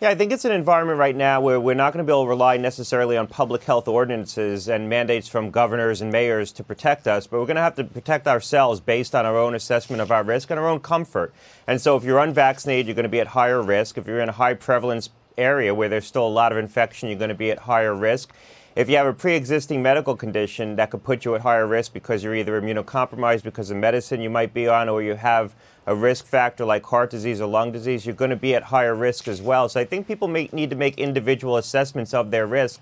Yeah, 0.00 0.08
I 0.08 0.14
think 0.14 0.32
it's 0.32 0.46
an 0.46 0.52
environment 0.52 0.98
right 0.98 1.14
now 1.14 1.42
where 1.42 1.60
we're 1.60 1.74
not 1.74 1.92
going 1.92 2.02
to 2.02 2.10
be 2.10 2.14
able 2.14 2.24
to 2.24 2.30
rely 2.30 2.56
necessarily 2.56 3.18
on 3.18 3.26
public 3.26 3.64
health 3.64 3.86
ordinances 3.86 4.66
and 4.66 4.88
mandates 4.88 5.28
from 5.28 5.50
governors 5.50 6.00
and 6.00 6.10
mayors 6.10 6.52
to 6.52 6.64
protect 6.64 7.06
us, 7.06 7.26
but 7.26 7.38
we're 7.38 7.44
going 7.44 7.56
to 7.56 7.60
have 7.60 7.74
to 7.74 7.84
protect 7.84 8.26
ourselves 8.26 8.80
based 8.80 9.14
on 9.14 9.26
our 9.26 9.36
own 9.36 9.54
assessment 9.54 10.00
of 10.00 10.10
our 10.10 10.22
risk 10.22 10.48
and 10.50 10.58
our 10.58 10.66
own 10.66 10.80
comfort. 10.80 11.34
And 11.66 11.82
so 11.82 11.98
if 11.98 12.04
you're 12.04 12.18
unvaccinated, 12.18 12.86
you're 12.86 12.94
going 12.94 13.02
to 13.02 13.10
be 13.10 13.20
at 13.20 13.26
higher 13.26 13.60
risk. 13.60 13.98
If 13.98 14.06
you're 14.06 14.20
in 14.20 14.30
a 14.30 14.32
high 14.32 14.54
prevalence 14.54 15.10
area 15.36 15.74
where 15.74 15.90
there's 15.90 16.06
still 16.06 16.26
a 16.26 16.28
lot 16.28 16.50
of 16.50 16.56
infection, 16.56 17.10
you're 17.10 17.18
going 17.18 17.28
to 17.28 17.34
be 17.34 17.50
at 17.50 17.58
higher 17.58 17.94
risk. 17.94 18.32
If 18.76 18.88
you 18.88 18.96
have 18.96 19.06
a 19.06 19.12
pre 19.12 19.34
existing 19.34 19.82
medical 19.82 20.16
condition 20.16 20.76
that 20.76 20.90
could 20.90 21.04
put 21.04 21.26
you 21.26 21.34
at 21.34 21.42
higher 21.42 21.66
risk 21.66 21.92
because 21.92 22.24
you're 22.24 22.34
either 22.34 22.58
immunocompromised 22.58 23.42
because 23.42 23.70
of 23.70 23.76
medicine 23.76 24.22
you 24.22 24.30
might 24.30 24.54
be 24.54 24.66
on 24.66 24.88
or 24.88 25.02
you 25.02 25.16
have 25.16 25.54
a 25.90 25.94
risk 25.94 26.24
factor 26.24 26.64
like 26.64 26.86
heart 26.86 27.10
disease 27.10 27.40
or 27.40 27.48
lung 27.48 27.72
disease, 27.72 28.06
you're 28.06 28.14
going 28.14 28.30
to 28.30 28.36
be 28.36 28.54
at 28.54 28.62
higher 28.62 28.94
risk 28.94 29.26
as 29.26 29.42
well. 29.42 29.68
So 29.68 29.80
I 29.80 29.84
think 29.84 30.06
people 30.06 30.28
make, 30.28 30.52
need 30.52 30.70
to 30.70 30.76
make 30.76 30.96
individual 30.98 31.56
assessments 31.56 32.14
of 32.14 32.30
their 32.30 32.46
risk 32.46 32.80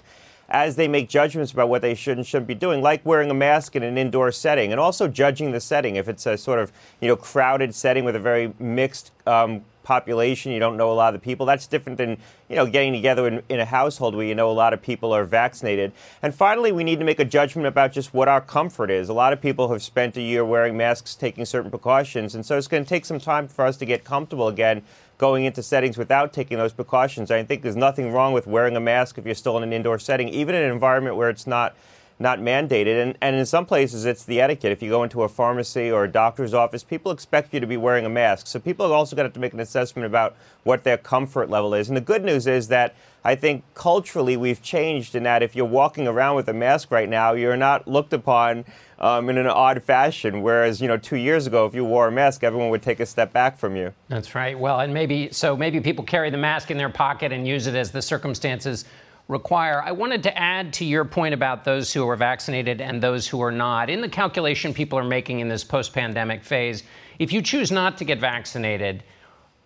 as 0.50 0.76
they 0.76 0.88
make 0.88 1.08
judgments 1.08 1.50
about 1.50 1.70
what 1.70 1.80
they 1.80 1.94
should 1.94 2.18
and 2.18 2.26
shouldn't 2.26 2.48
be 2.48 2.54
doing, 2.54 2.82
like 2.82 3.04
wearing 3.06 3.30
a 3.30 3.34
mask 3.34 3.74
in 3.74 3.82
an 3.82 3.96
indoor 3.96 4.30
setting, 4.30 4.72
and 4.72 4.78
also 4.78 5.08
judging 5.08 5.52
the 5.52 5.60
setting. 5.60 5.96
If 5.96 6.06
it's 6.06 6.26
a 6.26 6.36
sort 6.36 6.58
of 6.58 6.70
you 7.00 7.08
know 7.08 7.16
crowded 7.16 7.74
setting 7.74 8.04
with 8.04 8.14
a 8.14 8.20
very 8.20 8.52
mixed 8.58 9.10
um, 9.26 9.64
population, 9.82 10.52
you 10.52 10.58
don't 10.58 10.76
know 10.76 10.90
a 10.90 10.94
lot 10.94 11.14
of 11.14 11.20
the 11.20 11.24
people. 11.24 11.46
That's 11.46 11.66
different 11.66 11.98
than 11.98 12.18
you 12.48 12.56
know 12.56 12.66
getting 12.66 12.92
together 12.92 13.26
in, 13.26 13.42
in, 13.48 13.60
a 13.60 13.64
household 13.64 14.14
where 14.14 14.26
you 14.26 14.34
know 14.34 14.50
a 14.50 14.52
lot 14.52 14.72
of 14.72 14.82
people 14.82 15.12
are 15.12 15.24
vaccinated. 15.24 15.92
And 16.22 16.34
finally, 16.34 16.72
we 16.72 16.84
need 16.84 16.98
to 16.98 17.04
make 17.04 17.20
a 17.20 17.24
judgment 17.24 17.66
about 17.66 17.92
just 17.92 18.12
what 18.12 18.28
our 18.28 18.40
comfort 18.40 18.90
is. 18.90 19.08
A 19.08 19.14
lot 19.14 19.32
of 19.32 19.40
people 19.40 19.70
have 19.70 19.82
spent 19.82 20.16
a 20.16 20.22
year 20.22 20.44
wearing 20.44 20.76
masks, 20.76 21.14
taking 21.14 21.44
certain 21.44 21.70
precautions, 21.70 22.34
and 22.34 22.44
so 22.44 22.56
it's 22.58 22.68
going 22.68 22.84
to 22.84 22.88
take 22.88 23.04
some 23.04 23.20
time 23.20 23.48
for 23.48 23.64
us 23.64 23.76
to 23.78 23.84
get 23.84 24.04
comfortable 24.04 24.48
again 24.48 24.82
going 25.18 25.44
into 25.44 25.62
settings 25.62 25.98
without 25.98 26.32
taking 26.32 26.58
those 26.58 26.72
precautions. 26.72 27.30
I 27.30 27.42
think 27.42 27.62
there's 27.62 27.76
nothing 27.76 28.12
wrong 28.12 28.32
with 28.32 28.46
wearing 28.46 28.76
a 28.76 28.80
mask 28.80 29.18
if 29.18 29.26
you're 29.26 29.34
still 29.34 29.56
in 29.56 29.64
an 29.64 29.72
indoor 29.72 29.98
setting, 29.98 30.28
even 30.28 30.54
in 30.54 30.62
an 30.62 30.70
environment 30.70 31.16
where 31.16 31.28
it's 31.28 31.46
not 31.46 31.74
not 32.18 32.40
mandated. 32.40 33.00
And, 33.00 33.18
and 33.20 33.36
in 33.36 33.46
some 33.46 33.64
places, 33.64 34.04
it's 34.04 34.24
the 34.24 34.40
etiquette. 34.40 34.72
If 34.72 34.82
you 34.82 34.90
go 34.90 35.02
into 35.02 35.22
a 35.22 35.28
pharmacy 35.28 35.90
or 35.90 36.04
a 36.04 36.10
doctor's 36.10 36.52
office, 36.54 36.82
people 36.82 37.12
expect 37.12 37.54
you 37.54 37.60
to 37.60 37.66
be 37.66 37.76
wearing 37.76 38.04
a 38.04 38.08
mask. 38.08 38.46
So 38.46 38.58
people 38.58 38.84
have 38.86 38.92
also 38.92 39.14
got 39.14 39.32
to 39.32 39.40
make 39.40 39.52
an 39.52 39.60
assessment 39.60 40.06
about 40.06 40.36
what 40.64 40.84
their 40.84 40.98
comfort 40.98 41.48
level 41.48 41.74
is. 41.74 41.88
And 41.88 41.96
the 41.96 42.02
good 42.02 42.24
news 42.24 42.46
is 42.46 42.68
that 42.68 42.94
I 43.24 43.34
think 43.34 43.62
culturally 43.74 44.36
we've 44.36 44.62
changed 44.62 45.14
in 45.14 45.24
that 45.24 45.42
if 45.42 45.54
you're 45.54 45.66
walking 45.66 46.08
around 46.08 46.36
with 46.36 46.48
a 46.48 46.52
mask 46.52 46.90
right 46.90 47.08
now, 47.08 47.32
you're 47.32 47.56
not 47.56 47.86
looked 47.86 48.12
upon 48.12 48.64
um, 48.98 49.28
in 49.28 49.38
an 49.38 49.46
odd 49.46 49.82
fashion. 49.82 50.42
Whereas, 50.42 50.80
you 50.80 50.88
know, 50.88 50.96
two 50.96 51.16
years 51.16 51.46
ago, 51.46 51.66
if 51.66 51.74
you 51.74 51.84
wore 51.84 52.08
a 52.08 52.12
mask, 52.12 52.42
everyone 52.42 52.70
would 52.70 52.82
take 52.82 53.00
a 53.00 53.06
step 53.06 53.32
back 53.32 53.56
from 53.58 53.76
you. 53.76 53.92
That's 54.08 54.34
right. 54.34 54.58
Well, 54.58 54.80
and 54.80 54.92
maybe 54.94 55.30
so 55.30 55.56
maybe 55.56 55.80
people 55.80 56.04
carry 56.04 56.30
the 56.30 56.38
mask 56.38 56.70
in 56.70 56.78
their 56.78 56.88
pocket 56.88 57.32
and 57.32 57.46
use 57.46 57.66
it 57.66 57.74
as 57.74 57.90
the 57.90 58.02
circumstances 58.02 58.84
require. 59.28 59.82
I 59.82 59.92
wanted 59.92 60.22
to 60.24 60.36
add 60.36 60.72
to 60.74 60.84
your 60.84 61.04
point 61.04 61.34
about 61.34 61.64
those 61.64 61.92
who 61.92 62.08
are 62.08 62.16
vaccinated 62.16 62.80
and 62.80 63.02
those 63.02 63.28
who 63.28 63.42
are 63.42 63.52
not. 63.52 63.90
In 63.90 64.00
the 64.00 64.08
calculation 64.08 64.72
people 64.72 64.98
are 64.98 65.04
making 65.04 65.40
in 65.40 65.48
this 65.48 65.62
post 65.62 65.92
pandemic 65.92 66.42
phase, 66.42 66.82
if 67.18 67.32
you 67.32 67.42
choose 67.42 67.70
not 67.70 67.98
to 67.98 68.04
get 68.04 68.18
vaccinated, 68.18 69.04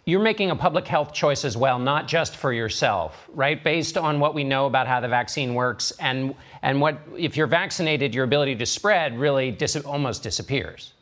you're 0.05 0.21
making 0.21 0.51
a 0.51 0.57
public 0.57 0.89
health 0.89 1.13
choice 1.13 1.45
as 1.45 1.57
well, 1.57 1.79
not 1.79 2.09
just 2.09 2.37
for 2.37 2.53
yourself, 2.53 3.29
right? 3.33 3.63
Based 3.63 3.97
on 3.97 4.19
what 4.19 4.35
we 4.35 4.43
know 4.43 4.67
about 4.67 4.89
how 4.89 4.99
the 4.99 5.07
vaccine 5.07 5.55
works 5.55 5.93
and 6.01 6.35
and 6.63 6.81
what 6.81 6.99
if 7.17 7.37
you're 7.37 7.47
vaccinated, 7.47 8.15
your 8.15 8.25
ability 8.25 8.57
to 8.57 8.67
spread 8.67 9.17
really 9.17 9.53
dis- 9.53 9.77
almost 9.77 10.25
disappears. 10.25 10.93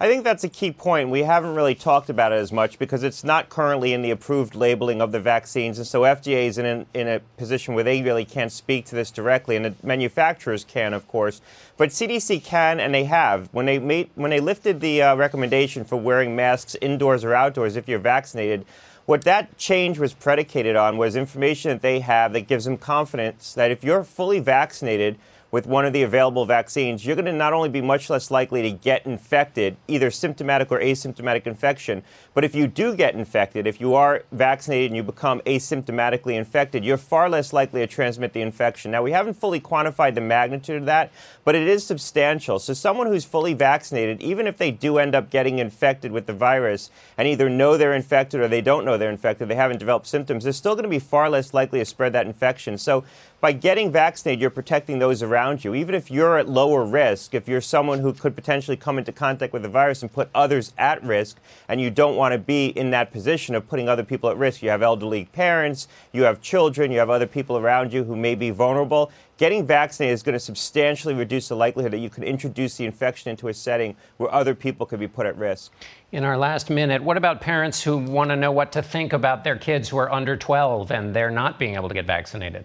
I 0.00 0.08
think 0.08 0.24
that's 0.24 0.42
a 0.42 0.48
key 0.48 0.72
point. 0.72 1.10
We 1.10 1.22
haven't 1.22 1.54
really 1.54 1.76
talked 1.76 2.10
about 2.10 2.32
it 2.32 2.36
as 2.36 2.50
much 2.50 2.80
because 2.80 3.04
it's 3.04 3.22
not 3.22 3.48
currently 3.48 3.92
in 3.92 4.02
the 4.02 4.10
approved 4.10 4.56
labeling 4.56 5.00
of 5.00 5.12
the 5.12 5.20
vaccines. 5.20 5.78
And 5.78 5.86
so 5.86 6.02
FDA 6.02 6.46
is 6.46 6.58
in, 6.58 6.86
in 6.92 7.06
a 7.06 7.20
position 7.36 7.74
where 7.74 7.84
they 7.84 8.02
really 8.02 8.24
can't 8.24 8.50
speak 8.50 8.86
to 8.86 8.96
this 8.96 9.12
directly. 9.12 9.54
And 9.54 9.64
the 9.64 9.74
manufacturers 9.84 10.64
can, 10.64 10.94
of 10.94 11.06
course. 11.06 11.40
But 11.76 11.90
CDC 11.90 12.42
can, 12.42 12.80
and 12.80 12.92
they 12.92 13.04
have. 13.04 13.48
When 13.52 13.66
they, 13.66 13.78
made, 13.78 14.10
when 14.16 14.32
they 14.32 14.40
lifted 14.40 14.80
the 14.80 15.00
uh, 15.00 15.14
recommendation 15.14 15.84
for 15.84 15.96
wearing 15.96 16.34
masks 16.34 16.76
indoors 16.80 17.22
or 17.22 17.32
outdoors 17.32 17.76
if 17.76 17.88
you're 17.88 18.00
vaccinated, 18.00 18.66
what 19.06 19.22
that 19.22 19.56
change 19.58 19.98
was 19.98 20.12
predicated 20.12 20.74
on 20.74 20.96
was 20.96 21.14
information 21.14 21.70
that 21.70 21.82
they 21.82 22.00
have 22.00 22.32
that 22.32 22.48
gives 22.48 22.64
them 22.64 22.78
confidence 22.78 23.54
that 23.54 23.70
if 23.70 23.84
you're 23.84 24.02
fully 24.02 24.40
vaccinated, 24.40 25.18
with 25.54 25.68
one 25.68 25.86
of 25.86 25.92
the 25.92 26.02
available 26.02 26.44
vaccines, 26.44 27.06
you're 27.06 27.14
going 27.14 27.24
to 27.26 27.32
not 27.32 27.52
only 27.52 27.68
be 27.68 27.80
much 27.80 28.10
less 28.10 28.28
likely 28.28 28.60
to 28.60 28.72
get 28.72 29.06
infected, 29.06 29.76
either 29.86 30.10
symptomatic 30.10 30.72
or 30.72 30.80
asymptomatic 30.80 31.46
infection, 31.46 32.02
but 32.34 32.44
if 32.44 32.54
you 32.54 32.66
do 32.66 32.96
get 32.96 33.14
infected, 33.14 33.66
if 33.66 33.80
you 33.80 33.94
are 33.94 34.24
vaccinated 34.32 34.90
and 34.90 34.96
you 34.96 35.04
become 35.04 35.40
asymptomatically 35.42 36.34
infected, 36.34 36.84
you're 36.84 36.96
far 36.96 37.30
less 37.30 37.52
likely 37.52 37.80
to 37.80 37.86
transmit 37.86 38.32
the 38.32 38.42
infection. 38.42 38.90
Now, 38.90 39.02
we 39.02 39.12
haven't 39.12 39.34
fully 39.34 39.60
quantified 39.60 40.16
the 40.16 40.20
magnitude 40.20 40.78
of 40.78 40.86
that, 40.86 41.12
but 41.44 41.54
it 41.54 41.68
is 41.68 41.86
substantial. 41.86 42.58
So, 42.58 42.74
someone 42.74 43.06
who's 43.06 43.24
fully 43.24 43.54
vaccinated, 43.54 44.20
even 44.20 44.48
if 44.48 44.58
they 44.58 44.72
do 44.72 44.98
end 44.98 45.14
up 45.14 45.30
getting 45.30 45.60
infected 45.60 46.10
with 46.10 46.26
the 46.26 46.32
virus 46.32 46.90
and 47.16 47.28
either 47.28 47.48
know 47.48 47.76
they're 47.76 47.94
infected 47.94 48.40
or 48.40 48.48
they 48.48 48.60
don't 48.60 48.84
know 48.84 48.98
they're 48.98 49.10
infected, 49.10 49.48
they 49.48 49.54
haven't 49.54 49.78
developed 49.78 50.08
symptoms, 50.08 50.42
they're 50.42 50.52
still 50.52 50.74
going 50.74 50.82
to 50.82 50.88
be 50.88 50.98
far 50.98 51.30
less 51.30 51.54
likely 51.54 51.78
to 51.78 51.84
spread 51.84 52.12
that 52.12 52.26
infection. 52.26 52.78
So, 52.78 53.04
by 53.44 53.52
getting 53.52 53.92
vaccinated, 53.92 54.40
you're 54.40 54.48
protecting 54.48 55.00
those 55.00 55.22
around 55.22 55.64
you. 55.64 55.74
Even 55.74 55.94
if 55.94 56.10
you're 56.10 56.38
at 56.38 56.48
lower 56.48 56.82
risk, 56.82 57.34
if 57.34 57.46
you're 57.46 57.60
someone 57.60 57.98
who 57.98 58.14
could 58.14 58.34
potentially 58.34 58.74
come 58.74 58.96
into 58.96 59.12
contact 59.12 59.52
with 59.52 59.60
the 59.60 59.68
virus 59.68 60.00
and 60.00 60.10
put 60.10 60.30
others 60.34 60.72
at 60.78 61.04
risk, 61.04 61.36
and 61.68 61.78
you 61.78 61.90
don't 61.90 62.16
want 62.16 62.23
to 62.32 62.38
be 62.38 62.66
in 62.68 62.90
that 62.90 63.12
position 63.12 63.54
of 63.54 63.68
putting 63.68 63.88
other 63.88 64.04
people 64.04 64.30
at 64.30 64.36
risk, 64.36 64.62
you 64.62 64.70
have 64.70 64.82
elderly 64.82 65.26
parents, 65.26 65.88
you 66.12 66.22
have 66.22 66.40
children, 66.40 66.90
you 66.90 66.98
have 66.98 67.10
other 67.10 67.26
people 67.26 67.56
around 67.56 67.92
you 67.92 68.04
who 68.04 68.16
may 68.16 68.34
be 68.34 68.50
vulnerable. 68.50 69.10
Getting 69.36 69.66
vaccinated 69.66 70.14
is 70.14 70.22
going 70.22 70.34
to 70.34 70.40
substantially 70.40 71.14
reduce 71.14 71.48
the 71.48 71.56
likelihood 71.56 71.92
that 71.92 71.98
you 71.98 72.08
could 72.08 72.24
introduce 72.24 72.76
the 72.76 72.84
infection 72.84 73.30
into 73.30 73.48
a 73.48 73.54
setting 73.54 73.96
where 74.16 74.32
other 74.32 74.54
people 74.54 74.86
could 74.86 75.00
be 75.00 75.08
put 75.08 75.26
at 75.26 75.36
risk. 75.36 75.72
In 76.12 76.22
our 76.22 76.38
last 76.38 76.70
minute, 76.70 77.02
what 77.02 77.16
about 77.16 77.40
parents 77.40 77.82
who 77.82 77.98
want 77.98 78.30
to 78.30 78.36
know 78.36 78.52
what 78.52 78.70
to 78.72 78.82
think 78.82 79.12
about 79.12 79.42
their 79.42 79.56
kids 79.56 79.88
who 79.88 79.96
are 79.96 80.12
under 80.12 80.36
12 80.36 80.92
and 80.92 81.14
they're 81.14 81.30
not 81.30 81.58
being 81.58 81.74
able 81.74 81.88
to 81.88 81.94
get 81.94 82.06
vaccinated? 82.06 82.64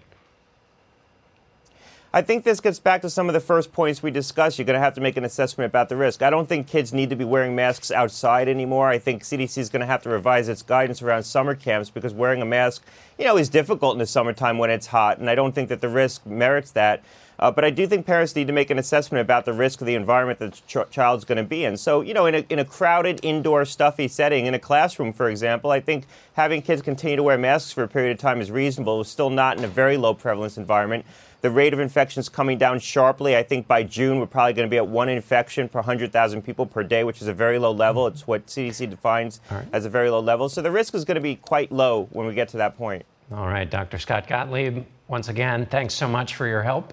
I 2.12 2.22
think 2.22 2.42
this 2.42 2.58
gets 2.60 2.80
back 2.80 3.02
to 3.02 3.10
some 3.10 3.28
of 3.28 3.34
the 3.34 3.40
first 3.40 3.72
points 3.72 4.02
we 4.02 4.10
discussed. 4.10 4.58
You're 4.58 4.66
going 4.66 4.74
to 4.74 4.80
have 4.80 4.94
to 4.94 5.00
make 5.00 5.16
an 5.16 5.24
assessment 5.24 5.70
about 5.70 5.88
the 5.88 5.94
risk. 5.94 6.22
I 6.22 6.30
don't 6.30 6.48
think 6.48 6.66
kids 6.66 6.92
need 6.92 7.08
to 7.10 7.16
be 7.16 7.22
wearing 7.22 7.54
masks 7.54 7.92
outside 7.92 8.48
anymore. 8.48 8.88
I 8.88 8.98
think 8.98 9.22
CDC 9.22 9.58
is 9.58 9.68
going 9.68 9.80
to 9.80 9.86
have 9.86 10.02
to 10.02 10.08
revise 10.08 10.48
its 10.48 10.62
guidance 10.62 11.02
around 11.02 11.22
summer 11.22 11.54
camps 11.54 11.88
because 11.88 12.12
wearing 12.12 12.42
a 12.42 12.44
mask, 12.44 12.84
you 13.16 13.24
know, 13.24 13.36
is 13.36 13.48
difficult 13.48 13.94
in 13.94 14.00
the 14.00 14.06
summertime 14.06 14.58
when 14.58 14.70
it's 14.70 14.88
hot, 14.88 15.18
and 15.18 15.30
I 15.30 15.36
don't 15.36 15.54
think 15.54 15.68
that 15.68 15.80
the 15.80 15.88
risk 15.88 16.26
merits 16.26 16.72
that. 16.72 17.04
Uh, 17.40 17.50
but 17.50 17.64
I 17.64 17.70
do 17.70 17.86
think 17.86 18.04
parents 18.04 18.36
need 18.36 18.46
to 18.48 18.52
make 18.52 18.68
an 18.68 18.78
assessment 18.78 19.22
about 19.22 19.46
the 19.46 19.54
risk 19.54 19.80
of 19.80 19.86
the 19.86 19.94
environment 19.94 20.38
that 20.40 20.52
the 20.52 20.84
ch- 20.84 20.90
child's 20.90 21.24
going 21.24 21.38
to 21.38 21.42
be 21.42 21.64
in. 21.64 21.78
So, 21.78 22.02
you 22.02 22.12
know, 22.12 22.26
in 22.26 22.34
a, 22.34 22.46
in 22.50 22.58
a 22.58 22.66
crowded, 22.66 23.18
indoor, 23.22 23.64
stuffy 23.64 24.08
setting, 24.08 24.44
in 24.44 24.52
a 24.52 24.58
classroom, 24.58 25.14
for 25.14 25.30
example, 25.30 25.70
I 25.70 25.80
think 25.80 26.04
having 26.34 26.60
kids 26.60 26.82
continue 26.82 27.16
to 27.16 27.22
wear 27.22 27.38
masks 27.38 27.72
for 27.72 27.82
a 27.82 27.88
period 27.88 28.12
of 28.12 28.18
time 28.18 28.42
is 28.42 28.50
reasonable. 28.50 29.00
It's 29.00 29.08
still 29.08 29.30
not 29.30 29.56
in 29.56 29.64
a 29.64 29.68
very 29.68 29.96
low 29.96 30.12
prevalence 30.12 30.58
environment. 30.58 31.06
The 31.40 31.50
rate 31.50 31.72
of 31.72 31.80
infections 31.80 32.28
coming 32.28 32.58
down 32.58 32.80
sharply. 32.80 33.34
I 33.34 33.42
think 33.42 33.66
by 33.66 33.84
June, 33.84 34.20
we're 34.20 34.26
probably 34.26 34.52
going 34.52 34.68
to 34.68 34.70
be 34.70 34.76
at 34.76 34.86
one 34.86 35.08
infection 35.08 35.70
per 35.70 35.78
100,000 35.78 36.42
people 36.42 36.66
per 36.66 36.82
day, 36.82 37.04
which 37.04 37.22
is 37.22 37.28
a 37.28 37.32
very 37.32 37.58
low 37.58 37.72
level. 37.72 38.06
It's 38.06 38.26
what 38.26 38.46
CDC 38.48 38.90
defines 38.90 39.40
right. 39.50 39.64
as 39.72 39.86
a 39.86 39.88
very 39.88 40.10
low 40.10 40.20
level. 40.20 40.50
So 40.50 40.60
the 40.60 40.70
risk 40.70 40.94
is 40.94 41.06
going 41.06 41.14
to 41.14 41.22
be 41.22 41.36
quite 41.36 41.72
low 41.72 42.08
when 42.12 42.26
we 42.26 42.34
get 42.34 42.50
to 42.50 42.58
that 42.58 42.76
point. 42.76 43.06
All 43.32 43.46
right, 43.46 43.70
Dr. 43.70 43.98
Scott 43.98 44.26
Gottlieb, 44.26 44.84
once 45.06 45.28
again, 45.28 45.64
thanks 45.64 45.94
so 45.94 46.08
much 46.08 46.34
for 46.34 46.48
your 46.48 46.62
help, 46.62 46.92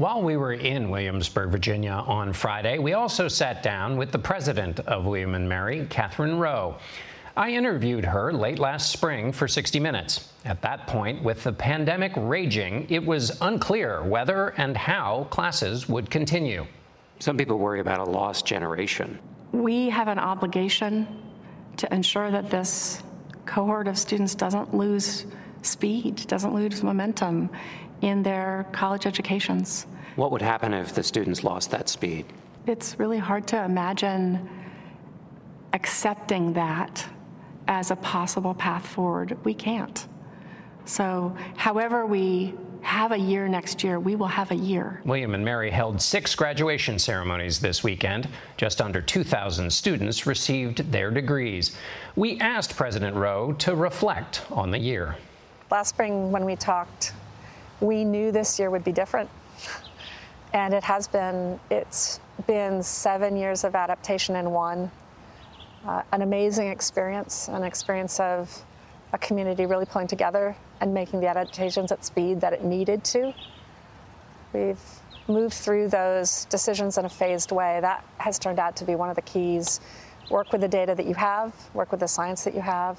While 0.00 0.22
we 0.22 0.38
were 0.38 0.54
in 0.54 0.88
Williamsburg, 0.88 1.50
Virginia 1.50 1.92
on 1.92 2.32
Friday, 2.32 2.78
we 2.78 2.94
also 2.94 3.28
sat 3.28 3.62
down 3.62 3.98
with 3.98 4.12
the 4.12 4.18
president 4.18 4.80
of 4.80 5.04
William 5.04 5.34
and 5.34 5.46
Mary, 5.46 5.86
Katherine 5.90 6.38
Rowe. 6.38 6.78
I 7.36 7.50
interviewed 7.50 8.06
her 8.06 8.32
late 8.32 8.58
last 8.58 8.90
spring 8.92 9.30
for 9.30 9.46
60 9.46 9.78
Minutes. 9.78 10.32
At 10.46 10.62
that 10.62 10.86
point, 10.86 11.22
with 11.22 11.44
the 11.44 11.52
pandemic 11.52 12.12
raging, 12.16 12.86
it 12.88 13.04
was 13.04 13.36
unclear 13.42 14.02
whether 14.02 14.54
and 14.56 14.74
how 14.74 15.24
classes 15.28 15.86
would 15.86 16.08
continue. 16.08 16.66
Some 17.18 17.36
people 17.36 17.58
worry 17.58 17.80
about 17.80 18.00
a 18.00 18.10
lost 18.10 18.46
generation. 18.46 19.18
We 19.52 19.90
have 19.90 20.08
an 20.08 20.18
obligation 20.18 21.06
to 21.76 21.92
ensure 21.92 22.30
that 22.30 22.48
this 22.48 23.02
cohort 23.44 23.86
of 23.86 23.98
students 23.98 24.34
doesn't 24.34 24.72
lose 24.74 25.26
speed, 25.60 26.26
doesn't 26.26 26.54
lose 26.54 26.82
momentum 26.82 27.50
in 28.02 28.22
their 28.22 28.66
college 28.72 29.06
educations. 29.06 29.86
What 30.16 30.32
would 30.32 30.42
happen 30.42 30.74
if 30.74 30.94
the 30.94 31.02
students 31.02 31.44
lost 31.44 31.70
that 31.70 31.88
speed? 31.88 32.26
It's 32.66 32.98
really 32.98 33.18
hard 33.18 33.46
to 33.48 33.64
imagine 33.64 34.48
accepting 35.72 36.52
that 36.54 37.06
as 37.68 37.90
a 37.90 37.96
possible 37.96 38.54
path 38.54 38.86
forward. 38.86 39.38
We 39.44 39.54
can't. 39.54 40.06
So, 40.84 41.34
however, 41.56 42.06
we 42.06 42.54
have 42.82 43.12
a 43.12 43.16
year 43.16 43.46
next 43.46 43.84
year, 43.84 44.00
we 44.00 44.16
will 44.16 44.26
have 44.26 44.50
a 44.50 44.54
year. 44.54 45.00
William 45.04 45.34
and 45.34 45.44
Mary 45.44 45.70
held 45.70 46.00
six 46.00 46.34
graduation 46.34 46.98
ceremonies 46.98 47.60
this 47.60 47.84
weekend. 47.84 48.28
Just 48.56 48.80
under 48.80 49.00
2,000 49.00 49.70
students 49.70 50.26
received 50.26 50.90
their 50.90 51.10
degrees. 51.10 51.76
We 52.16 52.40
asked 52.40 52.76
President 52.76 53.16
Rowe 53.16 53.52
to 53.54 53.74
reflect 53.74 54.42
on 54.50 54.70
the 54.70 54.78
year. 54.78 55.16
Last 55.70 55.90
spring, 55.90 56.32
when 56.32 56.44
we 56.44 56.56
talked, 56.56 57.12
we 57.80 58.04
knew 58.04 58.32
this 58.32 58.58
year 58.58 58.70
would 58.70 58.84
be 58.84 58.92
different. 58.92 59.30
And 60.52 60.74
it 60.74 60.82
has 60.82 61.06
been, 61.06 61.60
it's 61.70 62.20
been 62.46 62.82
seven 62.82 63.36
years 63.36 63.64
of 63.64 63.74
adaptation 63.74 64.36
in 64.36 64.50
one. 64.50 64.90
Uh, 65.86 66.02
an 66.12 66.22
amazing 66.22 66.68
experience, 66.68 67.48
an 67.48 67.62
experience 67.62 68.20
of 68.20 68.64
a 69.12 69.18
community 69.18 69.66
really 69.66 69.86
pulling 69.86 70.08
together 70.08 70.54
and 70.80 70.92
making 70.92 71.20
the 71.20 71.26
adaptations 71.26 71.90
at 71.90 72.04
speed 72.04 72.40
that 72.40 72.52
it 72.52 72.64
needed 72.64 73.02
to. 73.04 73.32
We've 74.52 74.80
moved 75.28 75.54
through 75.54 75.88
those 75.88 76.44
decisions 76.46 76.98
in 76.98 77.04
a 77.04 77.08
phased 77.08 77.52
way. 77.52 77.78
That 77.80 78.04
has 78.18 78.38
turned 78.38 78.58
out 78.58 78.76
to 78.76 78.84
be 78.84 78.94
one 78.94 79.08
of 79.08 79.16
the 79.16 79.22
keys. 79.22 79.80
Work 80.30 80.52
with 80.52 80.60
the 80.60 80.68
data 80.68 80.94
that 80.94 81.06
you 81.06 81.14
have, 81.14 81.54
work 81.74 81.90
with 81.90 82.00
the 82.00 82.08
science 82.08 82.44
that 82.44 82.54
you 82.54 82.60
have, 82.60 82.98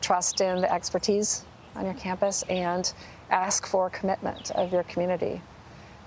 trust 0.00 0.40
in 0.40 0.60
the 0.60 0.72
expertise 0.72 1.44
on 1.74 1.84
your 1.84 1.94
campus, 1.94 2.42
and 2.44 2.92
ask 3.32 3.66
for 3.66 3.90
commitment 3.90 4.50
of 4.52 4.72
your 4.72 4.84
community. 4.84 5.42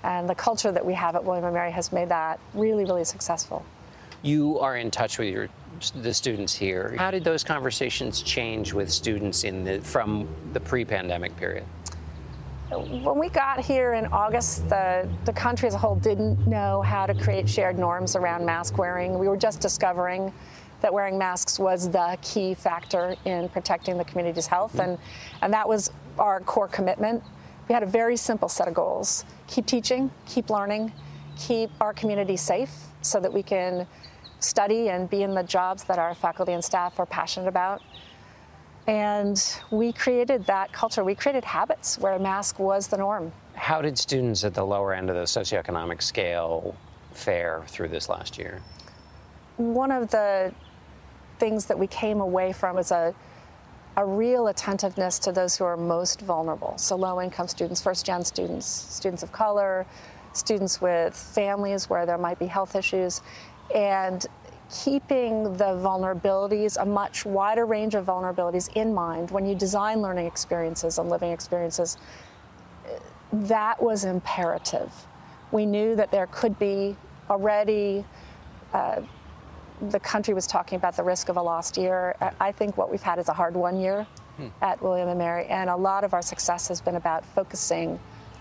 And 0.02 0.28
the 0.28 0.34
culture 0.34 0.72
that 0.72 0.84
we 0.84 0.94
have 0.94 1.16
at 1.16 1.24
William 1.24 1.52
& 1.52 1.54
Mary 1.54 1.72
has 1.72 1.92
made 1.92 2.08
that 2.08 2.38
really, 2.54 2.84
really 2.84 3.04
successful. 3.04 3.64
You 4.22 4.58
are 4.60 4.76
in 4.76 4.90
touch 4.90 5.18
with 5.18 5.28
your 5.28 5.48
the 6.02 6.14
students 6.14 6.54
here. 6.54 6.94
How 6.96 7.10
did 7.10 7.22
those 7.22 7.44
conversations 7.44 8.22
change 8.22 8.72
with 8.72 8.90
students 8.90 9.44
in 9.44 9.62
the 9.62 9.80
from 9.82 10.26
the 10.54 10.60
pre-pandemic 10.60 11.36
period? 11.36 11.64
When 12.70 13.18
we 13.18 13.28
got 13.28 13.60
here 13.60 13.92
in 13.92 14.06
August, 14.06 14.68
the, 14.68 15.08
the 15.24 15.32
country 15.32 15.68
as 15.68 15.74
a 15.74 15.78
whole 15.78 15.94
didn't 15.96 16.46
know 16.48 16.82
how 16.82 17.06
to 17.06 17.14
create 17.14 17.48
shared 17.48 17.78
norms 17.78 18.16
around 18.16 18.44
mask 18.44 18.78
wearing. 18.78 19.18
We 19.18 19.28
were 19.28 19.36
just 19.36 19.60
discovering 19.60 20.32
that 20.80 20.92
wearing 20.92 21.16
masks 21.16 21.58
was 21.58 21.88
the 21.88 22.18
key 22.22 22.54
factor 22.54 23.14
in 23.24 23.48
protecting 23.50 23.98
the 23.98 24.04
community's 24.04 24.46
health, 24.46 24.72
mm-hmm. 24.72 24.90
and, 24.92 24.98
and 25.42 25.52
that 25.52 25.68
was 25.68 25.90
our 26.18 26.40
core 26.40 26.68
commitment. 26.68 27.22
We 27.68 27.72
had 27.72 27.82
a 27.82 27.86
very 27.86 28.16
simple 28.16 28.48
set 28.48 28.68
of 28.68 28.74
goals 28.74 29.24
keep 29.46 29.66
teaching, 29.66 30.10
keep 30.26 30.50
learning, 30.50 30.92
keep 31.36 31.70
our 31.80 31.92
community 31.92 32.36
safe 32.36 32.72
so 33.02 33.20
that 33.20 33.32
we 33.32 33.42
can 33.42 33.86
study 34.40 34.88
and 34.90 35.08
be 35.08 35.22
in 35.22 35.34
the 35.34 35.42
jobs 35.42 35.84
that 35.84 35.98
our 35.98 36.14
faculty 36.14 36.52
and 36.52 36.64
staff 36.64 36.98
are 36.98 37.06
passionate 37.06 37.48
about. 37.48 37.82
And 38.86 39.42
we 39.70 39.92
created 39.92 40.46
that 40.46 40.72
culture. 40.72 41.02
We 41.02 41.14
created 41.14 41.44
habits 41.44 41.98
where 41.98 42.12
a 42.12 42.20
mask 42.20 42.58
was 42.58 42.86
the 42.86 42.96
norm. 42.96 43.32
How 43.54 43.82
did 43.82 43.98
students 43.98 44.44
at 44.44 44.54
the 44.54 44.64
lower 44.64 44.94
end 44.94 45.10
of 45.10 45.16
the 45.16 45.22
socioeconomic 45.22 46.02
scale 46.02 46.76
fare 47.12 47.64
through 47.66 47.88
this 47.88 48.08
last 48.08 48.38
year? 48.38 48.62
One 49.56 49.90
of 49.90 50.10
the 50.10 50.52
things 51.38 51.66
that 51.66 51.78
we 51.78 51.86
came 51.86 52.20
away 52.20 52.52
from 52.52 52.78
is 52.78 52.92
a, 52.92 53.14
a 53.96 54.04
real 54.04 54.48
attentiveness 54.48 55.18
to 55.20 55.32
those 55.32 55.56
who 55.56 55.64
are 55.64 55.76
most 55.76 56.20
vulnerable. 56.20 56.76
So, 56.76 56.96
low 56.96 57.20
income 57.20 57.48
students, 57.48 57.80
first 57.80 58.04
gen 58.04 58.24
students, 58.24 58.66
students 58.66 59.22
of 59.22 59.32
color, 59.32 59.86
students 60.32 60.80
with 60.80 61.14
families 61.14 61.88
where 61.88 62.04
there 62.04 62.18
might 62.18 62.38
be 62.38 62.46
health 62.46 62.76
issues, 62.76 63.22
and 63.74 64.26
keeping 64.70 65.44
the 65.56 65.64
vulnerabilities, 65.64 66.80
a 66.80 66.84
much 66.84 67.24
wider 67.24 67.64
range 67.64 67.94
of 67.94 68.06
vulnerabilities 68.06 68.68
in 68.74 68.92
mind 68.92 69.30
when 69.30 69.46
you 69.46 69.54
design 69.54 70.02
learning 70.02 70.26
experiences 70.26 70.98
and 70.98 71.08
living 71.08 71.30
experiences, 71.30 71.96
that 73.32 73.80
was 73.82 74.04
imperative. 74.04 74.92
We 75.52 75.66
knew 75.66 75.94
that 75.96 76.10
there 76.10 76.26
could 76.26 76.58
be 76.58 76.96
already, 77.30 78.04
uh, 78.72 79.02
the 79.90 80.00
country 80.00 80.34
was 80.34 80.46
talking 80.46 80.76
about 80.76 80.96
the 80.96 81.02
risk 81.02 81.28
of 81.28 81.36
a 81.36 81.42
lost 81.42 81.76
year. 81.76 82.16
I 82.40 82.52
think 82.52 82.76
what 82.76 82.90
we've 82.90 83.02
had 83.02 83.18
is 83.18 83.28
a 83.28 83.32
hard 83.32 83.54
won 83.54 83.78
year 83.78 84.06
hmm. 84.36 84.48
at 84.62 84.82
William 84.82 85.08
and 85.08 85.18
Mary, 85.18 85.46
and 85.46 85.70
a 85.70 85.76
lot 85.76 86.04
of 86.04 86.14
our 86.14 86.22
success 86.22 86.68
has 86.68 86.80
been 86.80 86.96
about 86.96 87.24
focusing 87.24 87.98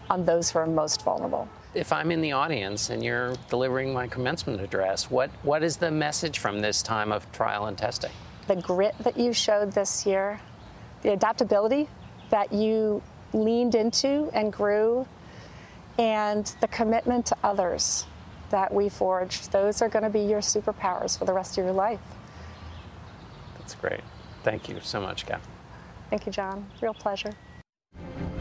on 0.09 0.25
those 0.25 0.51
who 0.51 0.59
are 0.59 0.67
most 0.67 1.03
vulnerable 1.03 1.47
if 1.75 1.91
I'm 1.91 2.09
in 2.09 2.21
the 2.21 2.31
audience 2.31 2.89
and 2.89 3.03
you're 3.03 3.35
delivering 3.49 3.93
my 3.93 4.07
commencement 4.07 4.61
address, 4.61 5.11
what, 5.11 5.29
what 5.43 5.61
is 5.61 5.77
the 5.77 5.91
message 5.91 6.39
from 6.39 6.61
this 6.61 6.81
time 6.81 7.11
of 7.11 7.29
trial 7.31 7.65
and 7.65 7.77
testing? 7.77 8.11
The 8.47 8.55
grit 8.55 8.95
that 8.99 9.17
you 9.17 9.33
showed 9.33 9.73
this 9.73 10.05
year, 10.05 10.39
the 11.01 11.11
adaptability 11.11 11.89
that 12.29 12.53
you 12.53 13.03
leaned 13.33 13.75
into 13.75 14.31
and 14.33 14.51
grew, 14.51 15.05
and 15.99 16.45
the 16.61 16.67
commitment 16.69 17.25
to 17.27 17.37
others 17.43 18.05
that 18.49 18.73
we 18.73 18.89
forged, 18.89 19.51
those 19.51 19.81
are 19.81 19.89
going 19.89 20.03
to 20.03 20.09
be 20.09 20.21
your 20.21 20.41
superpowers 20.41 21.17
for 21.17 21.25
the 21.25 21.33
rest 21.33 21.57
of 21.57 21.63
your 21.63 21.73
life. 21.73 21.99
That's 23.57 23.75
great. 23.75 24.01
Thank 24.43 24.69
you 24.69 24.79
so 24.81 25.01
much, 25.01 25.25
Katherine. 25.25 25.55
Thank 26.09 26.25
you, 26.25 26.31
John. 26.31 26.67
Real 26.81 26.93
pleasure. 26.93 27.33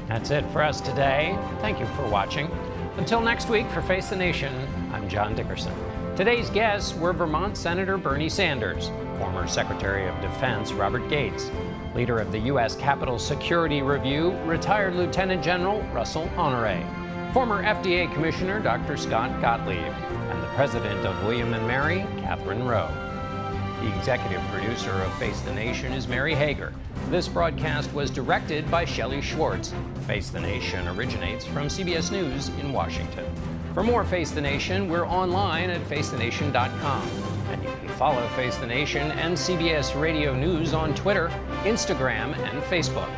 That's 0.09 0.31
it 0.31 0.45
for 0.51 0.63
us 0.63 0.81
today. 0.81 1.39
Thank 1.61 1.81
you 1.81 1.87
for 1.87 2.07
watching. 2.09 2.51
Until 2.99 3.21
next 3.21 3.49
week 3.49 3.69
for 3.71 3.83
Face 3.83 4.11
the 4.11 4.17
Nation, 4.17 4.53
I'm 4.93 5.09
John 5.09 5.35
Dickerson. 5.35 5.75
Today's 6.15 6.51
guests 6.51 6.95
were 6.95 7.13
Vermont 7.13 7.57
Senator 7.57 7.97
Bernie 7.97 8.29
Sanders, 8.29 8.91
former 9.19 9.49
Secretary 9.49 10.07
of 10.07 10.21
Defense 10.21 10.73
Robert 10.73 11.09
Gates, 11.09 11.51
leader 11.95 12.21
of 12.21 12.31
the 12.31 12.39
U.S. 12.41 12.77
Capitol 12.77 13.19
Security 13.19 13.83
Review, 13.83 14.31
retired 14.45 14.95
Lieutenant 14.95 15.43
General 15.43 15.83
Russel 15.93 16.31
Honore, 16.37 16.85
former 17.35 17.65
FDA 17.65 18.15
Commissioner 18.15 18.61
Dr. 18.61 18.97
Scott 18.97 19.29
Gottlieb, 19.41 19.77
and 19.77 20.41
the 20.41 20.47
President 20.55 21.05
of 21.05 21.21
William 21.25 21.51
& 21.51 21.67
Mary, 21.67 22.07
Katherine 22.19 22.65
Rowe. 22.65 22.89
The 23.83 23.99
executive 23.99 24.41
producer 24.53 24.93
of 24.93 25.13
Face 25.15 25.41
the 25.41 25.53
Nation 25.53 25.93
is 25.93 26.07
Mary 26.07 26.33
Hager. 26.33 26.73
This 27.11 27.27
broadcast 27.27 27.93
was 27.93 28.13
directed 28.13 28.71
by 28.71 28.85
Shelley 28.85 29.21
Schwartz. 29.21 29.75
Face 30.07 30.31
the 30.31 30.39
Nation 30.39 30.87
originates 30.87 31.45
from 31.45 31.67
CBS 31.67 32.13
News 32.13 32.51
in 32.61 32.73
Washington. 32.73 33.27
For 33.75 33.83
more 33.83 34.05
Face 34.05 34.31
the 34.31 34.41
Nation, 34.41 34.89
we're 34.89 35.05
online 35.05 35.71
at 35.71 35.81
facethenation.com. 35.89 37.09
And 37.49 37.63
you 37.65 37.69
can 37.69 37.89
follow 37.97 38.25
Face 38.37 38.57
the 38.59 38.67
Nation 38.67 39.11
and 39.11 39.37
CBS 39.37 40.01
Radio 40.01 40.37
News 40.37 40.73
on 40.73 40.95
Twitter, 40.95 41.33
Instagram, 41.65 42.39
and 42.39 42.63
Facebook. 42.63 43.11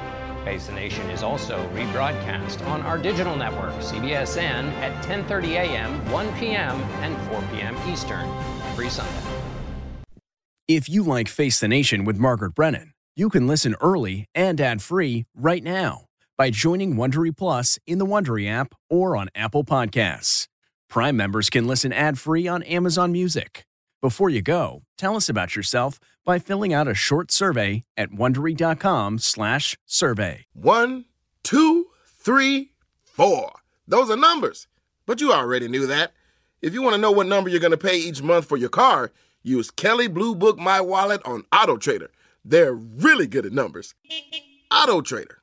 Face 0.47 0.69
the 0.69 0.75
Nation 0.75 1.11
is 1.11 1.25
also 1.25 1.69
rebroadcast 1.75 2.65
on 2.69 2.81
our 2.83 2.97
digital 2.97 3.35
network, 3.35 3.75
CBSN, 3.81 4.71
at 4.75 5.05
10:30 5.05 5.55
a.m., 5.55 6.13
1 6.13 6.33
p.m., 6.35 6.81
and 7.03 7.19
4 7.29 7.43
p.m. 7.53 7.77
Eastern 7.89 8.29
every 8.71 8.89
Sunday. 8.89 9.11
If 10.69 10.89
you 10.89 11.03
like 11.03 11.27
Face 11.27 11.59
the 11.59 11.67
Nation 11.67 12.05
with 12.05 12.17
Margaret 12.17 12.55
Brennan, 12.55 12.93
you 13.17 13.29
can 13.29 13.49
listen 13.49 13.75
early 13.81 14.27
and 14.37 14.61
ad-free 14.61 15.27
right 15.35 15.65
now 15.65 16.07
by 16.39 16.51
joining 16.51 16.95
Wondery 16.95 17.37
Plus 17.37 17.81
in 17.85 17.99
the 17.99 18.07
Wondery 18.07 18.49
app 18.49 18.73
or 18.89 19.17
on 19.17 19.29
Apple 19.35 19.65
Podcasts. 19.65 20.47
Prime 20.89 21.17
members 21.17 21.51
can 21.51 21.67
listen 21.67 21.93
ad-free 21.93 22.47
on 22.47 22.63
Amazon 22.63 23.11
Music. 23.11 23.67
Before 24.07 24.31
you 24.31 24.41
go, 24.41 24.85
tell 24.97 25.17
us 25.17 25.29
about 25.29 25.57
yourself 25.57 25.99
by 26.25 26.39
filling 26.39 26.73
out 26.73 26.87
a 26.87 26.95
short 26.95 27.33
survey 27.33 27.83
at 27.97 28.13
wondery.com/survey. 28.13 30.47
One, 30.53 31.07
two, 31.43 31.87
three, 32.05 32.71
four. 33.03 33.51
Those 33.89 34.09
are 34.09 34.17
numbers, 34.17 34.69
but 35.07 35.21
you 35.21 35.33
already 35.33 35.67
knew 35.67 35.89
that. 35.89 36.13
If 36.63 36.73
you 36.73 36.83
want 36.83 36.95
to 36.95 37.01
know 37.01 37.11
what 37.11 37.27
number 37.27 37.51
you're 37.51 37.59
going 37.59 37.73
to 37.73 37.77
pay 37.77 37.99
each 37.99 38.23
month 38.23 38.47
for 38.47 38.57
your 38.57 38.69
car 38.69 39.11
Use 39.43 39.73
Kelley 39.73 40.07
Blue 40.07 40.37
Book 40.37 40.57
My 40.57 40.81
Wallet 40.81 41.21
on 41.25 41.43
Auto 41.53 41.77
Trader. 41.77 42.13
They're 42.45 42.75
really 42.75 43.27
good 43.27 43.45
at 43.45 43.53
numbers. 43.53 43.97
Auto 44.73 45.01
Trader. 45.01 45.43